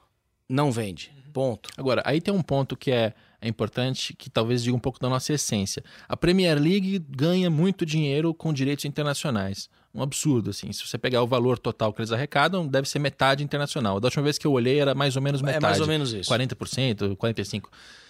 não 0.48 0.72
vende. 0.72 1.12
Ponto. 1.34 1.70
Agora, 1.78 2.02
aí 2.06 2.22
tem 2.22 2.34
um 2.34 2.42
ponto 2.42 2.78
que 2.78 2.90
é, 2.92 3.14
é 3.42 3.48
importante, 3.50 4.14
que 4.14 4.30
talvez 4.30 4.64
diga 4.64 4.74
um 4.76 4.80
pouco 4.80 5.00
da 5.02 5.10
nossa 5.10 5.34
essência. 5.34 5.84
A 6.08 6.16
Premier 6.16 6.58
League 6.58 6.98
ganha 7.10 7.50
muito 7.50 7.86
dinheiro 7.86 8.34
com 8.34 8.54
direitos 8.54 8.86
internacionais. 8.86 9.70
Um 9.94 10.02
absurdo, 10.02 10.50
assim. 10.52 10.72
Se 10.72 10.88
você 10.88 10.98
pegar 10.98 11.22
o 11.24 11.28
valor 11.28 11.58
total 11.60 11.92
que 11.92 12.00
eles 12.02 12.12
arrecadam, 12.14 12.66
deve 12.66 12.88
ser 12.88 13.00
metade 13.00 13.44
internacional. 13.44 14.00
Da 14.00 14.08
última 14.08 14.24
vez 14.24 14.38
que 14.38 14.48
eu 14.48 14.52
olhei 14.54 14.80
era 14.80 14.96
mais 14.96 15.16
ou 15.18 15.22
menos 15.22 15.42
metade. 15.42 15.66
É 15.66 15.68
mais 15.68 15.82
ou 15.82 15.88
menos 15.88 16.14
isso. 16.14 16.30
40%, 16.30 17.16
45%. 17.18 17.64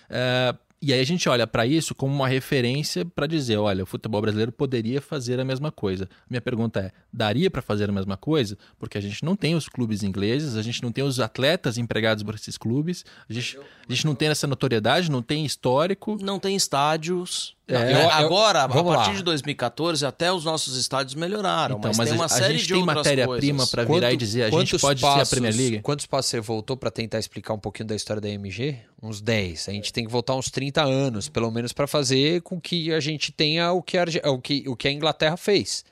É, 0.10 0.56
e 0.82 0.94
aí 0.94 1.00
a 1.00 1.04
gente 1.06 1.28
olha 1.30 1.48
para 1.48 1.66
isso 1.66 1.96
como 1.96 2.14
uma 2.14 2.28
referência 2.28 3.04
para 3.06 3.26
dizer, 3.28 3.58
olha, 3.58 3.84
o 3.84 3.86
futebol 3.88 4.22
brasileiro 4.22 4.52
poderia 4.52 5.02
fazer 5.02 5.40
a 5.40 5.46
mesma 5.46 5.72
coisa. 5.72 6.08
Minha 6.30 6.42
pergunta 6.42 6.80
é, 6.80 6.92
daria 7.12 7.50
para 7.50 7.62
fazer 7.62 7.90
a 7.90 7.94
mesma 7.94 8.18
coisa? 8.18 8.58
Porque 8.78 8.98
a 8.98 9.02
gente 9.02 9.24
não 9.24 9.36
tem 9.36 9.56
os 9.56 9.68
clubes 9.68 10.04
ingleses, 10.04 10.56
a 10.56 10.62
gente 10.62 10.84
não 10.84 10.92
tem 10.92 11.04
os 11.04 11.20
atletas 11.20 11.78
empregados 11.78 12.24
por 12.24 12.36
esses 12.36 12.58
clubes, 12.58 13.04
a 13.30 13.34
gente, 13.34 13.58
a 13.58 13.92
gente 13.94 14.06
não 14.06 14.14
tem 14.16 14.28
essa 14.28 14.46
notoriedade, 14.48 15.10
não 15.10 15.22
tem 15.22 15.46
histórico. 15.46 16.18
Não 16.22 16.40
tem 16.40 16.56
estádios. 16.56 17.56
É, 17.68 17.74
Não, 17.74 17.82
eu- 17.90 17.98
eu- 18.02 18.10
agora, 18.12 18.64
a 18.66 18.70
partir 18.70 19.10
lá. 19.10 19.14
de 19.16 19.24
2014, 19.24 20.06
até 20.06 20.32
os 20.32 20.46
nossos 20.46 20.78
estádios 20.78 21.16
melhoraram. 21.16 21.78
Então, 21.80 21.90
mas, 21.90 21.98
mas 21.98 22.10
tem 22.10 22.18
uma 22.20 22.26
a, 22.26 22.30
série 22.30 22.60
gente 22.60 22.68
de 22.68 22.74
tem 22.76 22.84
matéria-prima 22.86 23.66
para 23.66 23.84
virar 23.86 24.14
e 24.14 24.18
dizer, 24.18 24.44
a 24.44 24.50
gente 24.52 24.78
pode 24.78 25.00
ser 25.00 25.06
a 25.08 25.10
passos- 25.16 25.30
Premier 25.32 25.56
League? 25.56 25.80
Quantos 25.82 26.06
passos 26.06 26.30
você 26.30 26.40
voltou 26.40 26.78
para 26.78 26.92
tentar 26.92 27.18
explicar 27.18 27.56
um 27.56 27.60
pouquinho 27.60 27.88
da 27.88 27.96
história 27.96 28.22
da 28.22 28.30
MG? 28.30 28.78
Uns 29.02 29.20
10. 29.20 29.68
A 29.68 29.72
gente 29.72 29.92
tem 29.92 30.06
que 30.06 30.12
voltar 30.12 30.36
uns 30.36 30.52
30 30.52 30.65
anos, 30.78 31.30
pelo 31.30 31.52
menos, 31.52 31.74
para 31.74 31.88
fazer 31.88 32.42
com 32.42 32.60
que 32.60 32.92
a 32.94 33.00
gente 33.00 33.32
tenha 33.32 33.72
o 33.72 33.82
que 33.82 33.98
a, 33.98 34.06
o 34.32 34.40
que, 34.42 34.64
o 34.68 34.76
que 34.76 34.88
a 34.88 34.92
Inglaterra 34.92 35.38
fez. 35.38 35.84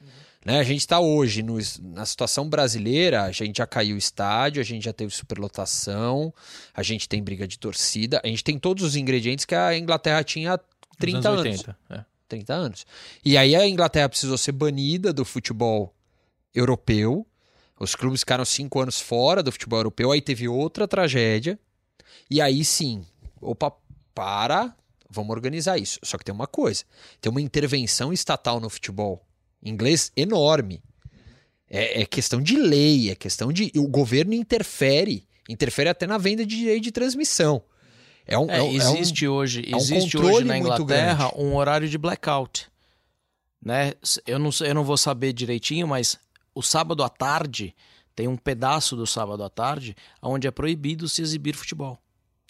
Né? 0.46 0.60
A 0.60 0.64
gente 0.64 0.82
está 0.82 1.00
hoje 1.00 1.42
no- 1.42 1.58
na 1.82 2.06
situação 2.06 2.50
brasileira, 2.50 3.24
a 3.24 3.32
gente 3.32 3.58
já 3.58 3.66
caiu 3.68 3.96
o 3.96 3.98
estádio, 4.00 4.60
a 4.62 4.66
gente 4.66 4.84
já 4.84 4.92
teve 4.94 5.14
superlotação, 5.14 6.34
a 6.74 6.84
gente 6.84 7.08
tem 7.08 7.24
briga 7.24 7.48
de 7.48 7.58
torcida, 7.58 8.20
a 8.24 8.28
gente 8.28 8.44
tem 8.44 8.60
todos 8.60 8.84
os 8.84 8.96
ingredientes 8.96 9.46
que 9.46 9.56
a 9.56 9.78
Inglaterra 9.78 10.24
tinha 10.24 10.54
há 10.56 10.60
30 10.98 11.18
Nos 11.18 11.26
anos. 11.26 11.60
80, 11.60 11.78
é. 11.90 12.06
30 12.28 12.54
anos. 12.54 12.86
E 13.24 13.38
aí 13.38 13.56
a 13.56 13.68
Inglaterra 13.68 14.10
precisou 14.10 14.38
ser 14.38 14.52
banida 14.52 15.14
do 15.14 15.24
futebol 15.24 15.94
europeu. 16.54 17.26
Os 17.80 17.96
clubes 17.96 18.22
ficaram 18.22 18.46
cinco 18.46 18.80
anos 18.82 19.00
fora 19.00 19.42
do 19.44 19.52
futebol 19.52 19.80
europeu, 19.80 20.12
aí 20.12 20.22
teve 20.22 20.48
outra 20.48 20.88
tragédia. 20.88 21.58
E 22.30 22.42
aí 22.42 22.64
sim, 22.66 23.06
opa, 23.42 23.72
para, 24.14 24.76
vamos 25.10 25.32
organizar 25.32 25.78
isso. 25.78 26.00
Só 26.04 26.18
que 26.18 26.26
tem 26.26 26.34
uma 26.34 26.48
coisa: 26.48 26.84
tem 27.22 27.30
uma 27.30 27.42
intervenção 27.42 28.12
estatal 28.14 28.60
no 28.60 28.70
futebol 28.70 29.26
inglês 29.64 30.12
enorme. 30.16 30.82
É, 31.70 32.02
é 32.02 32.06
questão 32.06 32.42
de 32.42 32.56
lei, 32.56 33.10
é 33.10 33.16
questão 33.16 33.52
de. 33.52 33.72
O 33.76 33.88
governo 33.88 34.34
interfere, 34.34 35.28
interfere 35.50 35.90
até 35.90 36.06
na 36.06 36.18
venda 36.18 36.46
de 36.46 36.56
direito 36.58 36.84
de 36.84 36.92
transmissão. 36.92 37.64
É 38.26 38.38
um, 38.38 38.50
É, 38.50 38.58
é 38.58 38.62
um- 38.62 38.68
é 38.68 38.90
um- 38.90 38.96
existe 38.96 39.28
hoje, 39.28 39.64
é 39.70 39.76
um 39.76 39.80
existe 39.80 40.12
controle 40.18 40.36
hoje 40.36 40.46
na 40.46 40.58
Inglaterra 40.58 41.32
um 41.38 41.56
horário 41.56 41.90
de 41.90 41.98
blackout. 41.98 42.68
Né? 43.62 43.94
Eu, 44.28 44.38
não, 44.40 44.50
eu 44.62 44.74
não 44.74 44.84
vou 44.84 44.98
saber 44.98 45.34
direitinho, 45.34 45.88
mas 45.88 46.18
o 46.54 46.62
sábado 46.62 47.04
à 47.04 47.10
tarde 47.10 47.74
tem 48.16 48.28
um 48.28 48.38
pedaço 48.38 48.96
do 48.96 49.08
sábado 49.08 49.44
à 49.44 49.50
tarde 49.50 49.96
onde 50.22 50.48
é 50.48 50.52
proibido 50.52 51.08
se 51.10 51.22
exibir 51.22 51.56
futebol. 51.56 51.98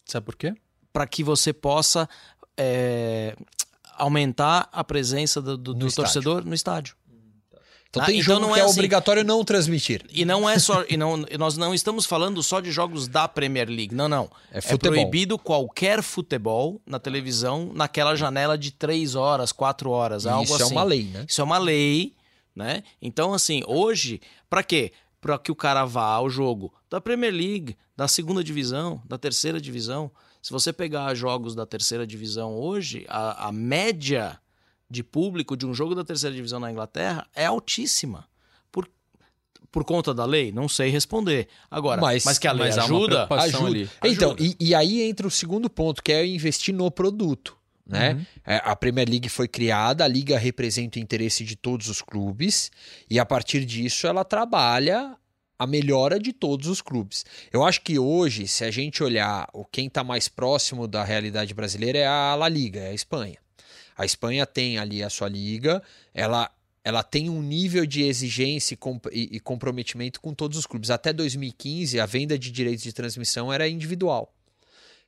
Sabe 0.05 0.25
por 0.25 0.35
quê? 0.35 0.53
Para 0.93 1.05
que 1.07 1.23
você 1.23 1.51
possa 1.51 2.07
é, 2.55 3.35
aumentar 3.97 4.69
a 4.71 4.83
presença 4.83 5.41
do, 5.41 5.57
do- 5.57 5.73
No 5.73 5.79
do 5.79 5.87
estádio. 5.87 6.13
torcedor 6.13 6.45
no 6.45 6.53
estádio. 6.53 6.95
Então 7.89 8.01
Ah, 8.01 8.05
tem 8.07 8.19
então 8.19 8.35
jogo 8.35 8.47
não 8.47 8.53
que 8.53 8.59
é 8.59 8.63
é 8.63 8.65
assim. 8.65 8.73
obrigatório 8.73 9.23
não 9.23 9.43
transmitir. 9.45 10.03
E 10.11 10.25
não 10.25 10.49
é 10.49 10.57
só. 10.57 10.83
e 10.89 10.97
não, 10.97 11.25
e 11.29 11.37
nós 11.37 11.57
não 11.57 11.75
estamos 11.75 12.07
falando 12.07 12.41
só 12.41 12.59
de 12.59 12.71
jogos 12.71 13.07
da 13.07 13.27
Premier 13.27 13.69
League. 13.69 13.93
Não, 13.93 14.07
não. 14.09 14.31
É 14.51 14.57
É 14.57 14.77
proibido 14.77 15.37
qualquer 15.37 16.01
futebol 16.01 16.81
na 16.87 16.97
televisão 16.97 17.71
naquela 17.73 18.15
janela 18.15 18.57
de 18.57 18.71
três 18.71 19.13
horas, 19.13 19.51
quatro 19.51 19.91
horas, 19.91 20.25
algo 20.25 20.43
Isso 20.43 20.55
assim. 20.55 20.63
é 20.63 20.75
uma 20.75 20.83
lei, 20.83 21.03
né? 21.03 21.25
Isso 21.27 21.39
é 21.41 21.43
uma 21.43 21.57
lei, 21.59 22.15
né? 22.55 22.81
Então, 22.99 23.31
assim, 23.31 23.61
hoje, 23.67 24.19
pra 24.49 24.63
quê? 24.63 24.91
Pra 25.21 25.37
que 25.37 25.51
o 25.51 25.55
cara 25.55 25.85
vá 25.85 26.05
ao 26.05 26.31
jogo 26.31 26.73
da 26.89 26.99
Premier 26.99 27.31
League, 27.31 27.77
da 27.95 28.07
segunda 28.07 28.43
divisão, 28.43 29.03
da 29.05 29.19
terceira 29.19 29.61
divisão. 29.61 30.09
Se 30.43 30.51
você 30.51 30.73
pegar 30.73 31.15
jogos 31.15 31.55
da 31.55 31.65
terceira 31.65 32.05
divisão 32.05 32.53
hoje, 32.53 33.05
a, 33.07 33.47
a 33.47 33.51
média 33.53 34.37
de 34.89 35.01
público 35.01 35.55
de 35.55 35.65
um 35.65 35.73
jogo 35.73 35.95
da 35.95 36.03
terceira 36.03 36.35
divisão 36.35 36.59
na 36.59 36.69
Inglaterra 36.69 37.25
é 37.33 37.45
altíssima. 37.45 38.27
Por, 38.69 38.87
por 39.71 39.85
conta 39.85 40.13
da 40.13 40.25
lei? 40.25 40.51
Não 40.51 40.67
sei 40.67 40.89
responder. 40.89 41.47
Agora, 41.71 42.01
Mas- 42.01 42.25
mas, 42.25 42.37
que 42.37 42.45
a 42.45 42.51
lei 42.51 42.67
ajuda, 42.67 43.25
preocupação 43.25 43.65
ali. 43.67 43.89
Então, 44.03 44.33
Ajuda. 44.33 44.43
e, 44.43 44.67
e 44.69 44.75
aí 44.75 45.01
entra 45.03 45.25
o 45.25 45.31
segundo 45.31 45.69
ponto, 45.69 46.03
que 46.03 46.11
é 46.11 46.25
investir 46.27 46.75
no 46.75 46.91
produto. 46.91 47.55
Né? 47.87 48.13
Uhum. 48.13 48.25
É, 48.45 48.61
A 48.65 48.75
Premier 48.75 49.07
League 49.09 49.29
foi 49.29 49.47
criada, 49.47 50.03
a 50.03 50.07
liga 50.09 50.37
representa 50.37 50.99
o 50.99 51.01
interesse 51.01 51.45
de 51.45 51.55
todos 51.55 51.87
os 51.87 52.01
clubes, 52.01 52.69
e 53.09 53.17
a 53.17 53.25
partir 53.25 53.63
disso 53.65 54.07
ela 54.07 54.25
trabalha 54.25 55.15
a 55.57 55.67
melhora 55.67 56.19
de 56.19 56.33
todos 56.33 56.67
os 56.67 56.81
clubes. 56.81 57.25
Eu 57.51 57.63
acho 57.63 57.81
que 57.81 57.97
hoje, 57.99 58.47
se 58.47 58.63
a 58.63 58.71
gente 58.71 59.03
olhar 59.03 59.47
o 59.53 59.63
quem 59.63 59.87
está 59.87 60.03
mais 60.03 60.27
próximo 60.27 60.87
da 60.87 61.03
realidade 61.03 61.53
brasileira 61.53 61.99
é 61.99 62.07
a 62.07 62.35
La 62.35 62.49
Liga, 62.49 62.79
é 62.79 62.89
a 62.89 62.93
Espanha. 62.93 63.37
A 63.95 64.05
Espanha 64.05 64.45
tem 64.45 64.77
ali 64.79 65.03
a 65.03 65.09
sua 65.09 65.29
liga, 65.29 65.81
ela, 66.13 66.49
ela 66.83 67.03
tem 67.03 67.29
um 67.29 67.41
nível 67.41 67.85
de 67.85 68.01
exigência 68.03 68.73
e, 68.73 68.77
comp- 68.77 69.07
comprometimento 69.43 70.19
com 70.19 70.33
todos 70.33 70.57
os 70.57 70.65
clubes. 70.65 70.89
Até 70.89 71.13
2015, 71.13 71.99
a 71.99 72.05
venda 72.05 72.37
de 72.37 72.51
direitos 72.51 72.83
de 72.83 72.91
transmissão 72.91 73.53
era 73.53 73.67
individual. 73.67 74.33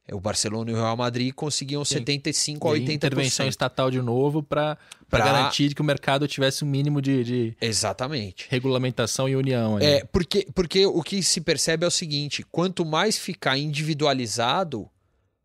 É, 0.08 0.14
O 0.14 0.20
Barcelona 0.20 0.70
e 0.70 0.74
o 0.74 0.78
Real 0.78 0.96
Madrid 0.96 1.34
conseguiam 1.34 1.84
75 1.84 2.68
a 2.70 2.72
E 2.72 2.82
aí, 2.82 2.86
80%. 2.88 2.94
intervenção 2.96 3.48
estatal 3.48 3.90
de 3.90 4.02
novo 4.02 4.44
para 4.44 4.78
Pra- 5.10 5.26
garantir 5.26 5.74
que 5.74 5.82
o 5.82 5.84
mercado 5.84 6.28
tivesse 6.28 6.64
um 6.64 6.68
mínimo 6.68 7.02
de, 7.02 7.24
de 7.24 7.58
Exatamente. 7.60 8.46
regulamentação 8.50 9.28
e 9.28 9.36
união. 9.36 9.80
É, 9.80 10.04
porque, 10.06 10.48
porque 10.54 10.86
o 10.86 11.02
que 11.02 11.24
se 11.24 11.42
percebe 11.42 11.86
é 11.86 11.88
o 11.88 11.92
seguinte: 11.92 12.46
quanto 12.52 12.86
mais 12.86 13.18
ficar 13.18 13.58
individualizado, 13.58 14.90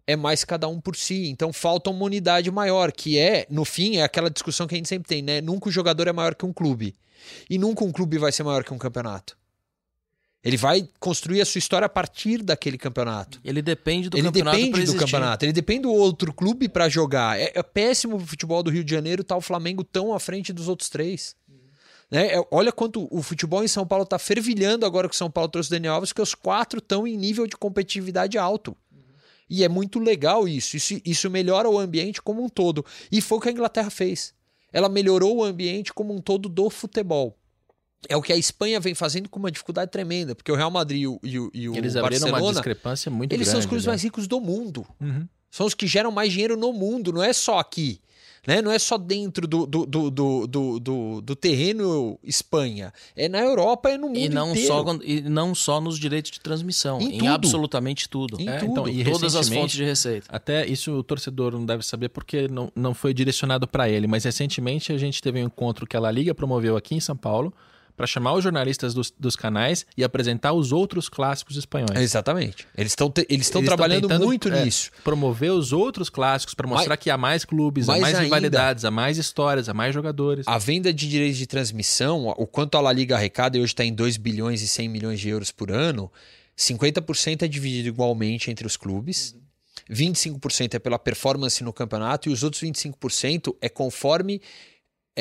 é 0.07 0.17
mais 0.17 0.45
cada 0.45 0.69
um 0.69 0.81
por 0.81 0.97
si. 0.97 1.29
Então 1.29 1.53
falta 1.53 1.89
uma 1.91 2.05
unidade 2.05 2.51
maior, 2.51 2.93
que 2.93 3.19
é, 3.19 3.47
no 3.51 3.65
fim, 3.65 3.97
é 3.97 4.03
aquela 4.03 4.31
discussão 4.31 4.67
que 4.67 4.75
a 4.75 4.77
gente 4.79 4.89
sempre 4.89 5.09
tem, 5.09 5.23
né? 5.23 5.41
Nunca 5.41 5.69
o 5.69 5.73
jogador 5.73 6.07
é 6.09 6.13
maior 6.13 6.35
que 6.35 6.45
um 6.45 6.53
clube. 6.53 6.95
E 7.49 7.59
nunca 7.59 7.85
um 7.85 7.93
clube 7.93 8.19
vai 8.19 8.33
ser 8.33 8.43
maior 8.43 8.65
que 8.65 8.73
um 8.75 8.79
campeonato. 8.79 9.37
Ele 10.43 10.57
vai 10.57 10.89
construir 10.99 11.43
a 11.43 11.45
sua 11.45 11.59
história 11.59 11.85
a 11.85 11.89
partir 11.89 12.43
daquele 12.43 12.79
campeonato. 12.79 13.39
ele 13.45 13.61
depende 13.61 14.09
do 14.09 14.17
ele 14.17 14.25
campeonato 14.25 14.57
pra 14.57 14.67
depende 14.67 14.93
do 14.93 14.99
campeonato, 14.99 15.45
ele 15.45 15.53
depende 15.53 15.83
do 15.83 15.93
outro 15.93 16.33
clube 16.33 16.69
pra 16.69 16.89
jogar. 16.89 17.39
É, 17.39 17.53
é 17.55 17.63
péssimo 17.63 18.17
o 18.17 18.21
futebol 18.21 18.63
do 18.63 18.71
Rio 18.71 18.83
de 18.83 18.91
Janeiro 18.91 19.23
tá 19.23 19.37
o 19.37 19.41
Flamengo 19.41 19.85
tão 19.85 20.15
à 20.15 20.21
frente 20.21 20.53
dos 20.53 20.67
outros 20.67 20.89
três. 20.89 21.37
Né? 22.11 22.35
É, 22.35 22.43
olha 22.51 22.73
quanto 22.73 23.07
o 23.11 23.23
futebol 23.23 23.63
em 23.63 23.69
São 23.69 23.87
Paulo 23.87 24.07
tá 24.07 24.19
fervilhando 24.19 24.87
agora 24.87 25.09
que 25.09 25.15
o 25.15 25.19
São 25.19 25.31
Paulo 25.31 25.51
trouxe 25.51 25.69
o 25.69 25.73
Daniel 25.73 25.95
Alves, 25.95 26.13
que 26.13 26.23
os 26.23 26.35
quatro 26.35 26.79
estão 26.79 27.07
em 27.07 27.17
nível 27.17 27.47
de 27.47 27.57
competitividade 27.57 28.39
alto. 28.39 28.77
E 29.49 29.65
é 29.65 29.69
muito 29.69 29.99
legal 29.99 30.47
isso. 30.47 30.77
isso. 30.77 31.01
Isso 31.05 31.29
melhora 31.29 31.69
o 31.69 31.79
ambiente 31.79 32.23
como 32.23 32.43
um 32.43 32.49
todo. 32.49 32.85
E 33.11 33.21
foi 33.21 33.39
o 33.39 33.41
que 33.41 33.49
a 33.49 33.53
Inglaterra 33.53 33.91
fez. 33.91 34.33
Ela 34.73 34.89
melhorou 34.89 35.39
o 35.39 35.45
ambiente 35.45 35.93
como 35.93 36.15
um 36.15 36.21
todo 36.21 36.49
do 36.49 36.71
futebol. 36.71 37.37
É 38.09 38.17
o 38.17 38.23
que 38.23 38.33
a 38.33 38.37
Espanha 38.37 38.81
vem 38.81 38.95
fazendo 38.95 39.29
com 39.29 39.39
uma 39.39 39.51
dificuldade 39.51 39.91
tremenda, 39.91 40.35
porque 40.35 40.51
o 40.51 40.55
Real 40.57 40.71
Madrid 40.71 41.03
e 41.03 41.07
o, 41.07 41.21
e 41.23 41.69
o, 41.69 41.77
Eles 41.77 41.97
abriram 41.97 42.23
uma 42.27 42.31
Barcelona 42.33 42.53
discrepância 42.55 43.11
muito 43.11 43.33
eles 43.33 43.47
grande. 43.47 43.51
são 43.51 43.61
os 43.61 43.67
clubes 43.67 43.85
né? 43.85 43.91
mais 43.91 44.03
ricos 44.03 44.27
do 44.27 44.41
mundo. 44.41 44.87
Uhum. 45.01 45.29
São 45.51 45.67
os 45.67 45.75
que 45.75 45.87
geram 45.87 46.11
mais 46.11 46.33
dinheiro 46.33 46.57
no 46.57 46.73
mundo, 46.73 47.13
não 47.13 47.23
é 47.23 47.33
só 47.33 47.59
aqui. 47.59 48.01
Né? 48.47 48.63
Não 48.63 48.73
é 48.73 48.79
só 48.79 48.97
dentro 48.97 49.47
do, 49.47 49.67
do, 49.67 49.85
do, 49.85 50.47
do, 50.47 51.21
do, 51.21 51.37
terreno 51.37 52.19
Espanha. 52.25 52.91
É 53.15 53.29
na 53.29 53.39
Europa, 53.39 53.91
é 53.91 53.99
no 53.99 54.07
mundo 54.07 54.17
E 54.19 54.31
não, 54.31 54.53
inteiro. 54.53 54.67
só, 54.67 54.99
e 55.05 55.21
não 55.21 55.55
só 55.55 55.79
nos 55.79 55.99
direitos 55.99 56.31
de 56.31 56.41
transmissão, 56.41 56.99
Em 57.03 57.17
em, 57.17 57.19
tudo. 57.19 57.29
absolutamente 57.29 58.09
tudo. 58.09 58.41
Em 58.41 58.49
É, 58.49 58.57
tudo. 58.59 58.71
então, 58.71 58.89
e 58.89 59.05
Todas 59.05 59.37
as 59.37 59.47
fontes 59.51 59.77
de 59.77 59.85
receita. 59.85 60.27
Até 60.31 60.67
isso 60.67 60.91
o 60.93 61.03
torcedor 61.03 61.53
não 61.53 61.67
deve 61.67 61.85
saber 61.85 62.09
porque 62.09 62.49
não, 62.49 62.73
não 62.75 62.95
foi 62.95 63.13
direcionado 63.13 63.69
para 63.69 63.91
ele, 63.91 64.07
mas 64.07 64.25
recentemente 64.25 64.91
a 64.91 64.97
gente 64.97 65.21
teve 65.21 65.43
um 65.43 65.45
encontro 65.47 65.87
que 65.87 65.95
a 65.95 66.01
La 66.01 66.11
Liga 66.11 66.35
promoveu 66.35 66.79
aqui 66.79 66.95
em 66.95 67.01
São 67.01 67.17
Paulo 67.19 67.53
para 68.01 68.07
chamar 68.07 68.33
os 68.33 68.43
jornalistas 68.43 68.95
dos, 68.95 69.11
dos 69.11 69.37
canais 69.37 69.85
e 69.95 70.03
apresentar 70.03 70.55
os 70.55 70.73
outros 70.73 71.07
clássicos 71.07 71.59
espanhóis. 71.59 72.01
Exatamente. 72.01 72.67
Eles 72.75 72.93
estão 72.93 73.13
eles 73.29 73.45
estão 73.45 73.63
trabalhando 73.63 74.09
tentando, 74.09 74.25
muito 74.25 74.49
é, 74.49 74.65
nisso. 74.65 74.91
Promover 75.05 75.53
os 75.53 75.71
outros 75.71 76.09
clássicos 76.09 76.55
para 76.55 76.67
mostrar 76.67 76.97
que 76.97 77.11
há 77.11 77.19
mais 77.19 77.45
clubes, 77.45 77.91
há 77.91 77.99
mais 77.99 78.15
ainda- 78.15 78.21
rivalidades, 78.23 78.87
há 78.87 78.91
mais 78.91 79.19
histórias, 79.19 79.69
há 79.69 79.75
mais 79.75 79.93
jogadores. 79.93 80.49
A 80.49 80.57
venda 80.57 80.95
de 80.95 81.07
direitos 81.07 81.37
de 81.37 81.47
transmissão, 81.47 82.29
o 82.39 82.47
quanto 82.47 82.79
a 82.79 82.81
La 82.81 82.91
Liga 82.91 83.17
arrecada, 83.17 83.59
e 83.59 83.61
hoje 83.61 83.75
está 83.75 83.85
em 83.85 83.93
2 83.93 84.17
bilhões 84.17 84.63
e 84.63 84.67
100 84.67 84.89
milhões 84.89 85.21
de 85.21 85.29
euros 85.29 85.53
por 85.53 85.71
ano, 85.71 86.11
50% 86.57 87.43
é 87.43 87.49
dividido 87.49 87.89
igualmente 87.89 88.51
entre 88.51 88.67
os 88.67 88.79
clubes, 88.79 89.37
25% 89.91 90.73
é 90.73 90.79
pela 90.79 90.99
performance 90.99 91.63
no 91.63 91.71
campeonato 91.71 92.31
e 92.31 92.33
os 92.33 92.43
outros 92.43 92.63
25% 92.63 93.55
é 93.61 93.69
conforme 93.69 94.41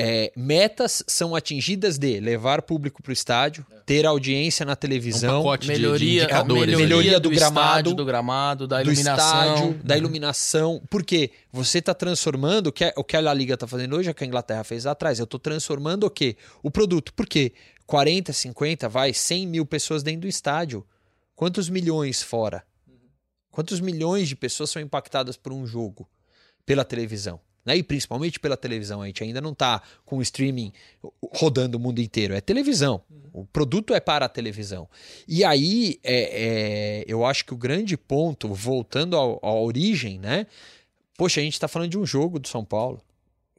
é, 0.02 0.32
metas 0.36 1.04
são 1.08 1.36
atingidas 1.36 1.98
de 1.98 2.20
levar 2.20 2.62
público 2.62 3.02
para 3.04 3.10
o 3.10 3.14
estádio, 3.14 3.66
ter 3.86 4.06
audiência 4.06 4.66
na 4.66 4.74
um 4.74 4.76
televisão, 4.76 5.38
pacote 5.44 5.68
de- 5.68 5.74
de, 5.74 5.80
Melhoria, 5.80 6.28
melhoria, 6.44 6.78
Melhoria 6.78 7.20
do, 7.20 7.30
do 7.30 7.36
gramado, 7.36 7.68
estádio, 7.70 7.94
do 7.96 8.06
gramado, 8.06 8.68
da 8.68 8.78
do 8.82 8.92
iluminação. 8.92 9.44
estádio, 9.56 9.84
da 9.84 9.98
iluminação. 9.98 10.82
Porque 10.90 11.32
você 11.52 11.80
está 11.80 11.94
transformando 11.94 12.68
o 12.68 12.72
que, 12.72 12.86
a- 12.86 12.94
o 12.96 13.04
que 13.04 13.18
a 13.18 13.20
La 13.22 13.34
Liga 13.34 13.56
está 13.56 13.68
fazendo 13.68 13.96
hoje, 13.98 14.08
é 14.10 14.12
o 14.12 14.16
que 14.16 14.24
a 14.24 14.28
Inglaterra 14.28 14.64
fez 14.64 14.86
lá 14.86 14.92
atrás. 14.92 15.20
Eu 15.20 15.26
estou 15.26 15.40
transformando 15.40 16.06
o 16.06 16.10
quê? 16.10 16.38
O 16.64 16.72
produto. 16.72 17.14
Por 17.14 17.26
quê? 17.28 17.52
40, 17.86 18.32
50, 18.32 18.88
vai, 18.88 19.12
100 19.14 19.48
mil 19.48 19.66
pessoas 19.66 20.04
dentro 20.04 20.22
do 20.22 20.28
estádio. 20.28 20.86
Quantos 21.36 21.68
milhões 21.70 22.22
fora? 22.22 22.64
Quantos 23.52 23.80
milhões 23.80 24.30
de 24.30 24.36
pessoas 24.36 24.70
são 24.70 24.82
impactadas 24.82 25.36
por 25.36 25.52
um 25.52 25.66
jogo 25.66 26.08
pela 26.66 26.86
televisão? 26.86 27.40
Né? 27.70 27.78
E 27.78 27.84
principalmente 27.84 28.40
pela 28.40 28.58
televisão. 28.58 29.04
A 29.04 29.06
gente 29.06 29.24
ainda 29.24 29.40
não 29.40 29.52
está 29.52 29.80
com 30.04 30.18
o 30.18 30.24
streaming 30.24 30.74
rodando 31.36 31.78
o 31.78 31.80
mundo 31.80 32.02
inteiro. 32.02 32.34
É 32.34 32.42
televisão. 32.42 33.00
O 33.32 33.46
produto 33.46 33.94
é 33.94 34.00
para 34.00 34.26
a 34.26 34.30
televisão. 34.30 34.90
E 35.28 35.44
aí, 35.44 36.00
é, 36.04 37.02
é, 37.02 37.06
eu 37.08 37.24
acho 37.24 37.46
que 37.46 37.54
o 37.54 37.58
grande 37.58 37.96
ponto, 37.96 38.52
voltando 38.52 39.16
à 39.16 39.54
origem, 39.54 40.18
né? 40.18 40.48
Poxa, 41.16 41.42
a 41.42 41.44
gente 41.44 41.54
está 41.54 41.68
falando 41.68 41.92
de 41.92 42.00
um 42.00 42.08
jogo 42.08 42.40
do 42.40 42.48
São 42.48 42.66
Paulo. 42.66 43.00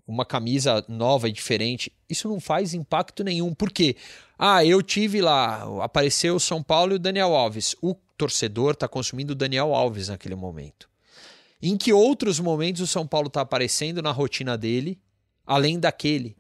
Uma 0.05 0.27
camisa 0.27 0.85
nova 0.89 1.29
e 1.29 1.33
diferente. 1.33 1.93
Isso 2.09 2.29
não 2.29 2.41
faz 2.41 2.75
impacto 2.75 3.23
nenhum. 3.23 3.55
Por 3.55 3.71
quê? 3.71 3.95
Ah, 4.37 4.65
eu 4.65 4.83
tive 4.83 5.21
lá, 5.21 5.63
apareceu 5.85 6.35
o 6.35 6.41
São 6.41 6.65
Paulo 6.65 6.95
e 6.95 6.97
o 6.97 6.99
Daniel 6.99 7.33
Alves. 7.33 7.77
O 7.81 7.95
torcedor 8.19 8.73
está 8.73 8.89
consumindo 8.89 9.35
o 9.35 9.37
Daniel 9.37 9.73
Alves 9.73 10.09
naquele 10.09 10.35
momento. 10.35 10.90
Em 11.63 11.77
que 11.77 11.93
outros 11.93 12.41
momentos 12.41 12.81
o 12.81 12.87
São 12.87 13.07
Paulo 13.07 13.29
está 13.29 13.43
aparecendo 13.43 14.01
na 14.01 14.11
rotina 14.11 14.57
dele, 14.57 14.99
além 15.47 15.79
daquele? 15.79 16.37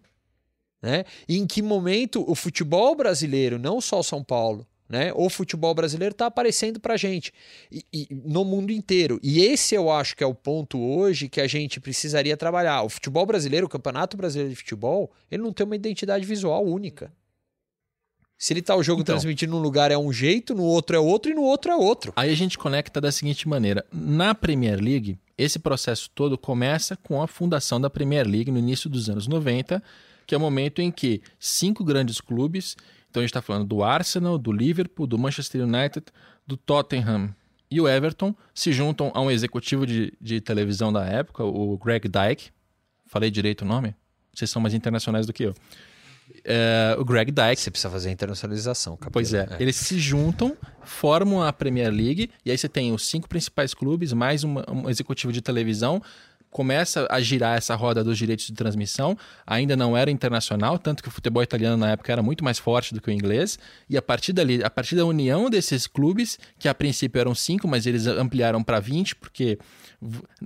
Né? 0.82 1.04
E 1.28 1.36
em 1.36 1.46
que 1.46 1.60
momento 1.60 2.24
o 2.28 2.34
futebol 2.34 2.94
brasileiro, 2.94 3.58
não 3.58 3.80
só 3.80 4.00
o 4.00 4.04
São 4.04 4.24
Paulo, 4.24 4.66
né? 4.90 5.12
O 5.14 5.30
futebol 5.30 5.72
brasileiro 5.72 6.12
está 6.12 6.26
aparecendo 6.26 6.80
para 6.80 6.96
gente 6.96 7.32
e, 7.70 7.86
e 7.92 8.08
no 8.10 8.44
mundo 8.44 8.72
inteiro. 8.72 9.20
E 9.22 9.40
esse 9.40 9.76
eu 9.76 9.88
acho 9.88 10.16
que 10.16 10.24
é 10.24 10.26
o 10.26 10.34
ponto 10.34 10.80
hoje 10.80 11.28
que 11.28 11.40
a 11.40 11.46
gente 11.46 11.78
precisaria 11.78 12.36
trabalhar. 12.36 12.82
O 12.82 12.88
futebol 12.88 13.24
brasileiro, 13.24 13.66
o 13.66 13.68
Campeonato 13.68 14.16
Brasileiro 14.16 14.50
de 14.50 14.56
Futebol, 14.56 15.12
ele 15.30 15.44
não 15.44 15.52
tem 15.52 15.64
uma 15.64 15.76
identidade 15.76 16.26
visual 16.26 16.66
única. 16.66 17.12
Se 18.40 18.54
ele 18.54 18.62
tá 18.62 18.74
o 18.74 18.82
jogo 18.82 19.02
Então. 19.02 19.14
transmitindo 19.14 19.52
num 19.52 19.60
lugar 19.60 19.90
é 19.90 19.98
um 19.98 20.10
jeito, 20.10 20.54
no 20.54 20.62
outro 20.62 20.96
é 20.96 20.98
outro 20.98 21.30
e 21.30 21.34
no 21.34 21.42
outro 21.42 21.70
é 21.70 21.76
outro. 21.76 22.10
Aí 22.16 22.32
a 22.32 22.34
gente 22.34 22.56
conecta 22.56 22.98
da 22.98 23.12
seguinte 23.12 23.46
maneira: 23.46 23.84
na 23.92 24.34
Premier 24.34 24.80
League, 24.82 25.18
esse 25.36 25.58
processo 25.58 26.08
todo 26.14 26.38
começa 26.38 26.96
com 26.96 27.20
a 27.20 27.26
fundação 27.26 27.78
da 27.78 27.90
Premier 27.90 28.26
League 28.26 28.50
no 28.50 28.58
início 28.58 28.88
dos 28.88 29.10
anos 29.10 29.26
90, 29.26 29.82
que 30.26 30.34
é 30.34 30.38
o 30.38 30.40
momento 30.40 30.80
em 30.80 30.90
que 30.90 31.20
cinco 31.38 31.84
grandes 31.84 32.18
clubes, 32.18 32.78
então 33.10 33.20
a 33.20 33.24
gente 33.24 33.30
está 33.30 33.42
falando 33.42 33.66
do 33.66 33.82
Arsenal, 33.82 34.38
do 34.38 34.52
Liverpool, 34.52 35.06
do 35.06 35.18
Manchester 35.18 35.62
United, 35.62 36.06
do 36.46 36.56
Tottenham 36.56 37.34
e 37.70 37.78
o 37.78 37.86
Everton, 37.86 38.34
se 38.54 38.72
juntam 38.72 39.12
a 39.14 39.20
um 39.20 39.30
executivo 39.30 39.86
de, 39.86 40.14
de 40.18 40.40
televisão 40.40 40.90
da 40.90 41.04
época, 41.04 41.44
o 41.44 41.76
Greg 41.76 42.08
Dyke. 42.08 42.48
Falei 43.04 43.30
direito 43.30 43.62
o 43.62 43.64
nome? 43.66 43.94
Vocês 44.32 44.50
são 44.50 44.62
mais 44.62 44.72
internacionais 44.72 45.26
do 45.26 45.32
que 45.34 45.42
eu. 45.42 45.54
É, 46.44 46.96
o 46.98 47.04
Greg 47.04 47.30
Dyke. 47.30 47.60
Você 47.60 47.70
precisa 47.70 47.90
fazer 47.90 48.08
a 48.08 48.12
internacionalização, 48.12 48.96
Capelo. 48.96 49.12
Pois 49.12 49.34
é, 49.34 49.48
eles 49.58 49.76
se 49.76 49.98
juntam, 49.98 50.56
formam 50.84 51.42
a 51.42 51.52
Premier 51.52 51.90
League, 51.92 52.30
e 52.44 52.50
aí 52.50 52.56
você 52.58 52.68
tem 52.68 52.92
os 52.92 53.06
cinco 53.06 53.28
principais 53.28 53.74
clubes, 53.74 54.12
mais 54.12 54.42
uma- 54.44 54.64
um 54.70 54.88
executivo 54.88 55.32
de 55.32 55.40
televisão, 55.40 56.02
começa 56.50 57.06
a 57.08 57.20
girar 57.20 57.56
essa 57.56 57.76
roda 57.76 58.02
dos 58.02 58.18
direitos 58.18 58.44
de 58.46 58.52
transmissão, 58.54 59.16
ainda 59.46 59.76
não 59.76 59.96
era 59.96 60.10
internacional, 60.10 60.78
tanto 60.80 61.00
que 61.00 61.08
o 61.08 61.12
futebol 61.12 61.40
italiano 61.42 61.76
na 61.76 61.90
época 61.92 62.10
era 62.10 62.22
muito 62.22 62.42
mais 62.42 62.58
forte 62.58 62.92
do 62.92 63.00
que 63.00 63.08
o 63.08 63.12
inglês, 63.12 63.56
e 63.88 63.96
a 63.96 64.02
partir 64.02 64.32
dali, 64.32 64.62
a 64.64 64.68
partir 64.68 64.96
da 64.96 65.06
união 65.06 65.48
desses 65.48 65.86
clubes, 65.86 66.38
que 66.58 66.68
a 66.68 66.74
princípio 66.74 67.20
eram 67.20 67.36
cinco, 67.36 67.68
mas 67.68 67.86
eles 67.86 68.06
ampliaram 68.08 68.64
para 68.64 68.80
20, 68.80 69.14
porque 69.14 69.58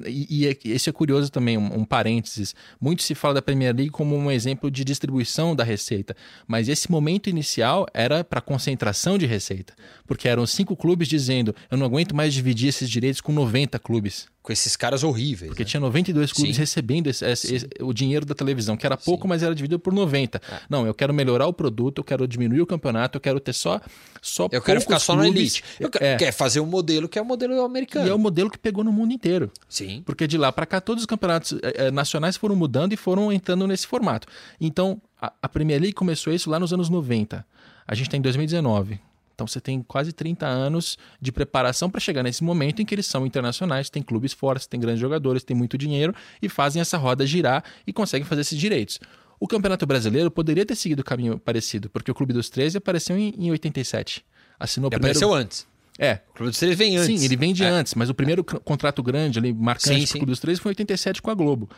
e, 0.07 0.43
e 0.43 0.49
é- 0.49 0.57
esse 0.65 0.89
é 0.91 0.93
curioso 0.93 1.31
também, 1.31 1.57
um, 1.57 1.81
um 1.81 1.85
parênteses. 1.85 2.55
Muito 2.81 3.03
se 3.03 3.15
fala 3.15 3.35
da 3.35 3.43
Premier 3.43 3.75
League 3.75 3.91
como 3.91 4.17
um 4.17 4.31
exemplo 4.31 4.71
de 4.71 4.85
distribuição 4.85 5.55
da 5.55 5.63
receita, 5.65 6.17
mas 6.47 6.69
esse 6.69 6.91
momento 6.91 7.31
inicial 7.31 7.87
era 7.95 8.25
para 8.25 8.41
concentração 8.41 9.17
de 9.17 9.27
receita, 9.27 9.75
porque 10.07 10.29
eram 10.29 10.47
cinco 10.47 10.77
clubes 10.77 11.09
dizendo: 11.09 11.55
eu 11.71 11.79
não 11.79 11.87
aguento 11.87 12.15
mais 12.15 12.35
dividir 12.35 12.69
esses 12.69 12.91
direitos 12.91 13.21
com 13.21 13.33
90 13.33 13.79
clubes, 13.79 14.27
Com 14.45 14.53
esses 14.53 14.77
caras 14.77 15.03
horríveis. 15.03 15.49
porque 15.49 15.63
né? 15.63 15.69
tinha 15.71 15.81
92 15.81 16.31
clubes 16.31 16.55
Sim. 16.55 16.61
recebendo 16.61 17.07
esse- 17.07 17.25
esse- 17.25 17.55
esse- 17.55 17.69
o 17.81 17.95
dinheiro 17.95 18.27
da 18.27 18.35
televisão, 18.35 18.77
que 18.77 18.85
era 18.85 18.95
pouco, 18.95 19.27
mas 19.27 19.43
era 19.43 19.55
dividido 19.55 19.79
por 19.79 19.91
90. 19.91 20.39
Não, 20.69 20.87
eu 20.87 20.93
quero 20.93 21.15
melhorar 21.15 21.47
o 21.47 21.53
produto, 21.55 22.01
eu 22.01 22.05
quero 22.05 22.29
diminuir 22.29 22.61
o 22.61 22.67
campeonato, 22.67 23.17
eu 23.17 23.23
quero 23.23 23.41
ter 23.41 23.55
só 23.55 23.81
só 24.21 24.47
Eu 24.53 24.61
quero 24.61 24.83
ficar 24.83 24.99
só 24.99 25.17
na 25.17 25.23
clubes. 25.23 25.41
elite. 25.41 25.65
Eu 25.81 25.89
quero, 25.91 26.05
É, 26.05 26.17
quer 26.17 26.31
fazer 26.33 26.61
um 26.61 26.67
modelo 26.67 27.09
que 27.09 27.19
é 27.19 27.23
o 27.23 27.25
modelo 27.25 27.59
americano. 27.65 28.07
e 28.07 28.11
é 28.11 28.15
o 28.15 28.19
modelo 28.19 28.51
que 28.51 28.59
pegou 28.59 28.85
no 28.85 28.93
mundo 28.93 29.13
inteiro. 29.15 29.51
Sim. 29.67 30.03
Porque 30.05 30.27
de 30.27 30.37
lá 30.37 30.53
para 30.53 30.67
cá, 30.67 30.79
todos 30.79 31.03
os 31.03 31.07
campeonatos 31.07 31.55
eh, 31.63 31.87
eh, 31.87 31.91
nacionais 31.91 32.37
foram 32.37 32.55
mudando 32.55 32.93
e 32.93 32.97
foram 32.99 33.33
entrando 33.33 33.67
nesse 33.67 33.87
formato. 33.87 34.29
Então, 34.61 35.01
a, 35.21 35.33
a 35.43 35.49
Premier 35.49 35.81
League 35.81 35.95
começou 35.95 36.33
isso 36.35 36.51
lá 36.51 36.61
nos 36.61 36.71
anos 36.71 36.91
90. 36.91 37.47
A 37.89 37.95
gente 37.95 38.09
está 38.09 38.17
em 38.19 38.21
2019. 38.21 39.01
Então, 39.35 39.47
você 39.47 39.61
tem 39.61 39.83
quase 39.83 40.13
30 40.13 40.47
anos 40.47 40.97
de 41.21 41.33
preparação 41.33 41.91
para 41.91 42.01
chegar 42.01 42.23
nesse 42.23 42.45
momento 42.45 42.81
em 42.81 42.85
que 42.87 42.95
eles 42.95 43.07
são 43.07 43.27
internacionais, 43.27 43.91
tem 43.91 44.03
clubes 44.03 44.33
fortes, 44.33 44.67
tem 44.67 44.79
grandes 44.79 45.01
jogadores, 45.01 45.43
tem 45.43 45.57
muito 45.57 45.77
dinheiro 45.77 46.15
e 46.41 46.49
fazem 46.49 46.81
essa 46.81 46.97
roda 46.97 47.27
girar 47.27 47.65
e 47.87 47.93
conseguem 47.93 48.27
fazer 48.27 48.43
esses 48.43 48.59
direitos. 48.59 49.01
O 49.41 49.49
Campeonato 49.49 49.85
Brasileiro 49.85 50.31
poderia 50.31 50.65
ter 50.65 50.77
seguido 50.77 51.03
o 51.03 51.05
caminho 51.05 51.39
parecido, 51.39 51.91
porque 51.91 52.11
o 52.11 52.15
Clube 52.15 52.33
dos 52.33 52.49
13 52.49 52.79
apareceu 52.79 53.19
em, 53.19 53.35
em 53.37 53.51
87. 53.51 54.25
Assinou 54.59 54.89
Ele 54.89 54.97
primeiro... 54.99 55.19
apareceu 55.19 55.35
antes. 55.35 55.67
É, 55.99 56.21
O 56.31 56.35
Clube 56.35 56.51
dos 56.51 56.59
Três 56.59 56.77
vem 56.77 56.97
antes. 56.97 57.21
Sim, 57.21 57.25
ele 57.25 57.37
vem 57.37 57.53
de 57.53 57.63
É. 57.63 57.69
antes, 57.69 57.95
mas 57.95 58.11
o 58.11 58.15
primeiro 58.15 58.45
c- 58.49 58.59
contrato 58.65 59.01
grande 59.03 59.39
ali, 59.39 59.53
marcante 59.53 59.89
Sim, 59.95 59.99
pro 60.01 60.07
sim. 60.07 60.19
Clube 60.19 60.31
dos 60.33 60.41
Três 60.41 60.59
foi 60.59 60.71
em 60.71 60.73
87 60.73 61.23
com 61.23 61.31
a 61.31 61.35
Globo. 61.35 61.69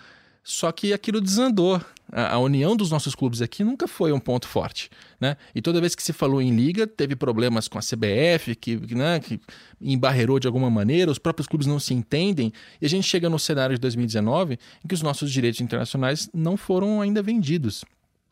Só 0.49 0.71
que 0.71 0.93
aquilo 0.93 1.21
desandou. 1.21 1.83
A, 2.13 2.35
a 2.35 2.39
união 2.39 2.77
dos 2.77 2.89
nossos 2.89 3.17
clubes 3.17 3.43
aqui 3.43 3.65
nunca 3.65 3.89
foi 3.89 4.13
um 4.13 4.21
ponto 4.21 4.47
forte, 4.47 4.89
né? 5.21 5.37
E 5.53 5.61
toda 5.61 5.81
vez 5.81 5.97
que 5.97 6.03
se 6.05 6.13
falou 6.13 6.41
em 6.41 6.55
liga, 6.55 6.87
teve 6.87 7.17
problemas 7.17 7.67
com 7.67 7.79
a 7.79 7.81
CBF, 7.81 8.55
que, 8.55 8.77
né, 8.95 9.19
que 9.19 9.41
embarreirou 9.81 10.39
de 10.39 10.47
alguma 10.47 10.71
maneira, 10.71 11.11
os 11.11 11.19
próprios 11.19 11.49
clubes 11.49 11.67
não 11.67 11.81
se 11.81 11.93
entendem, 11.93 12.53
e 12.81 12.87
a 12.87 12.89
gente 12.89 13.09
chega 13.09 13.29
no 13.29 13.41
cenário 13.41 13.75
de 13.75 13.81
2019 13.81 14.57
em 14.85 14.87
que 14.87 14.95
os 14.95 15.03
nossos 15.03 15.33
direitos 15.33 15.61
internacionais 15.61 16.31
não 16.33 16.57
foram 16.57 17.01
ainda 17.01 17.21
vendidos. 17.21 17.85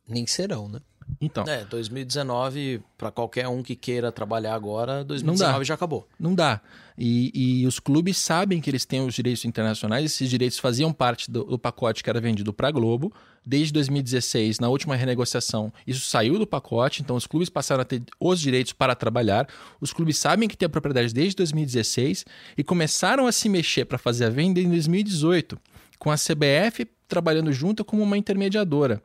Nem 0.06 0.24
serão, 0.24 0.68
né? 0.68 0.78
Então, 1.20 1.44
É, 1.46 1.64
2019, 1.64 2.80
para 2.96 3.10
qualquer 3.10 3.48
um 3.48 3.62
que 3.62 3.74
queira 3.76 4.10
trabalhar 4.12 4.54
agora, 4.54 4.98
Não 4.98 5.04
2019 5.06 5.58
dá. 5.58 5.64
já 5.64 5.74
acabou. 5.74 6.08
Não 6.18 6.34
dá. 6.34 6.60
E, 6.96 7.30
e 7.62 7.66
os 7.66 7.78
clubes 7.80 8.16
sabem 8.18 8.60
que 8.60 8.70
eles 8.70 8.84
têm 8.84 9.04
os 9.04 9.14
direitos 9.14 9.44
internacionais, 9.44 10.04
esses 10.04 10.30
direitos 10.30 10.58
faziam 10.58 10.92
parte 10.92 11.30
do, 11.30 11.44
do 11.44 11.58
pacote 11.58 12.02
que 12.02 12.10
era 12.10 12.20
vendido 12.20 12.52
para 12.52 12.68
a 12.68 12.70
Globo. 12.70 13.12
Desde 13.46 13.72
2016, 13.74 14.58
na 14.58 14.68
última 14.68 14.96
renegociação, 14.96 15.70
isso 15.86 16.08
saiu 16.08 16.38
do 16.38 16.46
pacote, 16.46 17.02
então 17.02 17.14
os 17.16 17.26
clubes 17.26 17.50
passaram 17.50 17.82
a 17.82 17.84
ter 17.84 18.02
os 18.18 18.40
direitos 18.40 18.72
para 18.72 18.94
trabalhar. 18.94 19.46
Os 19.80 19.92
clubes 19.92 20.16
sabem 20.16 20.48
que 20.48 20.56
tem 20.56 20.64
a 20.66 20.70
propriedade 20.70 21.12
desde 21.12 21.36
2016 21.36 22.24
e 22.56 22.64
começaram 22.64 23.26
a 23.26 23.32
se 23.32 23.48
mexer 23.48 23.84
para 23.84 23.98
fazer 23.98 24.24
a 24.26 24.30
venda 24.30 24.60
em 24.60 24.68
2018, 24.70 25.58
com 25.98 26.10
a 26.10 26.16
CBF 26.16 26.86
trabalhando 27.06 27.52
junto 27.52 27.84
como 27.84 28.02
uma 28.02 28.16
intermediadora. 28.16 29.02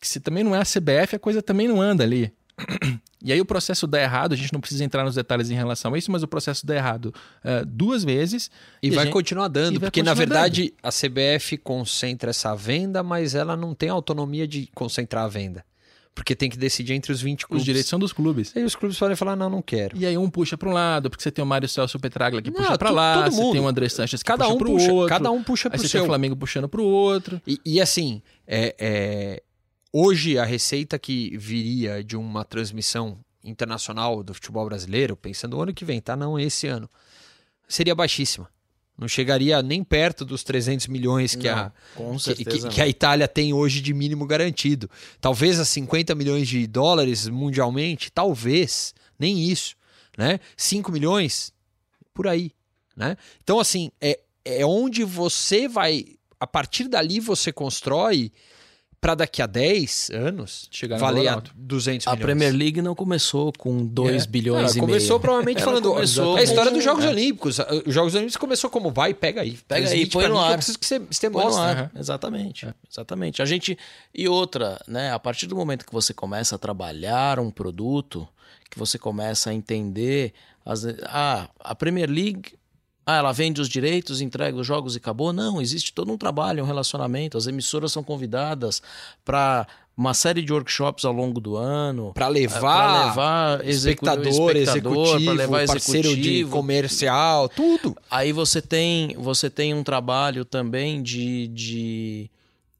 Que 0.00 0.08
se 0.08 0.18
também 0.20 0.42
não 0.42 0.54
é 0.54 0.60
a 0.60 0.64
CBF, 0.64 1.16
a 1.16 1.18
coisa 1.18 1.42
também 1.42 1.68
não 1.68 1.80
anda 1.80 2.02
ali. 2.04 2.32
E 3.22 3.34
aí 3.34 3.38
o 3.38 3.44
processo 3.44 3.86
dá 3.86 4.00
errado, 4.00 4.32
a 4.32 4.36
gente 4.36 4.50
não 4.50 4.62
precisa 4.62 4.82
entrar 4.82 5.04
nos 5.04 5.14
detalhes 5.14 5.50
em 5.50 5.54
relação 5.54 5.92
a 5.92 5.98
isso, 5.98 6.10
mas 6.10 6.22
o 6.22 6.26
processo 6.26 6.64
dá 6.64 6.74
errado 6.74 7.12
eh, 7.44 7.64
duas 7.66 8.02
vezes. 8.02 8.50
E, 8.82 8.88
a 8.88 8.94
vai 8.94 9.04
gente- 9.04 9.12
continuar 9.12 9.48
dando, 9.48 9.74
e 9.76 9.78
vai 9.78 9.90
porque 9.90 10.02
na 10.02 10.12
continuar 10.12 10.40
verdade 10.42 10.72
a 10.82 10.88
CBF 10.90 11.58
concentra 11.58 12.30
essa 12.30 12.54
venda, 12.56 13.02
mas 13.02 13.34
ela 13.34 13.58
não 13.58 13.74
tem 13.74 13.90
autonomia 13.90 14.48
de 14.48 14.70
concentrar 14.74 15.24
a 15.24 15.28
venda. 15.28 15.62
Porque 16.14 16.34
tem 16.34 16.48
que 16.48 16.56
decidir 16.56 16.94
entre 16.94 17.12
os 17.12 17.20
20 17.20 17.46
clubes. 17.46 17.60
Os 17.60 17.64
direitos 17.66 17.90
são 17.90 17.98
dos 17.98 18.10
clubes. 18.14 18.56
Aí 18.56 18.64
os 18.64 18.74
clubes 18.74 18.98
podem 18.98 19.14
falar, 19.14 19.36
não, 19.36 19.50
não 19.50 19.60
quero. 19.60 19.98
E 19.98 20.06
aí 20.06 20.16
um 20.16 20.30
puxa 20.30 20.56
para 20.56 20.70
um 20.70 20.72
lado, 20.72 21.10
porque 21.10 21.22
você 21.22 21.30
tem 21.30 21.44
o 21.44 21.46
Mário 21.46 21.68
Celso 21.68 21.98
Petraglia 22.00 22.40
que 22.40 22.50
Não, 22.50 22.56
puxa 22.56 22.78
para 22.78 22.88
lá, 22.90 23.28
você 23.28 23.50
tem 23.52 23.60
o 23.60 23.68
André 23.68 23.90
Sanches 23.90 24.22
que 24.22 24.26
Cada 24.26 24.44
puxa 24.44 24.54
um 24.54 24.58
para 24.58 24.68
o 24.68 24.72
puxa, 24.72 24.92
outro. 24.92 25.08
cada 25.10 25.30
um 25.30 25.42
puxa 25.42 25.68
aí 25.68 25.72
pro 25.72 25.78
você 25.82 25.88
seu. 25.88 26.00
tem 26.00 26.04
o 26.04 26.10
Flamengo 26.10 26.36
puxando 26.36 26.70
para 26.70 26.80
o 26.80 26.84
outro. 26.86 27.38
E, 27.46 27.60
e 27.66 27.80
assim, 27.82 28.22
é, 28.46 28.74
é, 28.78 29.42
hoje 29.92 30.38
a 30.38 30.44
receita 30.44 30.98
que 30.98 31.36
viria 31.36 32.02
de 32.02 32.16
uma 32.16 32.44
transmissão 32.44 33.18
internacional 33.42 34.22
do 34.22 34.34
futebol 34.34 34.66
brasileiro, 34.66 35.16
pensando 35.16 35.56
no 35.56 35.62
ano 35.62 35.74
que 35.74 35.84
vem, 35.84 36.00
tá? 36.00 36.16
Não 36.16 36.38
esse 36.38 36.66
ano, 36.66 36.88
seria 37.68 37.94
baixíssima. 37.94 38.48
Não 38.98 39.08
chegaria 39.08 39.62
nem 39.62 39.82
perto 39.82 40.26
dos 40.26 40.44
300 40.44 40.86
milhões 40.88 41.34
que, 41.34 41.48
a, 41.48 41.64
Não, 41.64 41.72
com 41.94 42.18
que, 42.18 42.44
que- 42.44 42.68
que 42.68 42.82
a 42.82 42.86
Itália 42.88 43.26
tem 43.26 43.50
hoje 43.54 43.80
de 43.80 43.94
mínimo 43.94 44.26
garantido. 44.26 44.90
Talvez 45.18 45.58
a 45.58 45.64
50 45.64 46.14
milhões 46.14 46.46
de 46.46 46.66
dólares 46.66 47.26
mundialmente, 47.26 48.12
talvez, 48.12 48.92
nem 49.18 49.42
isso. 49.50 49.74
Né? 50.18 50.38
5 50.54 50.92
milhões, 50.92 51.50
por 52.12 52.26
aí. 52.28 52.52
Né? 52.94 53.16
Então, 53.42 53.58
assim, 53.58 53.90
é, 54.02 54.20
é 54.44 54.66
onde 54.66 55.02
você 55.02 55.66
vai. 55.66 56.04
A 56.38 56.46
partir 56.46 56.86
dali 56.86 57.20
você 57.20 57.50
constrói 57.50 58.30
para 59.00 59.14
daqui 59.14 59.40
a 59.40 59.46
10 59.46 60.10
anos 60.12 60.68
Chegar 60.70 60.96
no 60.96 61.00
valer 61.00 61.26
a 61.28 61.34
alto. 61.34 61.50
200 61.56 62.06
A 62.06 62.10
milhões. 62.10 62.22
Premier 62.24 62.52
League 62.54 62.82
não 62.82 62.94
começou 62.94 63.50
com 63.56 63.84
2 63.86 64.24
É. 64.24 64.26
bilhões 64.26 64.70
Ela 64.72 64.76
e 64.76 64.80
começou 64.80 65.08
meio. 65.16 65.20
provavelmente 65.20 65.56
Ela 65.62 65.66
falando 65.66 65.90
começou 65.92 66.36
a 66.36 66.42
história 66.42 66.70
dos 66.70 66.84
Jogos 66.84 67.04
é. 67.04 67.08
Olímpicos. 67.08 67.58
Os 67.86 67.94
Jogos 67.94 68.14
Olímpicos 68.14 68.36
começou 68.36 68.68
como 68.68 68.90
vai, 68.90 69.14
pega 69.14 69.40
aí. 69.40 69.58
Pega 69.66 69.88
aí, 69.88 70.06
põe 70.06 70.28
no 70.28 70.38
ar. 70.38 70.50
Eu 70.52 70.56
preciso 70.56 70.78
que 70.78 70.84
você, 70.84 70.98
você 70.98 71.30
Põe 71.30 71.42
no 71.44 71.50
mostre. 71.50 71.64
ar. 71.64 71.76
Aham. 71.76 71.90
Exatamente. 71.98 72.68
Exatamente. 72.90 73.40
A 73.40 73.46
gente 73.46 73.78
e 74.14 74.28
outra, 74.28 74.78
né? 74.86 75.12
A 75.12 75.18
partir 75.18 75.46
do 75.46 75.56
momento 75.56 75.86
que 75.86 75.92
você 75.92 76.12
começa 76.12 76.56
a 76.56 76.58
trabalhar 76.58 77.40
um 77.40 77.50
produto, 77.50 78.28
que 78.70 78.78
você 78.78 78.98
começa 78.98 79.48
a 79.50 79.54
entender 79.54 80.32
as, 80.64 80.84
ah, 81.04 81.48
a 81.58 81.74
Premier 81.74 82.08
League 82.10 82.52
ah, 83.06 83.16
ela 83.16 83.32
vende 83.32 83.60
os 83.60 83.68
direitos, 83.68 84.20
entrega 84.20 84.56
os 84.56 84.66
jogos 84.66 84.94
e 84.94 84.98
acabou. 84.98 85.32
Não, 85.32 85.60
existe 85.60 85.92
todo 85.92 86.12
um 86.12 86.16
trabalho, 86.18 86.62
um 86.62 86.66
relacionamento. 86.66 87.36
As 87.38 87.46
emissoras 87.46 87.90
são 87.92 88.02
convidadas 88.02 88.80
para 89.24 89.66
uma 89.96 90.14
série 90.14 90.40
de 90.42 90.52
workshops 90.52 91.04
ao 91.04 91.12
longo 91.12 91.40
do 91.40 91.56
ano. 91.56 92.12
Para 92.14 92.26
Pra 92.26 92.28
levar, 92.28 93.06
levar 93.08 93.64
execu- 93.66 94.06
espectador, 94.06 94.56
espectador, 94.56 94.56
executivo, 94.56 95.24
pra 95.24 95.34
levar 95.34 95.66
parceiro 95.66 96.16
de 96.16 96.44
comercial, 96.46 97.48
tudo. 97.48 97.96
Aí 98.10 98.32
você 98.32 98.62
tem, 98.62 99.14
você 99.18 99.50
tem 99.50 99.74
um 99.74 99.82
trabalho 99.82 100.44
também 100.44 101.02
de, 101.02 101.48
de 101.48 102.30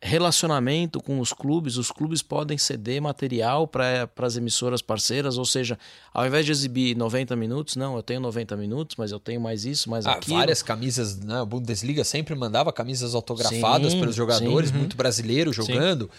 relacionamento 0.02 1.00
com 1.00 1.20
os 1.20 1.32
clubes. 1.32 1.76
Os 1.76 1.90
clubes 1.90 2.22
podem 2.22 2.56
ceder 2.56 3.02
material 3.02 3.66
para 3.68 4.08
as 4.18 4.36
emissoras 4.36 4.80
parceiras, 4.80 5.36
ou 5.36 5.44
seja, 5.44 5.78
ao 6.12 6.26
invés 6.26 6.46
de 6.46 6.52
exibir 6.52 6.96
90 6.96 7.36
minutos, 7.36 7.76
não, 7.76 7.96
eu 7.96 8.02
tenho 8.02 8.20
90 8.20 8.56
minutos, 8.56 8.96
mas 8.96 9.12
eu 9.12 9.20
tenho 9.20 9.40
mais 9.40 9.64
isso, 9.64 9.90
mais 9.90 10.06
Ah, 10.06 10.12
aquilo. 10.12 10.38
várias 10.38 10.62
camisas, 10.62 11.18
né? 11.20 11.40
A 11.40 11.44
Bundesliga 11.44 12.02
sempre 12.02 12.34
mandava 12.34 12.72
camisas 12.72 13.14
autografadas 13.14 13.92
Sim, 13.92 14.00
pelos 14.00 14.14
jogadores, 14.14 14.70
sim. 14.70 14.76
muito 14.76 14.96
brasileiro 14.96 15.52
jogando. 15.52 16.10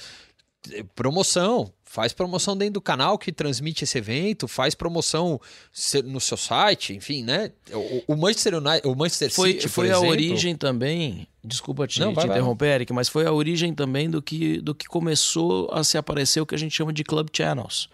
Eh, 0.72 0.84
Promoção, 0.96 1.74
faz 1.84 2.14
promoção 2.14 2.56
dentro 2.56 2.76
do 2.76 2.82
canal 2.82 3.18
que 3.18 3.32
transmite 3.32 3.84
esse 3.84 3.98
evento, 3.98 4.48
faz 4.48 4.76
promoção 4.76 5.42
no 6.06 6.22
seu 6.22 6.38
site, 6.38 6.94
enfim, 6.94 7.24
né? 7.24 7.52
O, 8.08 8.14
o 8.14 8.16
Manchester 8.16 8.56
United, 8.56 8.88
o 8.88 8.96
Manchester 8.96 9.32
Foi, 9.32 9.54
City, 9.54 9.68
foi 9.68 9.88
a 9.88 9.94
exemplo, 9.94 10.10
origem 10.10 10.56
também, 10.56 11.28
desculpa 11.44 11.88
te, 11.88 12.00
Não, 12.00 12.14
te 12.14 12.26
interromper, 12.26 12.76
Eric, 12.76 12.94
mas 12.94 13.10
foi 13.10 13.26
a 13.26 13.32
origem 13.32 13.74
também 13.74 14.10
do 14.10 14.22
que, 14.22 14.62
do 14.62 14.76
que 14.76 14.86
começou 14.86 15.70
a 15.72 15.84
se 15.84 15.98
aparecer 15.98 16.42
o 16.42 16.46
que 16.46 16.56
a 16.56 16.58
gente 16.58 16.76
chama 16.76 16.94
de 16.94 17.04
club 17.04 17.30
channels. 17.34 17.90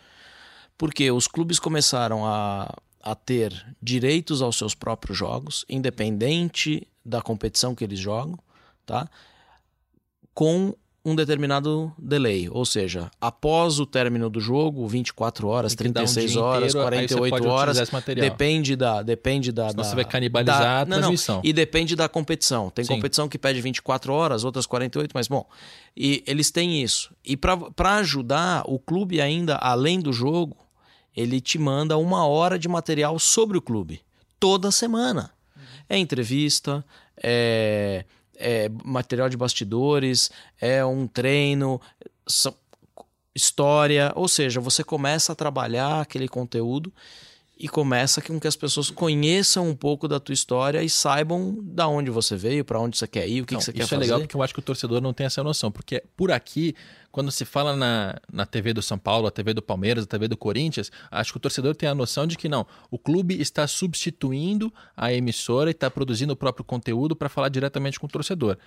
Porque 0.78 1.10
os 1.12 1.28
clubes 1.28 1.60
começaram 1.60 2.26
a, 2.26 2.74
a 3.02 3.16
ter 3.16 3.76
direitos 3.82 4.42
aos 4.42 4.58
seus 4.58 4.76
próprios 4.76 5.18
jogos, 5.18 5.66
independente 5.70 6.88
da 7.04 7.22
competição 7.22 7.74
que 7.74 7.84
eles 7.84 8.00
jogam, 8.00 8.38
tá? 8.86 9.10
Com 10.34 10.76
um 11.10 11.16
determinado 11.16 11.92
delay, 11.98 12.50
ou 12.52 12.66
seja, 12.66 13.10
após 13.22 13.80
o 13.80 13.86
término 13.86 14.30
do 14.30 14.42
jogo, 14.42 14.86
24 14.88 15.48
horas, 15.48 15.74
Tem 15.74 15.88
que 15.88 15.94
dar 15.94 16.02
um 16.02 16.06
36 16.06 16.32
dia 16.32 16.42
horas, 16.42 16.76
inteiro, 16.76 16.88
aí 16.96 17.08
você 17.08 17.16
48 17.16 17.30
pode 17.30 17.48
horas, 17.48 17.90
depende 18.16 18.76
da 18.76 19.02
depende 19.02 19.52
da, 19.54 19.70
Senão 19.70 19.84
da 19.84 19.90
você 19.90 19.96
vai 19.96 20.04
canibalizar 20.06 20.60
da- 20.60 20.82
a 20.82 20.86
não, 20.86 20.90
não, 20.90 20.98
transmissão. 21.04 21.42
E 21.44 21.54
depende 21.54 21.96
da 21.96 22.10
competição. 22.10 22.70
Tem 22.70 22.84
Sim. 22.84 22.96
competição 22.96 23.30
que 23.30 23.38
pede 23.38 23.62
24 23.62 24.12
horas, 24.12 24.44
outras 24.44 24.66
48, 24.66 25.12
mas 25.14 25.30
bom, 25.30 25.48
e 25.96 26.24
eles 26.28 26.52
têm 26.52 26.84
isso. 26.84 27.14
E 27.24 27.38
para 27.38 27.96
ajudar, 28.00 28.64
o 28.66 28.78
clube 28.78 29.22
ainda 29.22 29.56
além 29.56 30.02
do 30.02 30.12
jogo, 30.12 30.58
ele 31.16 31.40
te 31.40 31.58
manda 31.58 31.98
uma 31.98 32.28
hora 32.28 32.60
de 32.60 32.68
material 32.68 33.18
sobre 33.18 33.58
o 33.58 33.62
clube 33.62 34.02
toda 34.40 34.72
semana. 34.72 35.32
É 35.90 35.98
entrevista, 35.98 36.84
é, 37.24 38.04
é 38.38 38.70
material 38.84 39.30
de 39.30 39.38
bastidores, 39.38 40.32
é 40.60 40.86
um 40.86 41.08
treino, 41.08 41.82
história, 43.36 44.12
ou 44.16 44.28
seja, 44.28 44.60
você 44.60 44.84
começa 44.84 45.32
a 45.32 45.36
trabalhar 45.36 46.02
aquele 46.02 46.28
conteúdo 46.28 46.92
e 47.60 47.68
começa 47.68 48.22
com 48.22 48.40
que 48.40 48.48
as 48.48 48.56
pessoas 48.56 48.90
conheçam 48.90 49.68
um 49.68 49.76
pouco 49.76 50.08
da 50.08 50.20
tua 50.20 50.34
história 50.34 50.84
e 50.84 50.90
saibam 50.90 51.58
da 51.62 51.88
onde 51.88 52.12
você 52.12 52.36
veio, 52.36 52.64
para 52.64 52.80
onde 52.80 52.98
você 52.98 53.08
quer 53.08 53.28
ir, 53.28 53.42
o 53.42 53.46
que, 53.46 53.54
Não, 53.54 53.60
que 53.60 53.66
você 53.66 53.72
isso 53.72 53.78
quer 53.78 53.84
é 53.84 53.88
fazer. 53.88 54.02
legal 54.02 54.20
porque 54.20 54.36
eu 54.36 54.44
acho 54.44 54.54
que 54.54 54.60
o 54.60 54.64
torcedor 54.64 55.02
não 55.02 55.14
tem 55.14 55.26
essa 55.26 55.44
noção. 55.44 55.72
Porque 55.72 56.04
por 56.16 56.32
aqui, 56.32 56.76
quando 57.12 57.32
se 57.32 57.46
fala 57.46 57.76
na, 57.76 58.16
na 58.32 58.46
TV 58.46 58.74
do 58.74 58.82
São 58.82 58.98
Paulo, 58.98 59.28
a 59.28 59.32
TV 59.32 59.54
do 59.54 59.62
Palmeiras, 59.62 60.04
a 60.04 60.08
TV 60.08 60.28
do 60.28 60.38
Corinthians, 60.38 60.92
acho 61.10 61.32
que 61.32 61.38
o 61.38 61.42
torcedor 61.42 61.76
tem 61.76 61.90
a 61.90 61.96
noção 61.96 62.28
de 62.28 62.38
que 62.38 62.48
não, 62.48 62.66
o 62.92 63.00
clube 63.00 63.40
está 63.42 63.66
substituindo 63.68 64.72
a 64.96 65.12
emissora 65.12 65.70
e 65.70 65.72
está 65.72 65.90
produzindo 65.90 66.34
o 66.34 66.36
próprio 66.36 66.64
conteúdo 66.64 67.16
para 67.16 67.30
falar 67.30 67.50
diretamente 67.50 68.00
com 68.00 68.06
o 68.06 68.10
torcedor. 68.10 68.58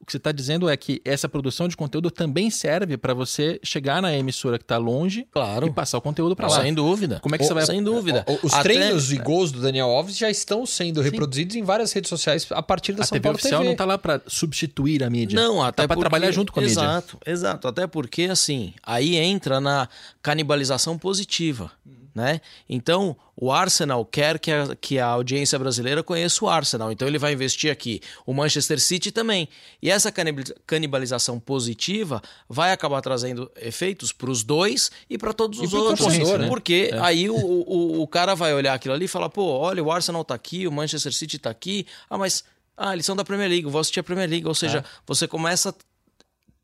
O 0.00 0.06
que 0.08 0.12
você 0.12 0.16
está 0.16 0.30
dizendo 0.32 0.68
é 0.70 0.76
que 0.76 1.02
essa 1.04 1.28
produção 1.28 1.66
de 1.68 1.76
conteúdo 1.76 2.10
também 2.10 2.50
serve 2.50 2.96
para 2.96 3.12
você 3.12 3.60
chegar 3.64 4.00
na 4.00 4.14
emissora 4.16 4.56
que 4.56 4.62
está 4.64 4.78
longe 4.78 5.26
Claro. 5.30 5.66
e 5.66 5.70
passar 5.72 5.98
o 5.98 6.00
conteúdo 6.00 6.34
para 6.36 6.46
lá. 6.48 6.62
Sem 6.62 6.72
dúvida. 6.72 7.18
Como 7.20 7.34
é 7.34 7.38
que 7.38 7.44
você 7.44 7.52
vai- 7.52 7.66
Sem 7.66 7.82
dúvida. 7.82 8.24
Os 8.42 8.54
Até- 8.54 8.62
treinos 8.62 9.12
e 9.12 9.18
gols 9.18 9.50
do 9.52 9.60
Daniel 9.60 9.88
Alves 9.88 10.16
já 10.16 10.30
estão 10.30 10.64
sendo 10.64 11.02
reproduzidos 11.02 11.56
em 11.56 11.62
várias 11.64 11.92
redes 11.92 12.08
sociais 12.08 12.46
a 12.52 12.62
partir 12.62 12.92
da 12.92 13.02
A 13.02 13.06
São 13.06 13.16
TV 13.16 13.22
Paulo 13.24 13.36
oficial 13.36 13.58
TV. 13.60 13.64
não 13.66 13.72
está 13.72 13.84
lá 13.84 13.98
para 13.98 14.22
substituir 14.28 15.02
a 15.02 15.10
mídia. 15.10 15.34
Não, 15.38 15.60
até 15.62 15.82
tá 15.82 15.88
para 15.88 15.96
porque- 15.96 16.00
trabalhar 16.08 16.30
junto 16.30 16.52
com 16.52 16.60
a 16.60 16.62
mídia. 16.62 16.74
Exato, 16.80 17.18
exato. 17.26 17.68
Até 17.68 17.86
porque, 17.86 18.22
assim, 18.24 18.72
aí 18.84 19.16
entra 19.16 19.60
na 19.60 19.88
canibalização 20.22 20.96
positiva, 20.96 21.70
né? 22.18 22.40
Então, 22.68 23.16
o 23.36 23.52
Arsenal 23.52 24.04
quer 24.04 24.38
que 24.40 24.50
a, 24.50 24.74
que 24.74 24.98
a 24.98 25.06
audiência 25.06 25.56
brasileira 25.58 26.02
conheça 26.02 26.44
o 26.44 26.48
Arsenal. 26.48 26.90
Então, 26.90 27.06
ele 27.06 27.18
vai 27.18 27.32
investir 27.32 27.70
aqui. 27.70 28.00
O 28.26 28.34
Manchester 28.34 28.80
City 28.80 29.12
também. 29.12 29.48
E 29.80 29.88
essa 29.88 30.10
canibali- 30.10 30.52
canibalização 30.66 31.38
positiva 31.38 32.20
vai 32.48 32.72
acabar 32.72 33.00
trazendo 33.00 33.48
efeitos 33.56 34.12
para 34.12 34.28
os 34.30 34.42
dois 34.42 34.90
e 35.08 35.16
para 35.16 35.32
todos 35.32 35.60
os 35.60 35.72
outros. 35.72 36.06
né? 36.38 36.48
Porque 36.48 36.90
aí 37.00 37.30
o, 37.30 37.36
o, 37.36 38.02
o 38.02 38.06
cara 38.08 38.34
vai 38.34 38.52
olhar 38.52 38.74
aquilo 38.74 38.94
ali 38.94 39.04
e 39.04 39.08
falar, 39.08 39.28
pô, 39.28 39.44
olha, 39.44 39.82
o 39.82 39.90
Arsenal 39.92 40.24
tá 40.24 40.34
aqui, 40.34 40.66
o 40.66 40.72
Manchester 40.72 41.12
City 41.14 41.38
tá 41.38 41.48
aqui. 41.50 41.86
Ah, 42.10 42.18
mas... 42.18 42.42
Ah, 42.76 42.92
eles 42.92 43.06
são 43.06 43.16
da 43.16 43.24
Premier 43.24 43.48
League, 43.48 43.66
vou 43.68 43.80
assistir 43.80 44.00
a 44.00 44.04
Premier 44.04 44.28
League. 44.28 44.46
Ou 44.46 44.54
seja, 44.54 44.84
você 45.06 45.26
começa 45.26 45.70
a 45.70 45.74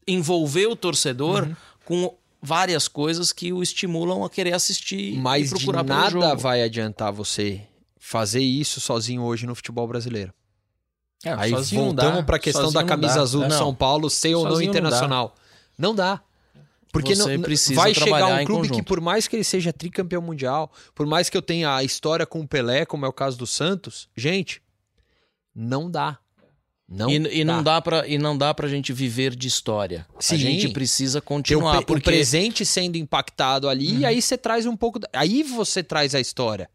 envolver 0.07 0.67
o 0.67 0.77
torcedor 0.77 1.45
Uhum. 1.45 1.57
com 1.85 2.15
várias 2.45 2.87
coisas 2.87 3.33
que 3.33 3.53
o 3.53 3.63
estimulam 3.63 4.23
a 4.23 4.29
querer 4.31 4.53
assistir 4.55 5.17
Mas 5.17 5.51
e 5.51 5.55
de 5.55 5.65
procurar 5.65 5.85
pelo 5.85 5.99
nada 5.99 6.11
jogo. 6.11 6.37
vai 6.37 6.63
adiantar 6.63 7.11
você 7.13 7.63
fazer 7.99 8.41
isso 8.41 8.81
sozinho 8.81 9.23
hoje 9.23 9.47
no 9.47 9.55
futebol 9.55 9.89
brasileiro. 9.89 10.33
É, 11.25 11.33
Aí 11.33 11.53
voltamos 11.53 12.23
para 12.25 12.37
a 12.37 12.39
questão 12.39 12.65
sozinho 12.65 12.83
da 12.83 12.87
camisa 12.87 13.23
azul 13.23 13.43
do 13.43 13.49
Não. 13.49 13.57
São 13.59 13.75
Paulo 13.75 14.11
ser 14.11 14.35
ou 14.35 14.45
não 14.45 14.51
Sozinho 14.51 14.67
não 14.67 14.73
dá. 14.73 14.79
internacional. 14.79 15.35
Não 15.79 15.95
dá. 15.95 16.21
Porque 16.93 17.17
Você 17.17 17.37
não, 17.37 17.75
vai 17.75 17.93
chegar 17.93 18.27
um 18.27 18.45
clube 18.45 18.69
que, 18.69 18.83
por 18.83 19.01
mais 19.01 19.27
que 19.27 19.35
ele 19.35 19.43
seja 19.43 19.73
tricampeão 19.73 20.23
mundial, 20.23 20.71
por 20.95 21.07
mais 21.07 21.29
que 21.29 21.37
eu 21.37 21.43
tenha 21.43 21.75
a 21.75 21.83
história 21.83 22.25
com 22.25 22.41
o 22.41 22.47
Pelé, 22.47 22.85
como 22.85 23.05
é 23.05 23.09
o 23.09 23.13
caso 23.13 23.37
do 23.37 23.49
Santos, 23.49 24.09
gente, 24.17 24.63
não 25.53 25.91
dá. 25.91 26.19
Não 26.89 27.09
e, 27.09 27.41
e 27.41 27.45
não 27.45 27.63
dá 27.63 27.81
para 27.81 28.07
e 28.07 28.19
não 28.19 28.37
dá 28.37 28.53
pra 28.53 28.69
gente 28.69 28.93
viver 28.93 29.35
de 29.35 29.49
história. 29.49 30.07
Sim. 30.21 30.35
A 30.35 30.39
gente 30.39 30.69
precisa 30.69 31.19
o, 31.19 31.23
continuar 31.23 31.81
o 31.81 31.87
porque 31.87 32.05
presente 32.05 32.65
sendo 32.65 32.97
impactado 32.97 33.69
ali, 33.69 33.99
e 33.99 34.07
aí 34.07 34.21
você 34.21 34.37
traz 34.37 34.67
um 34.67 34.77
pouco. 34.77 35.01
Aí 35.13 35.43
você 35.43 35.83
traz 35.83 36.15
a 36.15 36.21
história. 36.21 36.69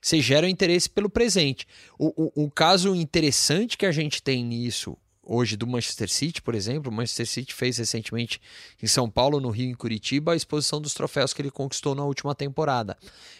Você 0.00 0.20
gera 0.20 0.46
o 0.46 0.50
interesse 0.50 0.90
pelo 0.90 1.08
presente. 1.08 1.66
O, 1.98 2.24
o, 2.24 2.44
o 2.44 2.50
caso 2.50 2.94
interessante 2.94 3.78
que 3.78 3.86
a 3.86 3.92
gente 3.92 4.22
tem 4.22 4.44
nisso 4.44 4.98
hoje 5.22 5.56
do 5.56 5.66
Manchester 5.66 6.10
City, 6.10 6.42
por 6.42 6.54
exemplo, 6.54 6.92
o 6.92 6.94
Manchester 6.94 7.26
City 7.26 7.54
fez 7.54 7.78
recentemente 7.78 8.38
em 8.82 8.86
São 8.86 9.08
Paulo, 9.08 9.40
no 9.40 9.48
Rio 9.48 9.70
em 9.70 9.74
Curitiba, 9.74 10.32
a 10.32 10.36
exposição 10.36 10.78
dos 10.78 10.92
troféus 10.92 11.32
que 11.32 11.40
ele 11.40 11.50
conquistou 11.50 11.94
na 11.94 12.04
última 12.04 12.34
temporada. 12.34 12.98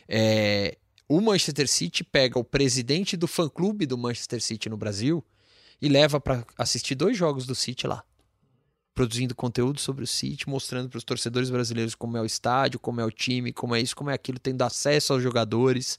É, 0.09 0.79
o 1.07 1.21
Manchester 1.21 1.69
City 1.69 2.03
pega 2.03 2.39
o 2.39 2.45
presidente 2.45 3.15
do 3.15 3.27
fã-clube 3.27 3.85
do 3.85 3.99
Manchester 3.99 4.41
City 4.41 4.71
no 4.71 4.79
Brasil 4.79 5.23
e 5.81 5.89
leva 5.89 6.20
para 6.20 6.45
assistir 6.59 6.95
dois 6.95 7.16
jogos 7.16 7.47
do 7.47 7.55
City 7.55 7.87
lá 7.87 8.05
produzindo 8.95 9.35
conteúdo 9.35 9.81
sobre 9.81 10.05
o 10.05 10.07
City, 10.07 10.49
mostrando 10.49 10.89
para 10.89 10.99
os 10.99 11.05
torcedores 11.05 11.51
brasileiros 11.51 11.95
como 11.95 12.16
é 12.16 12.20
o 12.20 12.25
estádio, 12.25 12.79
como 12.79 13.01
é 13.01 13.05
o 13.05 13.11
time, 13.11 13.53
como 13.53 13.75
é 13.75 13.81
isso, 13.81 13.97
como 13.97 14.11
é 14.11 14.14
aquilo, 14.14 14.39
tendo 14.39 14.62
acesso 14.62 15.12
aos 15.12 15.22
jogadores. 15.22 15.99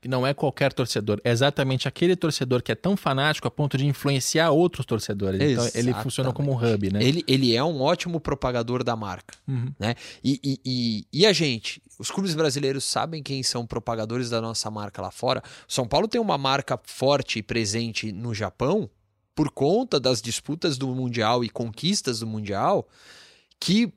que 0.00 0.08
não 0.08 0.26
é 0.26 0.34
qualquer 0.34 0.72
torcedor, 0.72 1.20
é 1.22 1.30
exatamente 1.30 1.86
aquele 1.86 2.16
torcedor 2.16 2.60
que 2.60 2.72
é 2.72 2.74
tão 2.74 2.96
fanático 2.96 3.46
a 3.46 3.50
ponto 3.52 3.78
de 3.78 3.86
influenciar 3.86 4.50
outros 4.50 4.84
torcedores. 4.84 5.40
Então 5.40 5.64
ele 5.66 5.90
Exatamente. 5.90 6.02
funciona 6.02 6.32
como 6.32 6.50
um 6.50 6.56
hub, 6.56 6.92
né? 6.92 7.00
Ele, 7.00 7.24
ele 7.28 7.54
é 7.54 7.62
um 7.62 7.80
ótimo 7.80 8.18
propagador 8.18 8.82
da 8.82 8.96
marca. 8.96 9.36
Uhum. 9.46 9.72
Né? 9.78 9.94
E, 10.24 10.40
e, 10.42 10.60
e, 10.64 11.06
e 11.20 11.24
a 11.24 11.32
gente, 11.32 11.80
os 12.00 12.10
clubes 12.10 12.34
brasileiros 12.34 12.82
sabem 12.82 13.22
quem 13.22 13.44
são 13.44 13.64
propagadores 13.64 14.28
da 14.28 14.40
nossa 14.40 14.68
marca 14.72 15.00
lá 15.00 15.12
fora. 15.12 15.40
São 15.68 15.86
Paulo 15.86 16.08
tem 16.08 16.20
uma 16.20 16.36
marca 16.36 16.76
forte 16.82 17.38
e 17.38 17.42
presente 17.42 18.10
no 18.10 18.34
Japão 18.34 18.90
por 19.34 19.50
conta 19.50 19.98
das 19.98 20.20
disputas 20.20 20.76
do 20.76 20.88
Mundial 20.94 21.42
e 21.42 21.48
conquistas 21.48 22.20
do 22.20 22.26
Mundial, 22.26 22.88
que 23.58 23.92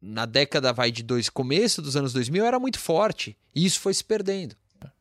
na 0.00 0.26
década 0.26 0.72
vai 0.72 0.90
de 0.90 1.02
dois, 1.02 1.28
começo 1.28 1.80
dos 1.80 1.96
anos 1.96 2.12
2000 2.12 2.44
era 2.44 2.58
muito 2.58 2.78
forte. 2.78 3.36
E 3.54 3.64
isso 3.64 3.80
foi 3.80 3.94
se 3.94 4.04
perdendo. 4.04 4.56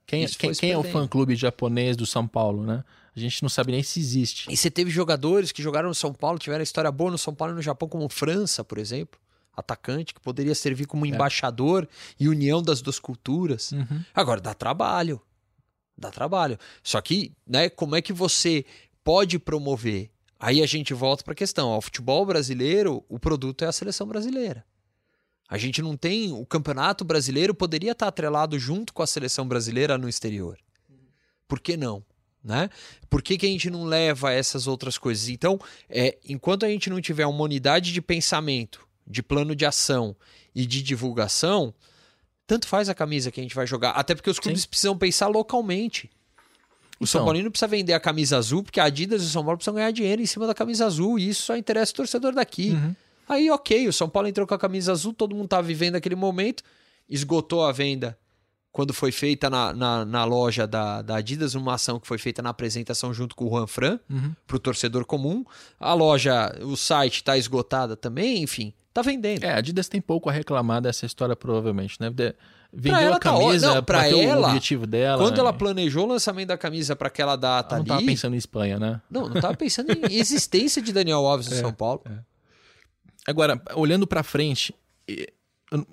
Quem, 0.05 0.23
Isso 0.23 0.37
quem, 0.37 0.53
se 0.53 0.59
quem 0.59 0.71
é 0.71 0.77
o 0.77 0.83
fã-clube 0.83 1.35
japonês 1.35 1.95
do 1.95 2.05
São 2.05 2.27
Paulo, 2.27 2.65
né? 2.65 2.83
A 3.15 3.19
gente 3.19 3.41
não 3.41 3.49
sabe 3.49 3.71
nem 3.71 3.81
se 3.81 3.99
existe. 3.99 4.51
E 4.51 4.57
você 4.57 4.69
teve 4.69 4.91
jogadores 4.91 5.51
que 5.51 5.63
jogaram 5.63 5.87
no 5.87 5.95
São 5.95 6.13
Paulo, 6.13 6.37
tiveram 6.37 6.61
história 6.61 6.91
boa 6.91 7.11
no 7.11 7.17
São 7.17 7.33
Paulo 7.33 7.53
e 7.53 7.55
no 7.55 7.61
Japão, 7.61 7.87
como 7.87 8.07
França, 8.09 8.63
por 8.63 8.77
exemplo. 8.77 9.19
Atacante, 9.55 10.13
que 10.13 10.19
poderia 10.19 10.55
servir 10.55 10.85
como 10.85 11.05
embaixador 11.05 11.87
e 12.19 12.27
união 12.27 12.61
das 12.61 12.81
duas 12.81 12.99
culturas. 12.99 13.71
Uhum. 13.71 14.03
Agora, 14.13 14.39
dá 14.39 14.53
trabalho. 14.53 15.21
Dá 15.97 16.09
trabalho. 16.09 16.57
Só 16.83 17.01
que, 17.01 17.33
né, 17.47 17.69
como 17.69 17.95
é 17.95 18.01
que 18.01 18.13
você 18.13 18.65
pode 19.03 19.39
promover? 19.39 20.11
Aí 20.39 20.61
a 20.61 20.65
gente 20.65 20.93
volta 20.93 21.23
para 21.23 21.33
a 21.33 21.35
questão. 21.35 21.77
O 21.77 21.81
futebol 21.81 22.25
brasileiro, 22.25 23.05
o 23.07 23.19
produto 23.19 23.63
é 23.63 23.67
a 23.67 23.71
seleção 23.71 24.07
brasileira. 24.07 24.65
A 25.47 25.57
gente 25.57 25.81
não 25.81 25.97
tem. 25.97 26.31
O 26.31 26.45
campeonato 26.45 27.03
brasileiro 27.03 27.53
poderia 27.53 27.91
estar 27.91 28.07
atrelado 28.07 28.57
junto 28.57 28.93
com 28.93 29.03
a 29.03 29.07
seleção 29.07 29.47
brasileira 29.47 29.97
no 29.97 30.09
exterior. 30.09 30.57
Por 31.47 31.59
que 31.59 31.75
não? 31.75 32.03
Né? 32.43 32.69
Por 33.09 33.21
que, 33.21 33.37
que 33.37 33.45
a 33.45 33.49
gente 33.49 33.69
não 33.69 33.83
leva 33.83 34.31
essas 34.31 34.65
outras 34.65 34.97
coisas? 34.97 35.29
Então, 35.29 35.59
é, 35.89 36.17
enquanto 36.27 36.65
a 36.65 36.69
gente 36.69 36.89
não 36.89 36.99
tiver 36.99 37.27
uma 37.27 37.43
unidade 37.43 37.93
de 37.93 38.01
pensamento, 38.01 38.87
de 39.05 39.21
plano 39.21 39.55
de 39.55 39.65
ação 39.65 40.15
e 40.55 40.65
de 40.65 40.81
divulgação, 40.81 41.73
tanto 42.47 42.67
faz 42.67 42.89
a 42.89 42.95
camisa 42.95 43.29
que 43.29 43.39
a 43.39 43.43
gente 43.43 43.53
vai 43.53 43.67
jogar. 43.67 43.91
Até 43.91 44.15
porque 44.15 44.29
os 44.29 44.39
clubes 44.39 44.65
precisam 44.65 44.97
pensar 44.97 45.27
localmente. 45.27 46.09
O 47.01 47.07
São 47.07 47.19
Então. 47.21 47.25
Paulino 47.25 47.49
precisa 47.51 47.67
vender 47.67 47.93
a 47.93 47.99
camisa 47.99 48.37
azul, 48.37 48.61
porque 48.63 48.79
a 48.79 48.83
Adidas 48.85 49.23
e 49.23 49.25
o 49.25 49.29
São 49.29 49.43
Paulo 49.43 49.57
precisam 49.57 49.73
ganhar 49.73 49.91
dinheiro 49.91 50.21
em 50.21 50.25
cima 50.25 50.45
da 50.47 50.53
camisa 50.53 50.85
azul, 50.85 51.17
e 51.17 51.29
isso 51.29 51.41
só 51.43 51.57
interessa 51.57 51.91
o 51.91 51.95
torcedor 51.95 52.33
daqui. 52.33 52.71
Uhum. 52.71 52.95
Aí, 53.27 53.49
ok, 53.49 53.87
o 53.87 53.93
São 53.93 54.07
Paulo 54.09 54.27
entrou 54.27 54.45
com 54.45 54.53
a 54.53 54.59
camisa 54.59 54.91
azul, 54.91 55.13
todo 55.13 55.33
mundo 55.33 55.45
estava 55.45 55.63
vivendo 55.63 55.95
aquele 55.95 56.15
momento, 56.15 56.63
esgotou 57.09 57.65
a 57.65 57.71
venda 57.71 58.17
quando 58.71 58.93
foi 58.93 59.11
feita 59.11 59.49
na, 59.49 59.73
na, 59.73 60.05
na 60.05 60.23
loja 60.23 60.65
da, 60.65 61.01
da 61.01 61.15
Adidas, 61.17 61.55
uma 61.55 61.73
ação 61.73 61.99
que 61.99 62.07
foi 62.07 62.17
feita 62.17 62.41
na 62.41 62.51
apresentação 62.51 63.13
junto 63.13 63.35
com 63.35 63.45
o 63.45 63.49
Juan 63.49 63.67
Fran, 63.67 63.99
Uhum. 64.09 64.33
para 64.47 64.55
o 64.55 64.59
torcedor 64.59 65.05
comum. 65.05 65.43
A 65.79 65.93
loja, 65.93 66.55
o 66.61 66.77
site 66.77 67.15
está 67.17 67.37
esgotada 67.37 67.97
também, 67.97 68.41
enfim, 68.43 68.73
tá 68.93 69.01
vendendo. 69.01 69.43
É, 69.43 69.53
a 69.53 69.57
Adidas 69.57 69.89
tem 69.89 69.99
pouco 69.99 70.29
a 70.29 70.31
reclamar 70.31 70.81
dessa 70.81 71.05
história, 71.05 71.35
provavelmente, 71.35 71.97
né? 71.99 72.09
De- 72.09 72.33
Vendeu 72.73 73.13
a 73.13 73.19
tá 73.19 73.31
camisa 73.31 73.75
não, 73.75 73.83
pra 73.83 74.03
ter 74.03 74.19
ela, 74.19 74.47
o 74.47 74.49
objetivo 74.49 74.87
dela. 74.87 75.21
Quando 75.21 75.35
né? 75.35 75.39
ela 75.41 75.51
planejou 75.51 76.05
o 76.05 76.07
lançamento 76.07 76.47
da 76.47 76.57
camisa 76.57 76.95
para 76.95 77.07
aquela 77.07 77.35
data 77.35 77.75
Ela 77.75 77.83
não 77.83 77.95
ali. 77.95 77.99
tava 77.99 78.05
pensando 78.05 78.33
em 78.33 78.37
Espanha, 78.37 78.79
né? 78.79 79.01
Não, 79.09 79.27
não 79.27 79.41
tava 79.41 79.57
pensando 79.57 79.91
em 79.91 80.01
existência 80.15 80.81
de 80.81 80.93
Daniel 80.93 81.25
Alves 81.25 81.49
no 81.49 81.55
É, 81.55 81.59
São 81.59 81.73
Paulo. 81.73 82.01
Agora, 83.27 83.61
olhando 83.75 84.07
pra 84.07 84.23
frente, 84.23 84.73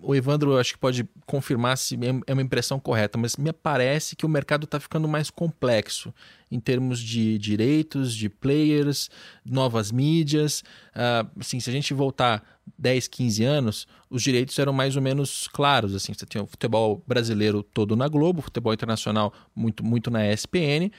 o 0.02 0.14
Evandro 0.14 0.58
acho 0.58 0.72
que 0.72 0.78
pode 0.78 1.08
confirmar 1.24 1.78
se 1.78 1.94
é, 1.94 2.20
é 2.26 2.32
uma 2.32 2.42
impressão 2.42 2.80
correta, 2.80 3.16
mas 3.16 3.36
me 3.36 3.52
parece 3.52 4.16
que 4.16 4.26
o 4.26 4.28
mercado 4.28 4.64
está 4.64 4.80
ficando 4.80 5.06
mais 5.06 5.30
complexo 5.30 6.12
em 6.50 6.58
termos 6.58 6.98
de 6.98 7.38
direitos, 7.38 8.14
de 8.14 8.28
players, 8.28 9.08
novas 9.44 9.92
mídias. 9.92 10.64
Uh, 10.90 11.30
assim, 11.38 11.60
se 11.60 11.70
a 11.70 11.72
gente 11.72 11.94
voltar 11.94 12.42
10, 12.76 13.08
15 13.08 13.44
anos, 13.44 13.86
os 14.10 14.22
direitos 14.22 14.58
eram 14.58 14.72
mais 14.72 14.96
ou 14.96 15.02
menos 15.02 15.48
claros. 15.48 15.94
Assim, 15.94 16.12
você 16.12 16.26
tinha 16.26 16.42
o 16.42 16.46
futebol 16.46 17.02
brasileiro 17.06 17.62
todo 17.62 17.96
na 17.96 18.08
Globo, 18.08 18.42
futebol 18.42 18.72
internacional 18.72 19.32
muito, 19.54 19.84
muito 19.84 20.10
na 20.10 20.26
ESPN. 20.32 20.90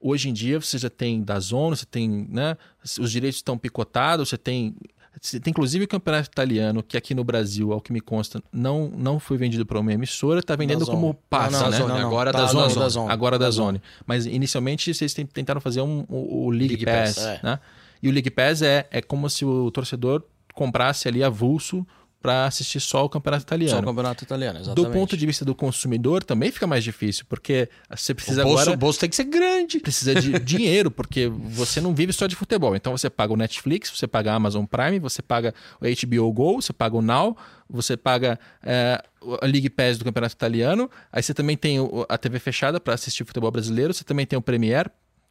Hoje 0.00 0.28
em 0.28 0.32
dia 0.32 0.60
você 0.60 0.78
já 0.78 0.90
tem 0.90 1.22
da 1.22 1.38
zona, 1.38 1.76
você 1.76 1.86
tem, 1.86 2.26
né, 2.28 2.56
os 2.98 3.10
direitos 3.10 3.38
estão 3.38 3.56
picotados, 3.56 4.28
você 4.28 4.38
tem 4.38 4.74
tem 5.20 5.50
inclusive 5.50 5.84
o 5.84 5.88
campeonato 5.88 6.28
italiano, 6.28 6.82
que 6.82 6.96
aqui 6.96 7.14
no 7.14 7.22
Brasil, 7.22 7.72
ao 7.72 7.80
que 7.80 7.92
me 7.92 8.00
consta, 8.00 8.42
não, 8.50 8.88
não 8.88 9.20
foi 9.20 9.36
vendido 9.36 9.64
para 9.66 9.78
uma 9.78 9.92
emissora, 9.92 10.40
está 10.40 10.56
vendendo 10.56 10.86
como 10.86 11.14
passa, 11.28 11.68
né? 11.68 11.76
Zone, 11.76 12.00
agora 12.00 12.32
tá, 12.32 12.40
da, 12.40 12.46
Zone. 12.46 13.12
Agora 13.12 13.38
da. 13.38 13.50
Zone. 13.50 13.82
Mas 14.06 14.24
inicialmente 14.24 14.92
vocês 14.92 15.14
tentaram 15.32 15.60
fazer 15.60 15.82
um, 15.82 16.04
o, 16.08 16.46
o 16.46 16.50
League, 16.50 16.68
League 16.68 16.84
Pass, 16.86 17.14
Pass 17.14 17.26
é. 17.26 17.40
né? 17.42 17.60
E 18.02 18.08
o 18.08 18.12
League 18.12 18.30
Pass 18.30 18.62
é, 18.62 18.88
é 18.90 19.00
como 19.00 19.28
se 19.28 19.44
o 19.44 19.70
torcedor 19.70 20.24
comprasse 20.52 21.08
ali 21.08 21.22
avulso 21.22 21.86
para 22.22 22.46
assistir 22.46 22.78
só 22.78 23.04
o 23.04 23.08
campeonato 23.08 23.42
italiano. 23.42 23.74
Só 23.74 23.80
o 23.80 23.84
campeonato 23.84 24.22
italiano, 24.22 24.60
exatamente. 24.60 24.86
Do 24.86 24.92
ponto 24.92 25.16
de 25.16 25.26
vista 25.26 25.44
do 25.44 25.56
consumidor, 25.56 26.22
também 26.22 26.52
fica 26.52 26.68
mais 26.68 26.84
difícil, 26.84 27.24
porque 27.28 27.68
você 27.90 28.14
precisa 28.14 28.42
o 28.42 28.44
bolso, 28.44 28.62
agora... 28.62 28.76
O 28.76 28.78
bolso 28.78 29.00
tem 29.00 29.10
que 29.10 29.16
ser 29.16 29.24
grande. 29.24 29.80
Precisa 29.80 30.14
de 30.14 30.38
dinheiro, 30.38 30.88
porque 30.88 31.26
você 31.26 31.80
não 31.80 31.92
vive 31.92 32.12
só 32.12 32.28
de 32.28 32.36
futebol. 32.36 32.76
Então 32.76 32.96
você 32.96 33.10
paga 33.10 33.32
o 33.32 33.36
Netflix, 33.36 33.90
você 33.90 34.06
paga 34.06 34.32
a 34.32 34.36
Amazon 34.36 34.64
Prime, 34.64 35.00
você 35.00 35.20
paga 35.20 35.52
o 35.80 36.06
HBO 36.06 36.32
Go, 36.32 36.62
você 36.62 36.72
paga 36.72 36.96
o 36.96 37.02
Now, 37.02 37.36
você 37.68 37.96
paga 37.96 38.38
é, 38.62 39.02
a 39.40 39.46
League 39.46 39.68
Pass 39.70 39.98
do 39.98 40.04
campeonato 40.04 40.36
italiano, 40.36 40.88
aí 41.10 41.22
você 41.24 41.34
também 41.34 41.56
tem 41.56 41.78
a 42.08 42.16
TV 42.16 42.38
fechada 42.38 42.78
para 42.78 42.94
assistir 42.94 43.24
futebol 43.24 43.50
brasileiro, 43.50 43.92
você 43.92 44.04
também 44.04 44.24
tem 44.24 44.38
o 44.38 44.42
Premier. 44.42 44.88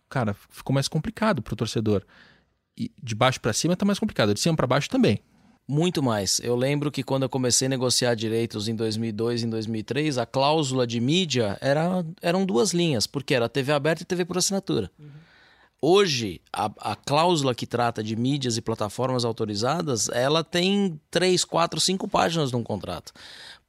Cara, 0.10 0.36
ficou 0.50 0.74
mais 0.74 0.90
complicado 0.90 1.42
para 1.42 1.54
o 1.54 1.56
torcedor. 1.56 2.04
E 2.78 2.92
de 3.02 3.16
baixo 3.16 3.40
para 3.40 3.54
cima 3.54 3.74
está 3.74 3.86
mais 3.86 4.00
complicado, 4.00 4.34
de 4.34 4.40
cima 4.40 4.56
para 4.56 4.68
baixo 4.68 4.90
também. 4.90 5.22
Muito 5.68 6.02
mais. 6.04 6.40
Eu 6.44 6.56
lembro 6.56 6.92
que 6.92 7.04
quando 7.04 7.24
eu 7.24 7.30
comecei 7.30 7.68
a 7.68 7.70
negociar 7.70 8.16
direitos 8.16 8.68
em 8.68 8.76
2002 8.76 9.42
e 9.42 9.46
em 9.46 9.50
2003, 9.50 10.18
a 10.18 10.26
cláusula 10.26 10.86
de 10.86 11.00
mídia 11.00 11.58
era, 11.62 12.06
eram 12.22 12.46
duas 12.46 12.74
linhas, 12.74 13.08
porque 13.08 13.34
era 13.34 13.48
TV 13.48 13.72
aberta 13.72 14.04
e 14.04 14.06
TV 14.06 14.26
por 14.26 14.38
assinatura. 14.38 14.92
Uhum. 15.00 15.10
Hoje, 15.84 16.42
a, 16.54 16.70
a, 16.92 16.96
cláusula 16.96 17.56
que 17.56 17.66
trata 17.66 18.04
de 18.04 18.16
mídias 18.16 18.56
e 18.56 18.62
plataformas 18.62 19.26
autorizadas, 19.26 20.10
ela 20.10 20.44
tem 20.44 21.00
três, 21.10 21.44
quatro, 21.44 21.80
cinco 21.80 22.08
páginas 22.08 22.52
num 22.52 22.62
contrato 22.62 23.12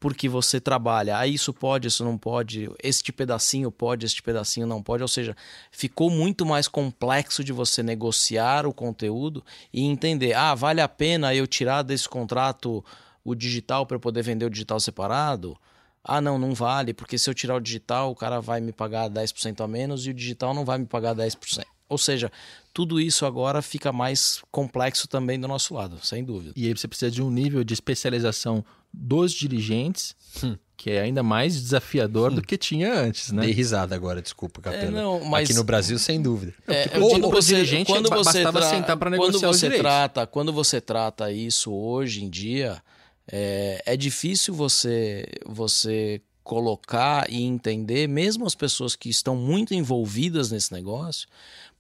porque 0.03 0.29
você 0.29 0.61
trabalha, 0.61 1.17
ah, 1.17 1.29
isso 1.29 1.55
pode, 1.55 1.87
isso 1.87 2.05
não 2.05 2.19
pode, 2.19 2.69
este 2.83 3.13
pedacinho 3.13 3.71
pode, 3.71 4.05
este 4.05 4.21
pedacinho 4.21 4.67
não 4.67 4.83
pode, 4.83 5.01
ou 5.01 5.09
seja, 5.09 5.37
ficou 5.71 6.11
muito 6.11 6.45
mais 6.45 6.67
complexo 6.67 7.45
de 7.45 7.53
você 7.53 7.85
negociar 7.85 8.67
o 8.67 8.75
conteúdo 8.75 9.45
e 9.73 9.85
entender, 9.85 10.33
ah, 10.33 10.57
vale 10.57 10.81
a 10.81 10.89
pena 10.89 11.33
eu 11.37 11.47
tirar 11.47 11.83
desse 11.83 12.09
contrato 12.09 12.85
o 13.25 13.33
digital 13.33 13.87
para 13.87 13.97
poder 13.97 14.25
vender 14.25 14.45
o 14.45 14.51
digital 14.51 14.81
separado? 14.81 15.57
Ah, 16.03 16.21
não, 16.21 16.37
não 16.37 16.53
vale, 16.53 16.93
porque 16.93 17.17
se 17.17 17.31
eu 17.31 17.35
tirar 17.35 17.55
o 17.55 17.61
digital, 17.61 18.11
o 18.11 18.17
cara 18.17 18.41
vai 18.41 18.61
me 18.61 18.73
pagar 18.73 19.09
10% 19.09 19.63
a 19.63 19.69
menos 19.69 20.05
e 20.05 20.11
o 20.11 20.15
digital 20.15 20.53
não 20.53 20.65
vai 20.65 20.79
me 20.79 20.87
pagar 20.87 21.15
10%. 21.15 21.63
Ou 21.89 21.99
seja, 21.99 22.33
tudo 22.75 23.01
isso 23.01 23.25
agora 23.25 23.63
fica 23.63 23.93
mais 23.93 24.43
complexo 24.51 25.07
também 25.07 25.39
do 25.39 25.47
nosso 25.47 25.75
lado, 25.75 26.05
sem 26.05 26.25
dúvida. 26.25 26.55
E 26.57 26.67
aí 26.67 26.77
você 26.77 26.89
precisa 26.89 27.11
de 27.11 27.23
um 27.23 27.31
nível 27.31 27.63
de 27.63 27.73
especialização 27.73 28.65
dos 28.93 29.33
dirigentes, 29.33 30.15
hum. 30.43 30.57
que 30.77 30.91
é 30.91 31.01
ainda 31.01 31.23
mais 31.23 31.55
desafiador 31.61 32.33
hum. 32.33 32.37
do 32.37 32.43
que 32.43 32.59
tinha 32.59 32.93
antes, 32.93 33.33
né? 33.33 33.43
Dei 33.43 33.53
risada 33.53 33.95
agora, 33.95 34.21
desculpa, 34.21 34.61
Capela. 34.61 34.85
É, 34.85 34.91
não, 34.91 35.25
mas... 35.25 35.49
Aqui 35.49 35.57
no 35.57 35.65
Brasil, 35.65 35.99
sem 35.99 36.21
dúvida. 36.21 36.55
É, 36.67 36.89
quando 36.89 37.31
você, 37.31 37.55
dirigente, 37.55 37.91
quando 37.91 38.09
você 38.09 38.43
bastava 38.43 38.61
tra... 38.61 38.71
sentar 38.71 38.97
para 38.97 39.11
negociar 39.11 39.49
quando 39.49 39.55
você 39.55 39.71
trata, 39.71 40.27
Quando 40.27 40.53
você 40.53 40.81
trata 40.81 41.33
isso 41.33 41.73
hoje 41.73 42.25
em 42.25 42.29
dia, 42.29 42.83
é, 43.31 43.83
é 43.87 43.97
difícil 43.97 44.53
você, 44.55 45.27
você 45.47 46.21
colocar 46.43 47.31
e 47.31 47.43
entender, 47.43 48.09
mesmo 48.09 48.47
as 48.47 48.55
pessoas 48.55 48.97
que 48.97 49.09
estão 49.09 49.37
muito 49.37 49.73
envolvidas 49.75 50.51
nesse 50.51 50.73
negócio, 50.73 51.29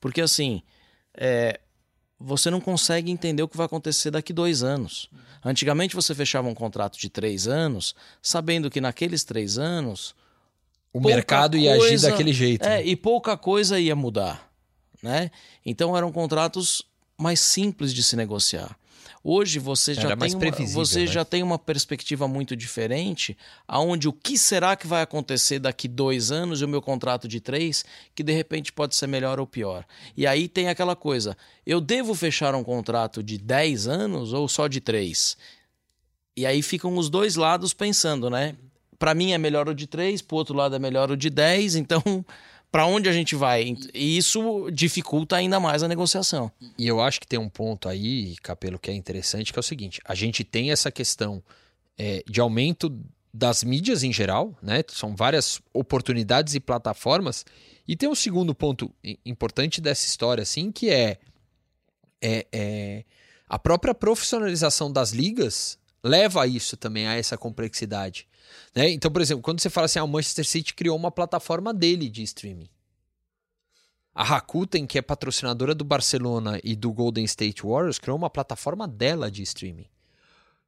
porque 0.00 0.20
assim, 0.20 0.62
é, 1.14 1.60
você 2.24 2.50
não 2.50 2.60
consegue 2.60 3.10
entender 3.10 3.42
o 3.42 3.48
que 3.48 3.56
vai 3.56 3.66
acontecer 3.66 4.10
daqui 4.10 4.32
dois 4.32 4.62
anos. 4.62 5.08
Antigamente 5.44 5.94
você 5.94 6.14
fechava 6.14 6.48
um 6.48 6.54
contrato 6.54 6.98
de 6.98 7.08
três 7.08 7.48
anos, 7.48 7.94
sabendo 8.22 8.70
que 8.70 8.80
naqueles 8.80 9.24
três 9.24 9.58
anos. 9.58 10.14
O 10.92 11.00
mercado 11.00 11.56
ia 11.56 11.74
agir 11.74 12.00
daquele 12.00 12.32
jeito. 12.32 12.64
É, 12.64 12.76
né? 12.76 12.86
e 12.86 12.94
pouca 12.94 13.36
coisa 13.36 13.80
ia 13.80 13.96
mudar. 13.96 14.50
Né? 15.02 15.30
Então 15.64 15.96
eram 15.96 16.12
contratos 16.12 16.82
mais 17.18 17.40
simples 17.40 17.92
de 17.92 18.02
se 18.02 18.14
negociar. 18.14 18.76
Hoje 19.24 19.58
você 19.58 19.94
já, 19.94 20.16
tem 20.16 20.34
uma, 20.34 20.66
você 20.66 21.00
né? 21.00 21.06
já 21.06 21.24
tem 21.24 21.42
uma 21.42 21.58
perspectiva 21.58 22.26
muito 22.26 22.56
diferente, 22.56 23.36
aonde 23.68 24.08
o 24.08 24.12
que 24.12 24.36
será 24.36 24.74
que 24.74 24.86
vai 24.86 25.02
acontecer 25.02 25.58
daqui 25.58 25.86
dois 25.86 26.32
anos 26.32 26.60
e 26.60 26.64
o 26.64 26.68
meu 26.68 26.82
contrato 26.82 27.28
de 27.28 27.40
três, 27.40 27.84
que 28.14 28.22
de 28.22 28.32
repente 28.32 28.72
pode 28.72 28.94
ser 28.96 29.06
melhor 29.06 29.38
ou 29.38 29.46
pior. 29.46 29.84
E 30.16 30.26
aí 30.26 30.48
tem 30.48 30.68
aquela 30.68 30.96
coisa: 30.96 31.36
eu 31.64 31.80
devo 31.80 32.14
fechar 32.14 32.54
um 32.54 32.64
contrato 32.64 33.22
de 33.22 33.38
dez 33.38 33.86
anos 33.86 34.32
ou 34.32 34.48
só 34.48 34.66
de 34.66 34.80
três? 34.80 35.36
E 36.36 36.46
aí 36.46 36.62
ficam 36.62 36.96
os 36.96 37.10
dois 37.10 37.36
lados 37.36 37.72
pensando, 37.72 38.28
né? 38.30 38.56
Para 38.98 39.14
mim 39.14 39.32
é 39.32 39.38
melhor 39.38 39.68
o 39.68 39.74
de 39.74 39.86
três, 39.86 40.22
para 40.22 40.34
o 40.34 40.38
outro 40.38 40.56
lado 40.56 40.74
é 40.74 40.78
melhor 40.78 41.10
o 41.10 41.16
de 41.16 41.28
dez, 41.28 41.74
então 41.76 42.02
para 42.72 42.86
onde 42.86 43.06
a 43.06 43.12
gente 43.12 43.36
vai. 43.36 43.76
E 43.92 44.16
isso 44.16 44.70
dificulta 44.72 45.36
ainda 45.36 45.60
mais 45.60 45.82
a 45.82 45.88
negociação. 45.88 46.50
E 46.78 46.88
eu 46.88 47.02
acho 47.02 47.20
que 47.20 47.26
tem 47.26 47.38
um 47.38 47.48
ponto 47.48 47.86
aí, 47.86 48.34
Capelo, 48.42 48.78
que 48.78 48.90
é 48.90 48.94
interessante, 48.94 49.52
que 49.52 49.58
é 49.58 49.60
o 49.60 49.62
seguinte: 49.62 50.00
a 50.02 50.14
gente 50.14 50.42
tem 50.42 50.72
essa 50.72 50.90
questão 50.90 51.42
é, 51.98 52.24
de 52.26 52.40
aumento 52.40 52.98
das 53.32 53.62
mídias 53.62 54.02
em 54.02 54.12
geral, 54.12 54.56
né? 54.62 54.82
São 54.88 55.14
várias 55.14 55.60
oportunidades 55.72 56.54
e 56.54 56.60
plataformas. 56.60 57.44
E 57.86 57.94
tem 57.94 58.08
um 58.08 58.14
segundo 58.14 58.54
ponto 58.54 58.90
importante 59.24 59.80
dessa 59.80 60.06
história, 60.06 60.42
assim, 60.42 60.72
que 60.72 60.88
é, 60.88 61.18
é, 62.22 62.46
é 62.52 63.04
a 63.48 63.58
própria 63.58 63.94
profissionalização 63.94 64.90
das 64.90 65.10
ligas 65.10 65.78
leva 66.02 66.42
a 66.42 66.46
isso 66.46 66.76
também, 66.76 67.06
a 67.06 67.14
essa 67.14 67.36
complexidade. 67.36 68.26
Né? 68.74 68.90
Então, 68.90 69.10
por 69.10 69.22
exemplo, 69.22 69.42
quando 69.42 69.60
você 69.60 69.70
fala 69.70 69.84
assim, 69.86 69.98
ah, 69.98 70.04
o 70.04 70.08
Manchester 70.08 70.46
City 70.46 70.74
criou 70.74 70.96
uma 70.96 71.10
plataforma 71.10 71.72
dele 71.72 72.08
de 72.08 72.22
streaming. 72.22 72.68
A 74.14 74.22
Rakuten, 74.22 74.86
que 74.86 74.98
é 74.98 75.02
patrocinadora 75.02 75.74
do 75.74 75.84
Barcelona 75.84 76.60
e 76.62 76.76
do 76.76 76.92
Golden 76.92 77.24
State 77.24 77.62
Warriors, 77.62 77.98
criou 77.98 78.16
uma 78.16 78.28
plataforma 78.28 78.86
dela 78.86 79.30
de 79.30 79.42
streaming. 79.42 79.86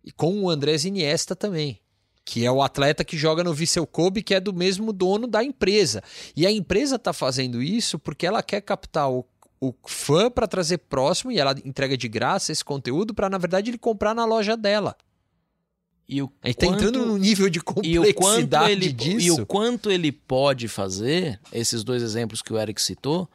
E 0.03 0.11
com 0.11 0.43
o 0.43 0.49
Andrés 0.49 0.85
Iniesta 0.85 1.37
também, 1.37 1.81
que 2.25 2.45
é 2.45 2.51
o 2.51 2.63
atleta 2.63 3.05
que 3.05 3.19
joga 3.19 3.45
no 3.45 3.53
Vissel 3.53 3.87
Kobe, 3.87 4.23
que 4.23 4.35
é 4.35 4.41
do 4.41 4.53
mesmo 4.53 4.93
dono 4.93 5.27
da 5.27 5.45
empresa. 5.45 6.03
E 6.35 6.47
a 6.47 6.51
empresa 6.51 6.97
está 6.97 7.13
fazendo 7.13 7.63
isso 7.63 7.99
porque 7.99 8.27
ela 8.27 8.43
quer 8.43 8.63
captar 8.63 9.11
o, 9.11 9.27
o 9.61 9.75
fã 9.87 10.31
para 10.31 10.49
trazer 10.49 10.79
próximo 10.79 11.31
e 11.31 11.39
ela 11.39 11.55
entrega 11.65 11.97
de 11.97 12.09
graça 12.09 12.51
esse 12.51 12.65
conteúdo 12.65 13.13
para, 13.13 13.29
na 13.29 13.37
verdade, 13.39 13.71
ele 13.71 13.79
comprar 13.79 14.15
na 14.15 14.25
loja 14.25 14.57
dela. 14.57 14.97
E 16.09 16.21
o 16.23 16.31
a 16.43 16.49
gente 16.49 16.57
está 16.63 16.67
entrando 16.67 17.07
num 17.07 17.17
nível 17.17 17.49
de 17.49 17.61
complexidade 17.61 18.69
e 18.69 18.73
ele, 18.73 18.93
disso. 18.93 19.27
E 19.27 19.31
o 19.31 19.47
quanto 19.47 19.91
ele 19.91 20.13
pode 20.13 20.69
fazer, 20.69 21.41
esses 21.53 21.83
dois 21.83 22.03
exemplos 22.03 22.43
que 22.43 22.53
o 22.53 22.59
Eric 22.59 22.81
citou, 22.81 23.29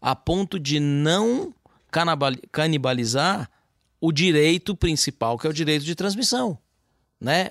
a 0.00 0.14
ponto 0.14 0.58
de 0.58 0.80
não 0.80 1.54
canibalizar 2.50 3.50
o 4.00 4.12
direito 4.12 4.76
principal, 4.76 5.38
que 5.38 5.46
é 5.46 5.50
o 5.50 5.52
direito 5.52 5.84
de 5.84 5.94
transmissão. 5.94 6.58
Né? 7.20 7.50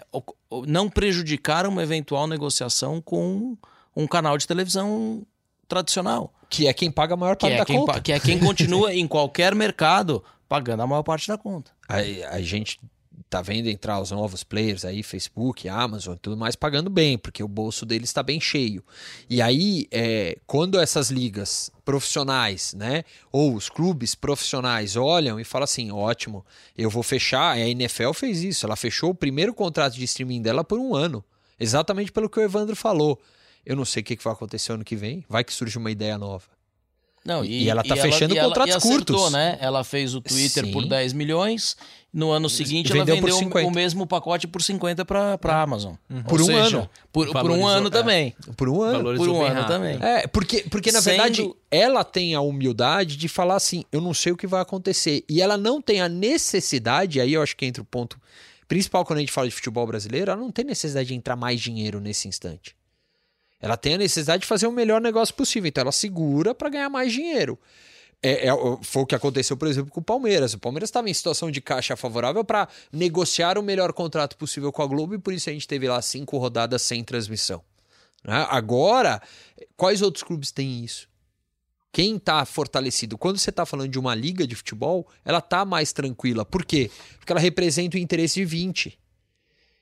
Não 0.67 0.89
prejudicar 0.89 1.65
uma 1.65 1.81
eventual 1.81 2.27
negociação 2.27 3.01
com 3.01 3.57
um 3.95 4.05
canal 4.05 4.37
de 4.37 4.45
televisão 4.45 5.25
tradicional. 5.67 6.33
Que 6.49 6.67
é 6.67 6.73
quem 6.73 6.91
paga 6.91 7.15
a 7.15 7.17
maior 7.17 7.35
parte 7.35 7.53
é 7.53 7.57
da 7.57 7.65
conta. 7.65 8.01
Que 8.01 8.11
é 8.11 8.19
quem 8.19 8.37
continua 8.39 8.93
em 8.95 9.07
qualquer 9.07 9.55
mercado 9.55 10.23
pagando 10.47 10.83
a 10.83 10.87
maior 10.87 11.03
parte 11.03 11.27
da 11.27 11.37
conta. 11.37 11.71
A, 11.89 11.95
a 12.35 12.41
gente 12.41 12.79
tá 13.29 13.41
vendo 13.41 13.67
entrar 13.67 13.99
os 13.99 14.11
novos 14.11 14.43
players 14.43 14.85
aí, 14.85 15.03
Facebook, 15.03 15.67
Amazon 15.67 16.15
tudo 16.21 16.37
mais, 16.37 16.55
pagando 16.55 16.89
bem, 16.89 17.17
porque 17.17 17.43
o 17.43 17.47
bolso 17.47 17.85
deles 17.85 18.09
está 18.09 18.23
bem 18.23 18.39
cheio. 18.39 18.83
E 19.29 19.41
aí, 19.41 19.87
é, 19.91 20.37
quando 20.45 20.79
essas 20.79 21.09
ligas 21.09 21.71
profissionais, 21.83 22.73
né, 22.73 23.03
ou 23.31 23.53
os 23.53 23.69
clubes 23.69 24.15
profissionais 24.15 24.95
olham 24.95 25.39
e 25.39 25.43
falam 25.43 25.65
assim, 25.65 25.91
ótimo, 25.91 26.45
eu 26.77 26.89
vou 26.89 27.03
fechar, 27.03 27.51
a 27.51 27.59
NFL 27.59 28.13
fez 28.13 28.43
isso, 28.43 28.65
ela 28.65 28.75
fechou 28.75 29.11
o 29.11 29.15
primeiro 29.15 29.53
contrato 29.53 29.95
de 29.95 30.03
streaming 30.03 30.41
dela 30.41 30.63
por 30.63 30.79
um 30.79 30.95
ano, 30.95 31.23
exatamente 31.59 32.11
pelo 32.11 32.29
que 32.29 32.39
o 32.39 32.43
Evandro 32.43 32.75
falou. 32.75 33.19
Eu 33.65 33.75
não 33.75 33.85
sei 33.85 34.01
o 34.01 34.05
que 34.05 34.17
vai 34.23 34.33
acontecer 34.33 34.71
ano 34.71 34.83
que 34.83 34.95
vem, 34.95 35.25
vai 35.27 35.43
que 35.43 35.53
surge 35.53 35.77
uma 35.77 35.89
ideia 35.89 36.17
nova. 36.17 36.54
Não, 37.25 37.43
e, 37.43 37.63
e 37.63 37.69
ela 37.69 37.83
tá 37.83 37.95
fechando 37.95 38.37
ela, 38.37 38.47
contratos 38.49 38.71
ela, 38.73 38.81
curtos. 38.81 39.31
né? 39.31 39.57
Ela 39.59 39.83
fez 39.83 40.13
o 40.13 40.21
Twitter 40.21 40.63
Sim. 40.65 40.71
por 40.71 40.85
10 40.85 41.13
milhões. 41.13 41.75
No 42.13 42.31
ano 42.31 42.49
seguinte, 42.49 42.93
Vendeu 42.93 43.15
ela 43.15 43.21
por 43.21 43.29
vendeu 43.29 43.37
50. 43.39 43.67
o 43.67 43.71
mesmo 43.71 44.07
pacote 44.07 44.47
por 44.47 44.61
50 44.61 45.03
para 45.03 45.37
a 45.43 45.61
Amazon. 45.61 45.95
Ou 46.09 46.23
Por 46.23 46.39
um 46.41 46.45
seja, 46.45 46.77
ano. 46.77 46.89
Por, 47.11 47.27
por 47.29 47.51
um 47.51 47.67
ano 47.67 47.87
é. 47.87 47.91
também. 47.91 48.33
Por 48.55 48.69
um 48.69 48.81
ano. 48.81 49.17
Por 49.17 49.27
um 49.27 49.41
ano 49.41 49.55
rápido. 49.55 49.67
também. 49.67 49.97
É, 50.01 50.25
porque, 50.27 50.63
porque 50.69 50.93
na 50.93 51.01
Sendo- 51.01 51.11
verdade 51.17 51.51
ela 51.69 52.05
tem 52.05 52.33
a 52.33 52.39
humildade 52.39 53.17
de 53.17 53.27
falar 53.27 53.55
assim: 53.55 53.83
eu 53.91 53.99
não 53.99 54.13
sei 54.13 54.31
o 54.31 54.37
que 54.37 54.47
vai 54.47 54.61
acontecer. 54.61 55.25
E 55.27 55.41
ela 55.41 55.57
não 55.57 55.81
tem 55.81 55.99
a 55.99 56.07
necessidade, 56.07 57.19
aí 57.19 57.33
eu 57.33 57.41
acho 57.41 57.57
que 57.57 57.65
entra 57.65 57.81
o 57.81 57.85
ponto 57.85 58.17
principal 58.65 59.03
quando 59.03 59.17
a 59.17 59.21
gente 59.21 59.31
fala 59.33 59.49
de 59.49 59.53
futebol 59.53 59.85
brasileiro, 59.85 60.31
ela 60.31 60.39
não 60.39 60.51
tem 60.51 60.63
necessidade 60.63 61.09
de 61.09 61.15
entrar 61.15 61.35
mais 61.35 61.59
dinheiro 61.59 61.99
nesse 61.99 62.27
instante. 62.29 62.75
Ela 63.59 63.77
tem 63.77 63.95
a 63.95 63.97
necessidade 63.97 64.41
de 64.41 64.47
fazer 64.47 64.67
o 64.67 64.71
melhor 64.71 65.01
negócio 65.01 65.33
possível. 65.33 65.67
Então 65.67 65.81
ela 65.81 65.91
segura 65.91 66.53
para 66.53 66.69
ganhar 66.69 66.89
mais 66.89 67.11
dinheiro. 67.11 67.57
É, 68.21 68.47
é, 68.47 68.51
foi 68.81 69.03
o 69.03 69.05
que 69.05 69.13
aconteceu, 69.13 69.55
por 69.55 69.67
exemplo, 69.67 69.91
com 69.91 69.99
o 69.99 70.03
Palmeiras. 70.03 70.53
O 70.53 70.59
Palmeiras 70.59 70.89
estava 70.89 71.09
em 71.09 71.13
situação 71.13 71.51
de 71.51 71.61
caixa 71.61 71.95
favorável 71.95 72.43
para 72.43 72.67
negociar 72.91 73.57
o 73.57 73.63
melhor 73.63 73.93
contrato 73.93 74.35
possível 74.37 74.71
com 74.71 74.81
a 74.81 74.87
Globo 74.87 75.13
e 75.13 75.19
por 75.19 75.33
isso 75.33 75.49
a 75.49 75.53
gente 75.53 75.67
teve 75.67 75.87
lá 75.87 76.01
cinco 76.01 76.37
rodadas 76.37 76.81
sem 76.81 77.03
transmissão. 77.03 77.61
né? 78.23 78.47
Agora, 78.49 79.21
quais 79.77 80.01
outros 80.01 80.23
clubes 80.23 80.51
têm 80.51 80.83
isso? 80.83 81.07
Quem 81.91 82.17
está 82.17 82.43
fortalecido? 82.45 83.17
Quando 83.17 83.37
você 83.37 83.51
está 83.51 83.65
falando 83.65 83.89
de 83.89 83.99
uma 83.99 84.13
liga 84.13 84.45
de 84.45 84.55
futebol, 84.55 85.07
ela 85.23 85.39
tá 85.39 85.63
mais 85.63 85.93
tranquila. 85.93 86.43
Por 86.43 86.65
quê? 86.65 86.91
Porque 87.17 87.31
ela 87.31 87.39
representa 87.39 87.95
o 87.95 87.99
interesse 87.99 88.35
de 88.35 88.45
20. 88.45 88.99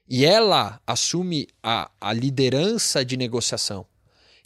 E 0.08 0.26
ela 0.26 0.82
assume 0.86 1.48
a, 1.62 1.90
a 2.00 2.14
liderança 2.14 3.04
de 3.06 3.16
negociação, 3.16 3.86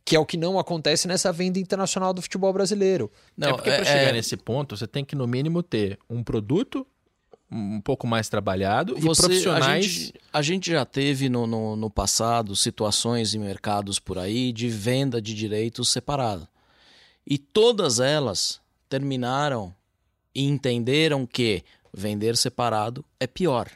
que 0.05 0.15
é 0.15 0.19
o 0.19 0.25
que 0.25 0.37
não 0.37 0.59
acontece 0.59 1.07
nessa 1.07 1.31
venda 1.31 1.59
internacional 1.59 2.13
do 2.13 2.21
futebol 2.21 2.53
brasileiro. 2.53 3.11
é 3.39 3.51
porque 3.51 3.71
para 3.71 3.85
chegar 3.85 4.13
nesse 4.13 4.37
ponto, 4.37 4.77
você 4.77 4.87
tem 4.87 5.03
que, 5.03 5.15
no 5.15 5.27
mínimo, 5.27 5.63
ter 5.63 5.99
um 6.09 6.23
produto 6.23 6.85
um 7.49 7.79
pouco 7.79 8.05
mais 8.05 8.27
trabalhado 8.27 8.97
e 8.97 9.01
Você- 9.01 9.21
profissionais. 9.23 9.63
A 9.63 9.81
gente, 9.81 10.13
a 10.33 10.41
gente 10.41 10.71
já 10.71 10.85
teve 10.85 11.29
no, 11.29 11.47
no, 11.47 11.75
no 11.75 11.89
passado 11.89 12.55
situações 12.55 13.33
em 13.33 13.39
mercados 13.39 13.99
por 13.99 14.19
aí 14.19 14.51
de 14.51 14.67
venda 14.69 15.21
de 15.21 15.33
direitos 15.33 15.89
separado. 15.89 16.47
E 17.25 17.37
todas 17.37 17.99
elas 17.99 18.59
terminaram 18.89 19.73
e 20.35 20.43
entenderam 20.43 21.25
que 21.25 21.63
vender 21.93 22.35
separado 22.37 23.03
é 23.19 23.25
pior. 23.25 23.69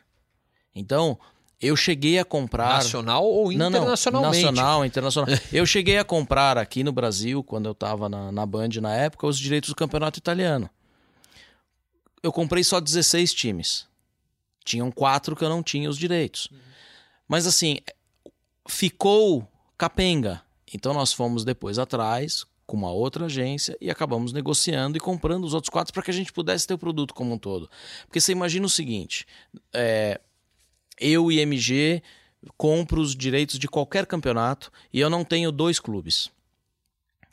Então, 0.75 1.17
eu 1.61 1.75
cheguei 1.75 2.17
a 2.17 2.25
comprar. 2.25 2.75
Nacional 2.75 3.23
ou 3.23 3.51
Não, 3.51 3.69
não, 3.69 3.79
internacionalmente. 3.79 4.45
Nacional, 4.45 4.85
internacional. 4.85 5.29
eu 5.53 5.65
cheguei 5.65 5.97
a 5.97 6.03
comprar 6.03 6.57
aqui 6.57 6.83
no 6.83 6.91
Brasil, 6.91 7.43
quando 7.43 7.67
eu 7.67 7.73
estava 7.73 8.09
na, 8.09 8.31
na 8.31 8.45
Band 8.45 8.69
na 8.81 8.95
época, 8.95 9.27
os 9.27 9.37
direitos 9.37 9.69
do 9.69 9.75
campeonato 9.75 10.17
italiano. 10.17 10.69
Eu 12.23 12.31
comprei 12.31 12.63
só 12.63 12.79
16 12.79 13.33
times. 13.33 13.87
Tinham 14.63 14.91
quatro 14.91 15.35
que 15.35 15.43
eu 15.43 15.49
não 15.49 15.61
tinha 15.61 15.89
os 15.89 15.97
direitos. 15.97 16.49
Mas 17.27 17.45
assim, 17.45 17.77
ficou 18.67 19.47
capenga. 19.77 20.41
Então 20.73 20.93
nós 20.93 21.13
fomos 21.13 21.43
depois 21.43 21.77
atrás 21.77 22.45
com 22.65 22.77
uma 22.77 22.91
outra 22.91 23.25
agência 23.25 23.77
e 23.81 23.91
acabamos 23.91 24.31
negociando 24.31 24.97
e 24.97 24.99
comprando 24.99 25.43
os 25.43 25.53
outros 25.53 25.69
quatro 25.69 25.93
para 25.93 26.03
que 26.03 26.11
a 26.11 26.13
gente 26.13 26.31
pudesse 26.31 26.65
ter 26.65 26.73
o 26.73 26.77
produto 26.77 27.13
como 27.13 27.33
um 27.33 27.37
todo. 27.37 27.69
Porque 28.05 28.21
você 28.21 28.31
imagina 28.31 28.65
o 28.65 28.69
seguinte: 28.69 29.27
é, 29.73 30.21
eu 31.01 31.31
e 31.31 31.39
MG 31.39 32.01
compro 32.57 33.01
os 33.01 33.15
direitos 33.15 33.59
de 33.59 33.67
qualquer 33.67 34.05
campeonato 34.05 34.71
e 34.93 34.99
eu 34.99 35.09
não 35.09 35.23
tenho 35.25 35.51
dois 35.51 35.79
clubes. 35.79 36.29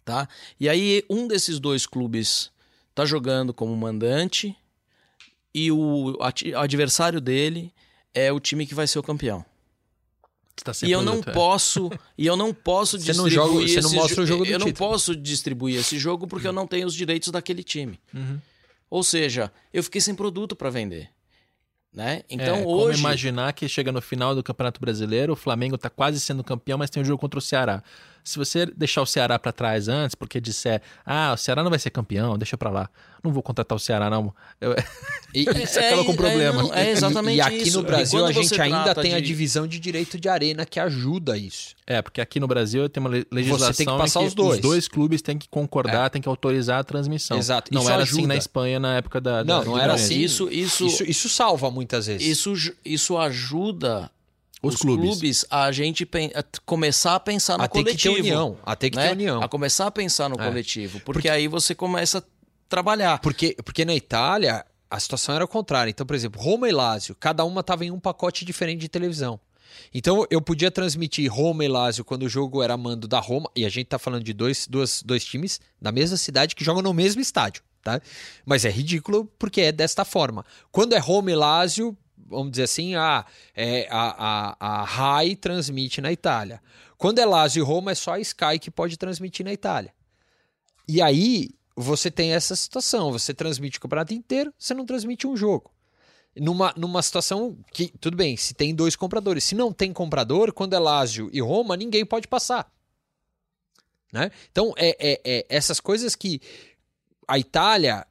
Tá? 0.04 0.28
E 0.58 0.68
aí 0.68 1.04
um 1.08 1.28
desses 1.28 1.58
dois 1.60 1.86
clubes 1.86 2.50
tá 2.94 3.04
jogando 3.04 3.52
como 3.54 3.76
mandante 3.76 4.56
e 5.54 5.70
o 5.70 6.16
adversário 6.56 7.20
dele 7.20 7.72
é 8.14 8.32
o 8.32 8.40
time 8.40 8.66
que 8.66 8.74
vai 8.74 8.86
ser 8.86 8.98
o 8.98 9.02
campeão. 9.02 9.44
Tá 10.64 10.72
E 10.82 10.90
eu 10.90 11.02
não 11.02 11.18
é. 11.20 11.32
posso, 11.32 11.88
e 12.16 12.26
eu 12.26 12.36
não 12.36 12.52
posso 12.52 12.98
Você 12.98 13.12
não 13.12 13.24
distribuir 13.28 13.32
joga- 13.32 13.68
você 13.68 13.80
não 13.80 13.88
esse 13.90 13.96
mostra 13.96 14.22
o 14.22 14.26
jogo 14.26 14.44
do 14.44 14.50
Eu 14.50 14.58
não 14.58 14.66
título. 14.66 14.90
posso 14.90 15.14
distribuir 15.14 15.78
esse 15.78 15.98
jogo 15.98 16.26
porque 16.26 16.48
eu 16.48 16.52
não 16.52 16.66
tenho 16.66 16.84
os 16.86 16.94
direitos 16.94 17.28
daquele 17.30 17.62
time. 17.62 18.00
Uhum. 18.12 18.40
Ou 18.90 19.04
seja, 19.04 19.52
eu 19.72 19.84
fiquei 19.84 20.00
sem 20.00 20.14
produto 20.16 20.56
para 20.56 20.68
vender. 20.70 21.10
Né? 21.92 22.22
Então 22.28 22.56
é, 22.56 22.62
como 22.62 22.76
hoje 22.76 23.00
imaginar 23.00 23.52
que 23.52 23.68
chega 23.68 23.90
no 23.90 24.00
final 24.00 24.34
do 24.34 24.42
Campeonato 24.42 24.80
Brasileiro, 24.80 25.32
o 25.32 25.36
Flamengo 25.36 25.78
tá 25.78 25.88
quase 25.88 26.20
sendo 26.20 26.44
campeão, 26.44 26.78
mas 26.78 26.90
tem 26.90 27.02
um 27.02 27.04
jogo 27.04 27.18
contra 27.18 27.38
o 27.38 27.42
Ceará. 27.42 27.82
Se 28.28 28.38
você 28.38 28.66
deixar 28.66 29.02
o 29.02 29.06
Ceará 29.06 29.38
para 29.38 29.52
trás 29.52 29.88
antes, 29.88 30.14
porque 30.14 30.40
disser, 30.40 30.82
ah, 31.04 31.32
o 31.34 31.36
Ceará 31.36 31.62
não 31.62 31.70
vai 31.70 31.78
ser 31.78 31.90
campeão, 31.90 32.36
deixa 32.36 32.56
pra 32.58 32.70
lá. 32.70 32.90
Não 33.24 33.32
vou 33.32 33.42
contratar 33.42 33.74
o 33.74 33.78
Ceará, 33.78 34.08
não. 34.10 34.32
Eu- 34.60 34.74
E, 35.34 35.42
e- 35.42 35.66
Você 35.66 35.78
acaba 35.80 36.04
com 36.06 36.12
é, 36.12 36.16
problema. 36.16 36.62
não, 36.62 36.72
é 36.74 36.90
exatamente 36.90 37.36
e 37.36 37.40
aqui 37.42 37.56
isso. 37.68 37.76
no 37.82 37.84
E 37.84 37.86
Brasil 37.86 38.24
a 38.24 38.32
gente 38.32 38.58
ainda 38.62 38.94
tem 38.94 39.12
a 39.14 39.20
de- 39.20 39.26
divisão 39.26 39.66
de 39.66 39.78
direito 39.78 40.18
de 40.18 40.26
arena 40.26 40.64
que 40.64 40.80
ajuda 40.80 41.36
isso. 41.36 41.74
É, 41.86 42.00
porque 42.00 42.18
aqui 42.22 42.40
no 42.40 42.46
Brasil 42.46 42.88
tem 42.88 42.98
uma 42.98 43.10
le- 43.10 43.26
legislação 43.30 43.66
Você 43.74 43.76
tem 43.76 43.86
que 43.86 43.92
em 43.92 43.98
passar 43.98 44.20
que 44.20 44.26
os 44.26 44.34
dois. 44.60 44.88
clubes 44.88 45.20
têm 45.20 45.36
que 45.36 45.46
concordar, 45.48 46.08
têm 46.08 46.22
que 46.22 46.28
autorizar 46.30 46.78
a 46.80 46.84
transmissão. 46.84 47.36
Exato. 47.36 47.72
Não 47.74 47.82
Isso 47.82 47.90
era 47.90 48.02
ajuda. 48.04 48.18
assim 48.20 48.26
na 48.26 48.36
Espanha 48.36 48.80
na 48.80 48.96
época 48.96 49.20
da. 49.20 49.44
Não, 49.44 49.58
da- 49.60 49.64
não 49.66 49.74
de 49.74 49.80
era 49.80 49.92
assim. 49.94 50.18
Isso, 50.18 50.48
isso, 50.50 50.86
Isso, 50.86 51.04
isso 51.04 51.28
salva 51.28 51.70
muitas 51.70 52.06
vezes. 52.06 52.26
isso, 52.26 52.54
isso 52.82 53.18
ajuda 53.18 54.10
Os 54.62 54.74
os, 54.74 54.80
clubes. 54.80 55.10
clubes. 55.10 55.44
a 55.50 55.70
gente 55.72 56.08
a 56.34 56.44
começar 56.66 57.14
a 57.14 57.20
pensar 57.20 57.56
no 57.58 57.64
a 57.64 57.68
ter 57.68 57.84
que 57.84 57.96
ter 57.96 58.08
coletivo. 58.08 58.18
união. 58.26 58.58
A 58.64 58.74
ter 58.76 58.90
que 58.90 58.96
né? 58.96 59.06
ter 59.08 59.12
união. 59.12 59.42
A 59.42 59.48
começar 59.48 59.86
a 59.86 59.90
pensar 59.90 60.28
no 60.28 60.34
É. 60.40 60.44
coletivo. 60.48 61.00
Porque, 61.00 61.28
aí 61.28 61.46
você 61.48 61.74
começa 61.74 62.18
a 62.18 62.22
trabalhar. 62.68 63.18
Porque, 63.20 63.56
porque 63.64 63.84
na 63.84 63.94
Itália 63.94 64.64
a 64.90 64.98
situação 64.98 65.34
era 65.34 65.46
contrária. 65.46 65.90
Então, 65.90 66.06
por 66.06 66.16
exemplo, 66.16 66.40
Roma 66.40 66.68
e 66.68 66.72
Lazio, 66.72 67.14
cada 67.14 67.44
uma 67.44 67.60
estava 67.60 67.84
em 67.84 67.90
um 67.90 68.00
pacote 68.00 68.44
diferente 68.44 68.80
de 68.80 68.88
televisão. 68.88 69.38
Então 69.94 70.26
eu 70.30 70.40
podia 70.40 70.70
transmitir 70.70 71.30
Roma 71.32 71.64
e 71.64 71.68
Lazio 71.68 72.04
quando 72.04 72.22
o 72.24 72.28
jogo 72.28 72.62
era 72.62 72.76
mando 72.76 73.06
da 73.06 73.20
Roma, 73.20 73.50
e 73.54 73.64
a 73.64 73.68
gente 73.68 73.86
tá 73.86 73.98
falando 73.98 74.24
de 74.24 74.32
dois, 74.32 74.66
dois, 74.66 75.02
dois 75.04 75.24
times 75.24 75.60
da 75.80 75.92
mesma 75.92 76.16
cidade 76.16 76.54
que 76.56 76.64
jogam 76.64 76.82
no 76.82 76.92
mesmo 76.94 77.20
estádio, 77.20 77.62
tá? 77.82 78.00
Mas 78.46 78.64
é 78.64 78.70
ridículo 78.70 79.30
porque 79.38 79.60
é 79.60 79.70
desta 79.70 80.04
forma. 80.06 80.44
Quando 80.72 80.94
é 80.94 80.98
Roma 80.98 81.30
e 81.30 81.34
Lazio, 81.36 81.96
vamos 82.28 82.50
dizer 82.50 82.64
assim, 82.64 82.94
a, 82.94 83.24
é, 83.54 83.88
a, 83.90 84.56
a, 84.58 84.80
a 84.80 84.84
RAI 84.84 85.34
transmite 85.36 86.00
na 86.00 86.12
Itália. 86.12 86.62
Quando 86.96 87.18
é 87.18 87.24
Lazio 87.24 87.62
e 87.62 87.64
Roma, 87.64 87.92
é 87.92 87.94
só 87.94 88.14
a 88.14 88.20
Sky 88.20 88.58
que 88.60 88.70
pode 88.70 88.96
transmitir 88.96 89.44
na 89.44 89.52
Itália. 89.52 89.92
E 90.86 91.00
aí 91.00 91.50
você 91.76 92.10
tem 92.10 92.32
essa 92.32 92.56
situação, 92.56 93.12
você 93.12 93.32
transmite 93.32 93.78
o 93.78 93.80
campeonato 93.80 94.12
inteiro, 94.12 94.52
você 94.58 94.74
não 94.74 94.84
transmite 94.84 95.26
um 95.26 95.36
jogo. 95.36 95.70
Numa, 96.36 96.72
numa 96.76 97.02
situação 97.02 97.56
que, 97.72 97.88
tudo 98.00 98.16
bem, 98.16 98.36
se 98.36 98.54
tem 98.54 98.74
dois 98.74 98.94
compradores. 98.94 99.44
Se 99.44 99.54
não 99.54 99.72
tem 99.72 99.92
comprador, 99.92 100.52
quando 100.52 100.74
é 100.74 100.78
Lazio 100.78 101.30
e 101.32 101.40
Roma, 101.40 101.76
ninguém 101.76 102.04
pode 102.04 102.28
passar. 102.28 102.70
Né? 104.12 104.30
Então, 104.50 104.72
é, 104.76 104.96
é- 104.98 105.20
é 105.24 105.46
essas 105.48 105.80
coisas 105.80 106.14
que 106.14 106.40
a 107.26 107.38
Itália 107.38 108.06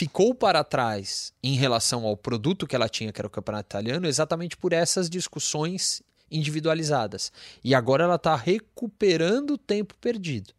ficou 0.00 0.34
para 0.34 0.64
trás 0.64 1.30
em 1.42 1.56
relação 1.56 2.06
ao 2.06 2.16
produto 2.16 2.66
que 2.66 2.74
ela 2.74 2.88
tinha, 2.88 3.12
que 3.12 3.20
era 3.20 3.26
o 3.26 3.30
campeonato 3.30 3.66
italiano, 3.66 4.06
exatamente 4.06 4.56
por 4.56 4.72
essas 4.72 5.10
discussões 5.10 6.02
individualizadas. 6.30 7.30
E 7.62 7.74
agora 7.74 8.04
ela 8.04 8.14
está 8.14 8.34
recuperando 8.34 9.50
o 9.50 9.58
tempo 9.58 9.94
perdido. 10.00 10.54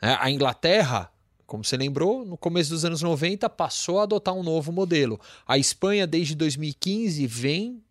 É, 0.00 0.16
A 0.16 0.30
Inglaterra, 0.30 1.10
como 1.44 1.64
você 1.64 1.76
lembrou, 1.76 2.24
no 2.24 2.36
começo 2.38 2.70
dos 2.70 2.84
anos 2.84 3.02
90 3.02 3.50
passou 3.50 3.98
a 3.98 4.04
adotar 4.04 4.32
um 4.32 4.44
novo 4.44 4.70
modelo. 4.70 5.20
A 5.44 5.58
Espanha, 5.58 6.06
desde 6.06 6.36
2015, 6.36 7.26
vem 7.26 7.82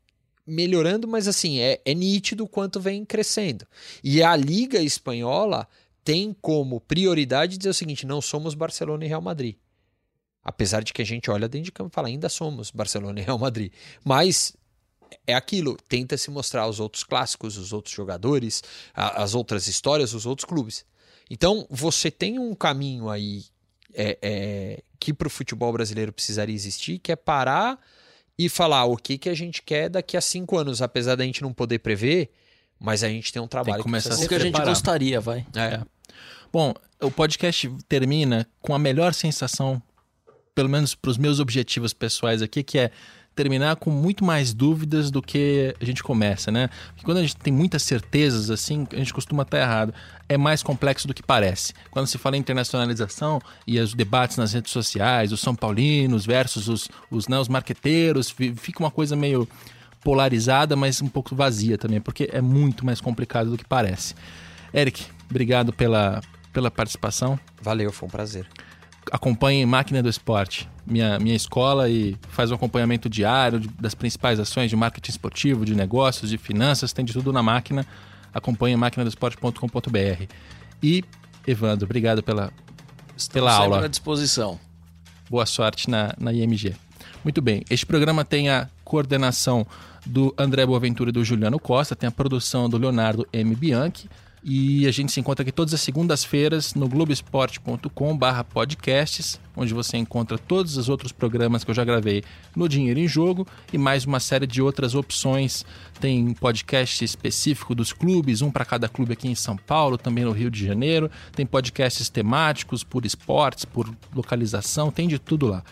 melhorando, 0.48 1.06
mas 1.06 1.28
assim, 1.28 1.60
é, 1.60 1.82
é 1.84 1.94
nítido 1.94 2.46
o 2.46 2.48
quanto 2.48 2.80
vem 2.80 3.04
crescendo. 3.04 3.68
E 4.02 4.24
a 4.24 4.34
Liga 4.38 4.82
Espanhola 4.82 5.68
tem 6.02 6.34
como 6.42 6.80
prioridade 6.80 7.58
dizer 7.58 7.72
o 7.72 7.74
seguinte: 7.74 8.08
não 8.08 8.22
somos 8.22 8.54
Barcelona 8.54 9.04
e 9.04 9.10
Real 9.10 9.22
Madrid. 9.22 9.58
Apesar 10.44 10.84
de 10.84 10.92
que 10.94 11.02
a 11.02 11.06
gente 11.06 11.30
olha 11.30 11.48
dentro 11.48 11.66
de 11.66 11.72
campo 11.72 11.90
e 11.92 11.94
fala, 11.96 12.08
ainda 12.08 12.28
somos 12.30 12.72
Barcelona 12.72 13.20
e 13.20 13.24
Real 13.24 13.38
Madrid. 13.38 13.72
Mas 14.04 14.54
é 15.28 15.34
aquilo, 15.36 15.78
tenta 15.88 16.18
se 16.18 16.32
mostrar 16.32 16.68
os 16.68 16.80
outros 16.80 17.04
clássicos, 17.04 17.58
os 17.58 17.72
outros 17.74 17.94
jogadores, 17.94 18.64
a- 18.94 19.22
as 19.22 19.36
outras 19.36 19.68
histórias, 19.68 20.14
os 20.14 20.26
outros 20.26 20.46
clubes. 20.46 20.84
Então, 21.30 21.66
você 21.70 22.10
tem 22.10 22.40
um 22.40 22.56
caminho 22.56 23.10
aí 23.10 23.44
é, 23.94 24.18
é, 24.22 24.84
que 25.00 25.14
para 25.14 25.28
o 25.28 25.30
futebol 25.30 25.72
brasileiro 25.74 26.14
precisaria 26.14 26.56
existir, 26.56 26.98
que 26.98 27.12
é 27.12 27.16
parar 27.16 27.78
e 28.38 28.48
falar 28.50 28.86
o 28.86 28.96
que, 28.96 29.18
que 29.18 29.30
a 29.30 29.34
gente 29.34 29.62
quer 29.62 29.90
daqui 29.90 30.16
a 30.16 30.22
cinco 30.22 30.58
anos, 30.58 30.82
apesar 30.82 31.16
da 31.16 31.24
gente 31.26 31.42
não 31.42 31.54
poder 31.54 31.80
prever, 31.80 32.32
mas 32.80 33.04
a 33.04 33.10
gente 33.10 33.32
tem 33.32 33.42
um 33.42 33.48
trabalho 33.48 33.78
que 33.78 33.84
começar 33.84 34.10
precisa 34.10 34.26
O 34.26 34.30
que 34.30 34.36
a 34.36 34.40
ser 34.40 34.46
gente 34.46 34.62
gostaria, 34.62 35.20
vai. 35.22 35.46
É. 35.56 35.82
Bom, 36.52 36.74
o 37.02 37.12
podcast 37.12 37.70
termina 37.88 38.48
com 38.62 38.74
a 38.74 38.80
melhor 38.80 39.14
sensação, 39.14 39.82
pelo 40.54 40.70
menos 40.70 40.96
para 40.96 41.12
os 41.12 41.18
meus 41.18 41.40
objetivos 41.40 41.94
pessoais 41.94 42.42
aqui, 42.42 42.64
que 42.64 42.78
é 42.78 42.92
terminar 43.34 43.78
com 43.78 43.90
muito 43.90 44.26
mais 44.26 44.54
dúvidas 44.54 45.10
do 45.10 45.22
que 45.22 45.74
a 45.80 45.86
gente 45.86 46.04
começa, 46.04 46.52
né? 46.52 46.70
Porque 46.88 47.06
quando 47.06 47.18
a 47.18 47.22
gente 47.22 47.38
tem 47.38 47.54
muitas 47.54 47.82
certezas, 47.84 48.50
assim, 48.50 48.86
a 48.92 48.98
gente 48.98 49.14
costuma 49.14 49.44
estar 49.44 49.60
errado. 49.60 49.94
É 50.28 50.38
mais 50.38 50.62
complexo 50.62 51.08
do 51.08 51.14
que 51.14 51.24
parece. 51.24 51.74
Quando 51.90 52.08
se 52.08 52.18
fala 52.18 52.36
em 52.36 52.40
internacionalização 52.40 53.42
e 53.66 53.80
os 53.80 53.94
debates 53.94 54.38
nas 54.38 54.54
redes 54.54 54.72
sociais, 54.72 55.32
os 55.32 55.40
São 55.40 55.56
Paulinos 55.56 56.26
versus 56.26 56.68
os, 56.68 56.90
os, 57.10 57.28
né, 57.28 57.40
os 57.40 57.48
marqueteiros, 57.48 58.30
fica 58.30 58.80
uma 58.80 58.92
coisa 58.92 59.16
meio 59.16 59.48
polarizada, 60.04 60.76
mas 60.76 61.02
um 61.02 61.08
pouco 61.08 61.36
vazia 61.36 61.78
também, 61.78 62.02
porque 62.02 62.30
é 62.34 62.42
muito 62.42 62.86
mais 62.86 63.00
complicado 63.00 63.52
do 63.52 63.58
que 63.58 63.66
parece. 63.66 64.14
Eric, 64.74 65.06
obrigado 65.30 65.72
pela, 65.72 66.22
pela 66.52 66.70
participação. 66.70 67.40
Valeu, 67.62 67.92
foi 67.92 68.08
um 68.08 68.12
prazer. 68.12 68.48
Acompanhe 69.12 69.66
Máquina 69.66 70.04
do 70.04 70.10
Esporte, 70.10 70.70
minha, 70.86 71.18
minha 71.20 71.36
escola, 71.36 71.90
e 71.90 72.18
faz 72.30 72.52
um 72.52 72.56
acompanhamento 72.56 73.10
diário 73.10 73.60
das 73.80 73.96
principais 73.96 74.40
ações 74.40 74.70
de 74.70 74.76
marketing 74.76 75.12
esportivo, 75.12 75.66
de 75.66 75.74
negócios, 75.76 76.30
de 76.30 76.38
finanças, 76.38 76.94
tem 76.94 77.06
de 77.06 77.14
tudo 77.14 77.32
na 77.32 77.42
máquina. 77.42 77.86
Acompanhe 78.34 78.76
máquinadoesporte.com.br. 78.76 80.26
E, 80.84 81.04
Evandro, 81.46 81.86
obrigado 81.86 82.22
pela, 82.22 82.52
Estamos 83.18 83.34
pela 83.34 83.54
aula. 83.54 83.86
à 83.86 83.88
disposição. 83.88 84.60
Boa 85.30 85.46
sorte 85.46 85.90
na, 85.90 86.14
na 86.20 86.34
IMG. 86.34 86.76
Muito 87.24 87.42
bem, 87.42 87.64
este 87.70 87.86
programa 87.86 88.26
tem 88.26 88.50
a 88.50 88.68
coordenação 88.84 89.66
do 90.06 90.34
André 90.38 90.66
Boaventura 90.66 91.10
e 91.10 91.14
do 91.14 91.24
Juliano 91.24 91.60
Costa, 91.60 91.96
tem 91.96 92.08
a 92.08 92.12
produção 92.12 92.70
do 92.70 92.78
Leonardo 92.78 93.28
M. 93.32 93.56
Bianchi. 93.56 94.10
E 94.44 94.88
a 94.88 94.92
gente 94.92 95.12
se 95.12 95.20
encontra 95.20 95.44
aqui 95.44 95.52
todas 95.52 95.72
as 95.72 95.82
segundas-feiras 95.82 96.74
no 96.74 96.90
globesport.com/podcasts, 96.90 99.40
onde 99.56 99.72
você 99.72 99.98
encontra 99.98 100.36
todos 100.36 100.78
os 100.78 100.90
outros 100.90 101.12
programas 101.12 101.64
que 101.64 101.70
eu 101.70 101.76
já 101.76 101.86
gravei 101.86 102.24
no 102.56 102.68
Dinheiro 102.68 103.00
em 103.00 103.08
Jogo 103.08 103.46
e 103.72 103.78
mais 103.78 104.04
uma 104.04 104.20
série 104.20 104.48
de 104.48 104.60
outras 104.60 104.96
opções. 104.96 105.64
Tem 106.00 106.34
podcast 106.34 107.06
específico 107.06 107.76
dos 107.76 107.94
clubes, 107.94 108.42
um 108.42 108.50
para 108.50 108.66
cada 108.66 108.90
clube 108.90 109.14
aqui 109.14 109.28
em 109.28 109.36
São 109.36 109.56
Paulo, 109.56 109.96
também 109.96 110.26
no 110.26 110.32
Rio 110.32 110.50
de 110.50 110.66
Janeiro. 110.66 111.12
Tem 111.34 111.46
podcasts 111.46 112.10
temáticos 112.10 112.84
por 112.84 113.06
esportes, 113.06 113.64
por 113.64 113.96
localização, 114.12 114.90
tem 114.90 115.08
de 115.08 115.20
tudo 115.20 115.46
lá. 115.46 115.64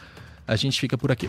A 0.48 0.56
gente 0.56 0.80
fica 0.80 0.96
por 0.96 1.12
aqui. 1.12 1.28